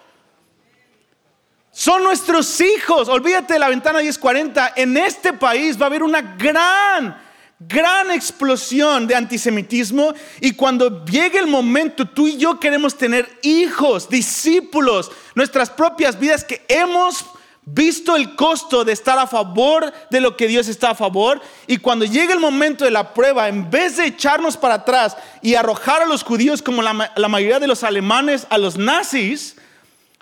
Son 1.70 2.03
nuestros 2.03 2.59
hijos. 2.62 3.09
Olvídate 3.09 3.53
de 3.53 3.59
la 3.59 3.68
ventana 3.68 4.01
1040. 4.01 4.72
En 4.76 4.97
este 4.97 5.34
país 5.34 5.78
va 5.78 5.84
a 5.84 5.87
haber 5.89 6.03
una 6.03 6.22
gran, 6.22 7.20
gran 7.59 8.11
explosión 8.11 9.07
de 9.07 9.14
antisemitismo. 9.14 10.14
Y 10.41 10.53
cuando 10.53 11.05
llegue 11.05 11.39
el 11.39 11.47
momento, 11.47 12.09
tú 12.09 12.28
y 12.28 12.39
yo 12.39 12.59
queremos 12.59 12.97
tener 12.97 13.28
hijos, 13.43 14.09
discípulos, 14.09 15.12
nuestras 15.34 15.68
propias 15.68 16.18
vidas 16.18 16.43
que 16.43 16.64
hemos 16.68 17.26
visto 17.68 18.14
el 18.14 18.36
costo 18.36 18.84
de 18.84 18.92
estar 18.92 19.18
a 19.18 19.26
favor 19.26 19.92
de 20.08 20.20
lo 20.20 20.36
que 20.36 20.46
Dios 20.46 20.68
está 20.68 20.90
a 20.90 20.94
favor. 20.94 21.42
Y 21.66 21.78
cuando 21.78 22.04
llegue 22.04 22.32
el 22.32 22.38
momento 22.38 22.84
de 22.84 22.92
la 22.92 23.12
prueba, 23.12 23.48
en 23.48 23.68
vez 23.68 23.96
de 23.96 24.06
echarnos 24.06 24.56
para 24.56 24.74
atrás 24.74 25.16
y 25.42 25.56
arrojar 25.56 26.02
a 26.02 26.06
los 26.06 26.22
judíos 26.22 26.62
como 26.62 26.80
la, 26.80 26.94
mayoría 27.28 27.58
de 27.58 27.66
los 27.66 27.82
alemanes 27.82 28.46
a 28.50 28.56
los 28.56 28.78
nazis, 28.78 29.56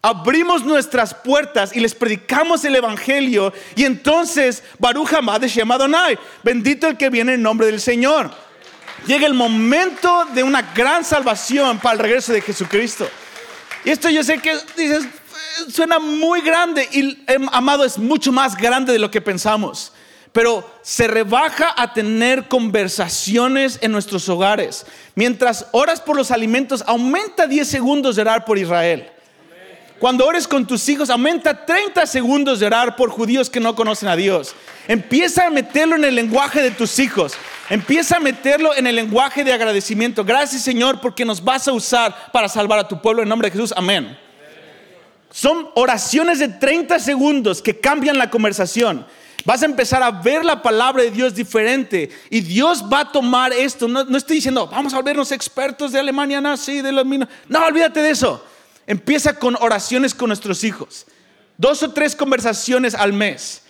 abrimos 0.00 0.64
nuestras 0.64 1.12
puertas 1.12 1.76
y 1.76 1.80
les 1.80 1.94
predicamos 1.94 2.64
el 2.64 2.76
Evangelio. 2.76 3.52
Y 3.76 3.84
entonces, 3.84 4.62
Baruch 4.78 5.10
de 5.10 5.48
llamado 5.48 5.84
Adonai, 5.84 6.18
bendito 6.42 6.88
el 6.88 6.96
que 6.96 7.10
viene 7.10 7.34
en 7.34 7.42
nombre 7.42 7.66
del 7.66 7.80
Señor. 7.80 8.30
Llega 9.06 9.26
el 9.26 9.34
momento 9.34 10.24
de 10.32 10.42
una 10.42 10.62
gran 10.74 11.04
salvación 11.04 11.78
para 11.78 11.92
el 11.92 11.98
regreso 11.98 12.32
de 12.32 12.40
Jesucristo. 12.40 13.06
Y 13.84 13.90
esto 13.90 14.08
yo 14.08 14.24
sé 14.24 14.38
que 14.38 14.56
dices, 14.78 15.06
suena 15.70 15.98
muy 15.98 16.40
grande 16.40 16.88
y 16.92 17.18
em, 17.26 17.48
amado 17.52 17.84
es 17.84 17.98
mucho 17.98 18.32
más 18.32 18.56
grande 18.56 18.92
de 18.92 18.98
lo 18.98 19.10
que 19.10 19.20
pensamos. 19.20 19.92
Pero 20.32 20.68
se 20.82 21.06
rebaja 21.06 21.72
a 21.76 21.92
tener 21.92 22.48
conversaciones 22.48 23.78
en 23.82 23.92
nuestros 23.92 24.28
hogares. 24.28 24.84
Mientras 25.14 25.66
oras 25.70 26.00
por 26.00 26.16
los 26.16 26.30
alimentos, 26.32 26.82
aumenta 26.86 27.46
10 27.46 27.68
segundos 27.68 28.16
de 28.16 28.22
orar 28.22 28.44
por 28.44 28.58
Israel. 28.58 29.10
Cuando 30.00 30.26
ores 30.26 30.48
con 30.48 30.66
tus 30.66 30.88
hijos, 30.88 31.08
aumenta 31.08 31.64
30 31.64 32.04
segundos 32.06 32.58
de 32.60 32.66
orar 32.66 32.96
por 32.96 33.10
judíos 33.10 33.48
que 33.48 33.60
no 33.60 33.76
conocen 33.76 34.08
a 34.08 34.16
Dios. 34.16 34.54
Empieza 34.88 35.46
a 35.46 35.50
meterlo 35.50 35.94
en 35.96 36.04
el 36.04 36.14
lenguaje 36.14 36.60
de 36.60 36.72
tus 36.72 36.98
hijos. 36.98 37.34
Empieza 37.70 38.16
a 38.16 38.20
meterlo 38.20 38.74
en 38.74 38.86
el 38.86 38.96
lenguaje 38.96 39.44
de 39.44 39.52
agradecimiento. 39.52 40.24
Gracias 40.24 40.62
Señor 40.62 41.00
porque 41.00 41.24
nos 41.24 41.42
vas 41.42 41.68
a 41.68 41.72
usar 41.72 42.32
para 42.32 42.48
salvar 42.48 42.80
a 42.80 42.88
tu 42.88 43.00
pueblo 43.00 43.22
en 43.22 43.28
nombre 43.28 43.48
de 43.48 43.52
Jesús. 43.52 43.72
Amén. 43.76 44.18
Son 45.34 45.68
oraciones 45.74 46.38
de 46.38 46.46
30 46.46 47.00
segundos 47.00 47.60
que 47.60 47.80
cambian 47.80 48.16
la 48.16 48.30
conversación. 48.30 49.04
Vas 49.44 49.62
a 49.62 49.66
empezar 49.66 50.00
a 50.00 50.12
ver 50.12 50.44
la 50.44 50.62
palabra 50.62 51.02
de 51.02 51.10
Dios 51.10 51.34
diferente 51.34 52.08
y 52.30 52.40
Dios 52.40 52.84
va 52.84 53.00
a 53.00 53.10
tomar 53.10 53.52
esto. 53.52 53.88
No, 53.88 54.16
estoy 54.16 54.36
diciendo, 54.36 54.68
vamos 54.68 54.92
a 54.94 54.96
volvernos 54.96 55.32
expertos 55.32 55.90
de 55.90 55.98
Alemania 55.98 56.40
nazi, 56.40 56.80
de 56.80 56.92
los 56.92 57.04
minos. 57.04 57.28
No, 57.48 57.66
olvídate 57.66 58.00
de 58.00 58.10
eso. 58.10 58.44
Empieza 58.86 59.36
con 59.36 59.56
oraciones 59.60 60.14
con 60.14 60.28
nuestros 60.28 60.62
hijos. 60.62 61.04
Dos 61.58 61.82
o 61.82 61.90
tres 61.90 62.14
conversaciones 62.14 62.94
al 62.94 63.12
mes. 63.12 63.62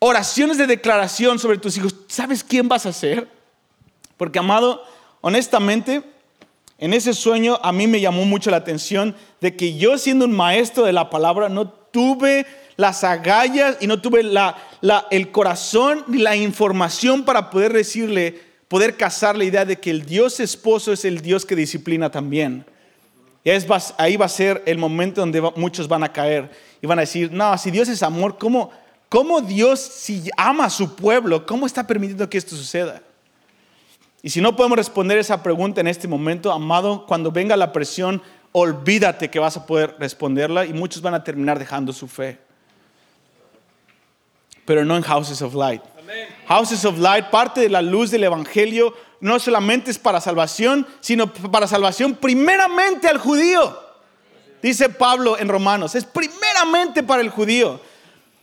Oraciones 0.00 0.58
de 0.58 0.66
declaración 0.66 1.38
sobre 1.38 1.56
tus 1.56 1.78
hijos. 1.78 1.94
¿Sabes 2.08 2.44
quién 2.44 2.68
vas 2.68 2.84
a 2.84 2.92
ser? 2.92 3.26
Porque, 4.18 4.38
amado, 4.38 4.84
honestamente, 5.22 6.02
en 6.80 6.94
ese 6.94 7.12
sueño 7.12 7.60
a 7.62 7.72
mí 7.72 7.86
me 7.86 8.00
llamó 8.00 8.24
mucho 8.24 8.50
la 8.50 8.56
atención 8.56 9.14
de 9.42 9.54
que 9.54 9.76
yo 9.76 9.98
siendo 9.98 10.24
un 10.24 10.32
maestro 10.32 10.84
de 10.84 10.94
la 10.94 11.10
palabra 11.10 11.50
no 11.50 11.68
tuve 11.68 12.46
las 12.76 13.04
agallas 13.04 13.76
y 13.80 13.86
no 13.86 14.00
tuve 14.00 14.22
el 15.10 15.30
corazón 15.30 16.04
ni 16.08 16.18
la 16.18 16.36
información 16.36 17.26
para 17.26 17.50
poder 17.50 17.74
decirle, 17.74 18.40
poder 18.66 18.96
casar 18.96 19.36
la 19.36 19.44
idea 19.44 19.66
de 19.66 19.78
que 19.78 19.90
el 19.90 20.06
Dios 20.06 20.40
esposo 20.40 20.90
es 20.94 21.04
el 21.04 21.20
Dios 21.20 21.44
que 21.44 21.54
disciplina 21.54 22.10
también. 22.10 22.64
Y 23.44 23.50
ahí 23.98 24.16
va 24.16 24.24
a 24.24 24.30
ser 24.30 24.62
el 24.64 24.78
momento 24.78 25.20
donde 25.20 25.42
muchos 25.56 25.86
van 25.86 26.02
a 26.02 26.12
caer 26.12 26.50
y 26.80 26.86
van 26.86 26.98
a 26.98 27.02
decir, 27.02 27.30
no, 27.30 27.58
si 27.58 27.70
Dios 27.70 27.90
es 27.90 28.02
amor, 28.02 28.38
¿cómo, 28.38 28.70
cómo 29.10 29.42
Dios, 29.42 29.80
si 29.80 30.30
ama 30.34 30.64
a 30.64 30.70
su 30.70 30.96
pueblo, 30.96 31.44
cómo 31.44 31.66
está 31.66 31.86
permitiendo 31.86 32.30
que 32.30 32.38
esto 32.38 32.56
suceda? 32.56 33.02
Y 34.22 34.30
si 34.30 34.40
no 34.40 34.54
podemos 34.54 34.76
responder 34.76 35.18
esa 35.18 35.42
pregunta 35.42 35.80
en 35.80 35.86
este 35.86 36.06
momento, 36.06 36.52
amado, 36.52 37.06
cuando 37.06 37.32
venga 37.32 37.56
la 37.56 37.72
presión, 37.72 38.22
olvídate 38.52 39.30
que 39.30 39.38
vas 39.38 39.56
a 39.56 39.66
poder 39.66 39.96
responderla 39.98 40.66
y 40.66 40.72
muchos 40.72 41.00
van 41.00 41.14
a 41.14 41.24
terminar 41.24 41.58
dejando 41.58 41.92
su 41.92 42.06
fe. 42.06 42.38
Pero 44.64 44.84
no 44.84 44.96
en 44.96 45.02
Houses 45.02 45.40
of 45.42 45.54
Light. 45.54 45.82
Houses 46.48 46.84
of 46.84 46.98
Light, 46.98 47.26
parte 47.30 47.60
de 47.60 47.68
la 47.68 47.80
luz 47.80 48.10
del 48.10 48.24
Evangelio, 48.24 48.94
no 49.20 49.38
solamente 49.38 49.90
es 49.90 49.98
para 49.98 50.20
salvación, 50.20 50.86
sino 51.00 51.32
para 51.32 51.66
salvación 51.66 52.14
primeramente 52.14 53.08
al 53.08 53.18
judío. 53.18 53.78
Dice 54.62 54.90
Pablo 54.90 55.38
en 55.38 55.48
Romanos, 55.48 55.94
es 55.94 56.04
primeramente 56.04 57.02
para 57.02 57.22
el 57.22 57.30
judío. 57.30 57.80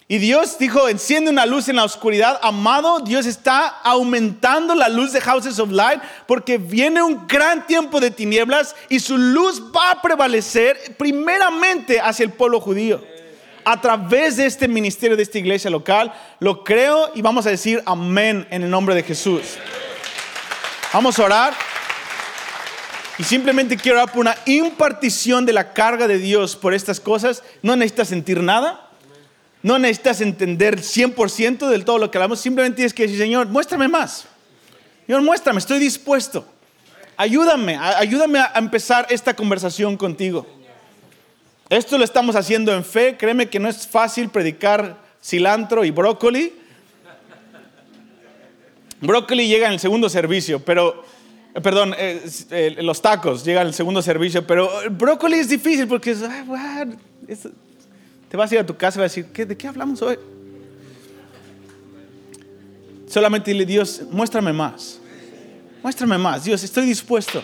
Y 0.09 0.19
Dios 0.19 0.57
dijo, 0.57 0.87
enciende 0.87 1.31
una 1.31 1.45
luz 1.45 1.67
en 1.67 1.75
la 1.75 1.83
oscuridad. 1.83 2.39
Amado, 2.41 3.01
Dios 3.01 3.25
está 3.25 3.67
aumentando 3.67 4.73
la 4.73 4.87
luz 4.87 5.11
de 5.11 5.19
Houses 5.19 5.59
of 5.59 5.69
Light 5.71 6.01
porque 6.25 6.57
viene 6.57 7.01
un 7.01 7.27
gran 7.27 7.67
tiempo 7.67 7.99
de 7.99 8.09
tinieblas 8.09 8.73
y 8.87 9.01
su 9.01 9.17
luz 9.17 9.61
va 9.75 9.91
a 9.91 10.01
prevalecer 10.01 10.95
primeramente 10.97 11.99
hacia 11.99 12.23
el 12.23 12.31
pueblo 12.31 12.61
judío. 12.61 13.03
A 13.65 13.81
través 13.81 14.37
de 14.37 14.45
este 14.45 14.69
ministerio, 14.69 15.17
de 15.17 15.23
esta 15.23 15.39
iglesia 15.39 15.69
local, 15.69 16.13
lo 16.39 16.63
creo 16.63 17.11
y 17.13 17.21
vamos 17.21 17.45
a 17.45 17.49
decir 17.49 17.83
amén 17.85 18.47
en 18.49 18.63
el 18.63 18.69
nombre 18.69 18.95
de 18.95 19.03
Jesús. 19.03 19.41
Vamos 20.93 21.19
a 21.19 21.25
orar. 21.25 21.53
Y 23.17 23.23
simplemente 23.23 23.75
quiero 23.75 23.97
orar 23.97 24.13
por 24.13 24.21
una 24.21 24.37
impartición 24.45 25.45
de 25.45 25.51
la 25.51 25.73
carga 25.73 26.07
de 26.07 26.17
Dios 26.17 26.55
por 26.55 26.73
estas 26.73 27.01
cosas. 27.01 27.43
No 27.61 27.75
necesitas 27.75 28.07
sentir 28.07 28.41
nada. 28.41 28.86
No 29.63 29.79
necesitas 29.79 30.21
entender 30.21 30.79
100% 30.79 31.67
del 31.67 31.83
todo 31.85 31.97
lo 31.97 32.11
que 32.11 32.17
hablamos, 32.17 32.39
simplemente 32.39 32.77
tienes 32.77 32.93
que 32.93 33.03
decir, 33.03 33.17
Señor, 33.17 33.47
muéstrame 33.47 33.87
más. 33.87 34.25
Señor, 35.05 35.21
muéstrame, 35.21 35.59
estoy 35.59 35.79
dispuesto. 35.79 36.45
Ayúdame, 37.15 37.77
ayúdame 37.77 38.39
a 38.39 38.53
empezar 38.55 39.07
esta 39.09 39.35
conversación 39.35 39.97
contigo. 39.97 40.45
Esto 41.69 41.97
lo 41.97 42.03
estamos 42.03 42.35
haciendo 42.35 42.73
en 42.73 42.85
fe, 42.85 43.17
créeme 43.17 43.49
que 43.49 43.59
no 43.59 43.67
es 43.67 43.87
fácil 43.87 44.29
predicar 44.29 44.97
cilantro 45.21 45.83
y 45.83 45.91
brócoli. 45.91 46.53
Brócoli 49.01 49.47
llega 49.47 49.67
en 49.67 49.73
el 49.73 49.79
segundo 49.79 50.09
servicio, 50.09 50.63
pero, 50.63 51.03
eh, 51.53 51.61
perdón, 51.61 51.93
eh, 51.97 52.23
eh, 52.51 52.77
los 52.81 53.01
tacos 53.01 53.43
llegan 53.43 53.67
el 53.67 53.73
segundo 53.73 54.01
servicio, 54.01 54.47
pero 54.47 54.69
brócoli 54.91 55.39
es 55.39 55.49
difícil 55.49 55.87
porque 55.87 56.11
es, 56.11 56.23
te 58.29 58.37
vas 58.37 58.51
a 58.51 58.55
ir 58.55 58.61
a 58.61 58.65
tu 58.65 58.75
casa 58.75 58.99
y 58.99 59.01
vas 59.01 59.11
a 59.11 59.15
decir, 59.15 59.47
¿de 59.47 59.57
qué 59.57 59.67
hablamos 59.67 60.01
hoy? 60.01 60.17
Solamente 63.07 63.51
dile, 63.51 63.65
Dios, 63.65 64.01
muéstrame 64.11 64.51
más. 64.51 64.99
Muéstrame 65.81 66.17
más. 66.17 66.43
Dios, 66.43 66.61
estoy 66.63 66.85
dispuesto. 66.85 67.41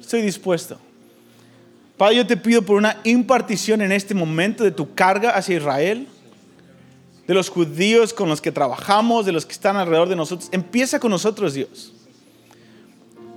Estoy 0.00 0.22
dispuesto. 0.22 0.78
Padre, 1.96 2.16
yo 2.16 2.26
te 2.26 2.36
pido 2.36 2.62
por 2.62 2.76
una 2.76 2.98
impartición 3.04 3.80
en 3.80 3.92
este 3.92 4.14
momento 4.14 4.64
de 4.64 4.70
tu 4.70 4.94
carga 4.94 5.30
hacia 5.30 5.56
Israel, 5.56 6.06
de 7.26 7.34
los 7.34 7.48
judíos 7.48 8.12
con 8.12 8.28
los 8.28 8.40
que 8.40 8.50
trabajamos, 8.50 9.26
de 9.26 9.32
los 9.32 9.44
que 9.46 9.52
están 9.52 9.76
alrededor 9.76 10.08
de 10.08 10.16
nosotros. 10.16 10.48
Empieza 10.52 10.98
con 10.98 11.10
nosotros, 11.10 11.54
Dios. 11.54 11.92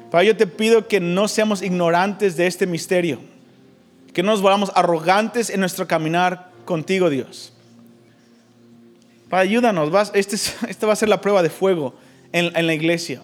Padre, 0.10 0.28
yo 0.28 0.38
te 0.38 0.48
pido 0.48 0.88
que 0.88 1.00
no 1.00 1.28
seamos 1.28 1.62
ignorantes 1.62 2.38
de 2.38 2.48
este 2.48 2.68
misterio, 2.68 3.20
que 4.14 4.24
no 4.24 4.32
nos 4.32 4.42
volvamos 4.42 4.72
arrogantes 4.76 5.50
en 5.50 5.60
nuestro 5.60 5.88
caminar 5.88 6.51
contigo, 6.72 7.10
Dios. 7.10 7.52
Para 9.30 9.42
ayúdanos, 9.42 9.92
vas, 9.92 10.10
este, 10.16 10.38
esta 10.70 10.88
va 10.88 10.94
a 10.94 10.96
ser 10.96 11.10
la 11.10 11.20
prueba 11.20 11.44
de 11.44 11.50
fuego 11.50 11.94
en, 12.32 12.56
en 12.56 12.66
la 12.66 12.74
iglesia. 12.74 13.22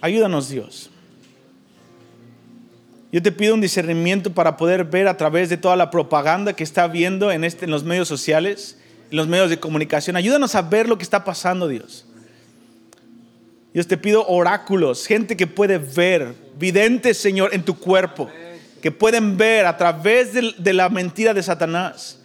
Ayúdanos, 0.00 0.48
Dios. 0.48 0.88
Yo 3.12 3.22
te 3.22 3.30
pido 3.30 3.52
un 3.54 3.60
discernimiento 3.60 4.32
para 4.32 4.56
poder 4.56 4.84
ver 4.84 5.06
a 5.06 5.18
través 5.18 5.50
de 5.50 5.58
toda 5.58 5.76
la 5.76 5.90
propaganda 5.90 6.54
que 6.54 6.64
está 6.64 6.86
viendo 6.86 7.30
en, 7.30 7.44
este, 7.44 7.66
en 7.66 7.70
los 7.70 7.84
medios 7.84 8.08
sociales, 8.08 8.78
en 9.10 9.18
los 9.18 9.28
medios 9.28 9.50
de 9.50 9.60
comunicación. 9.60 10.16
Ayúdanos 10.16 10.54
a 10.54 10.62
ver 10.62 10.88
lo 10.88 10.96
que 10.96 11.04
está 11.04 11.24
pasando, 11.24 11.68
Dios. 11.68 12.06
Dios 13.74 13.86
te 13.86 13.98
pido 13.98 14.26
oráculos, 14.26 15.06
gente 15.06 15.36
que 15.36 15.46
puede 15.46 15.76
ver, 15.76 16.34
videntes, 16.58 17.18
Señor, 17.18 17.52
en 17.52 17.62
tu 17.62 17.78
cuerpo 17.78 18.30
que 18.80 18.90
pueden 18.92 19.36
ver 19.36 19.66
a 19.66 19.76
través 19.76 20.32
de, 20.32 20.72
la 20.72 20.88
mentira 20.88 21.34
de 21.34 21.42
Satanás. 21.42 22.18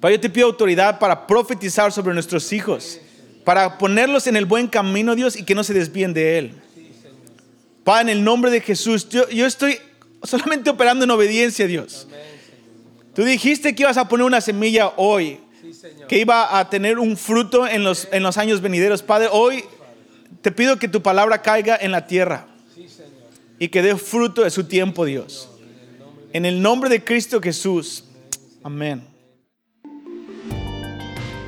Padre, 0.00 0.16
yo 0.16 0.20
te 0.20 0.30
pido 0.30 0.46
autoridad 0.46 0.98
para 0.98 1.26
profetizar 1.26 1.92
sobre 1.92 2.14
nuestros 2.14 2.52
hijos, 2.52 3.00
para 3.44 3.76
ponerlos 3.76 4.26
en 4.26 4.36
el 4.36 4.46
buen 4.46 4.66
camino, 4.66 5.14
Dios, 5.14 5.36
y 5.36 5.44
que 5.44 5.54
no 5.54 5.62
se 5.62 5.74
desvíen 5.74 6.14
de 6.14 6.38
él. 6.38 6.54
Padre, 7.84 8.02
en 8.12 8.18
el 8.18 8.24
nombre 8.24 8.50
de 8.50 8.60
Jesús, 8.60 9.08
yo, 9.08 9.24
estoy 9.28 9.78
solamente 10.22 10.70
operando 10.70 11.04
en 11.04 11.10
obediencia, 11.10 11.66
Dios. 11.66 12.06
Tú 13.14 13.24
dijiste 13.24 13.74
que 13.74 13.82
ibas 13.82 13.98
a 13.98 14.08
poner 14.08 14.24
una 14.24 14.40
semilla 14.40 14.92
hoy, 14.96 15.40
que 16.08 16.18
iba 16.18 16.58
a 16.58 16.70
tener 16.70 16.98
un 16.98 17.16
fruto 17.16 17.66
en 17.66 17.84
los 17.84 18.38
años 18.38 18.62
venideros. 18.62 19.02
Padre, 19.02 19.28
hoy 19.30 19.64
te 20.40 20.50
pido 20.50 20.78
que 20.78 20.88
tu 20.88 21.02
palabra 21.02 21.42
caiga 21.42 21.76
en 21.78 21.92
la 21.92 22.06
tierra 22.06 22.49
y 23.60 23.68
que 23.68 23.82
dé 23.82 23.94
fruto 23.94 24.42
de 24.42 24.50
su 24.50 24.64
tiempo, 24.64 25.04
Dios. 25.04 25.48
En 26.32 26.46
el 26.46 26.62
nombre 26.62 26.90
de 26.90 27.04
Cristo 27.04 27.40
Jesús. 27.40 28.02
Amén. 28.64 29.06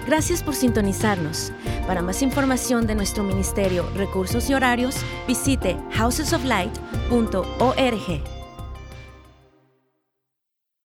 Gracias 0.06 0.42
por 0.42 0.54
sintonizarnos. 0.54 1.52
Para 1.86 2.02
más 2.02 2.22
información 2.22 2.86
de 2.86 2.94
nuestro 2.94 3.24
ministerio, 3.24 3.88
recursos 3.96 4.50
y 4.50 4.54
horarios, 4.54 4.96
visite 5.26 5.78
housesoflight.org. 5.92 8.41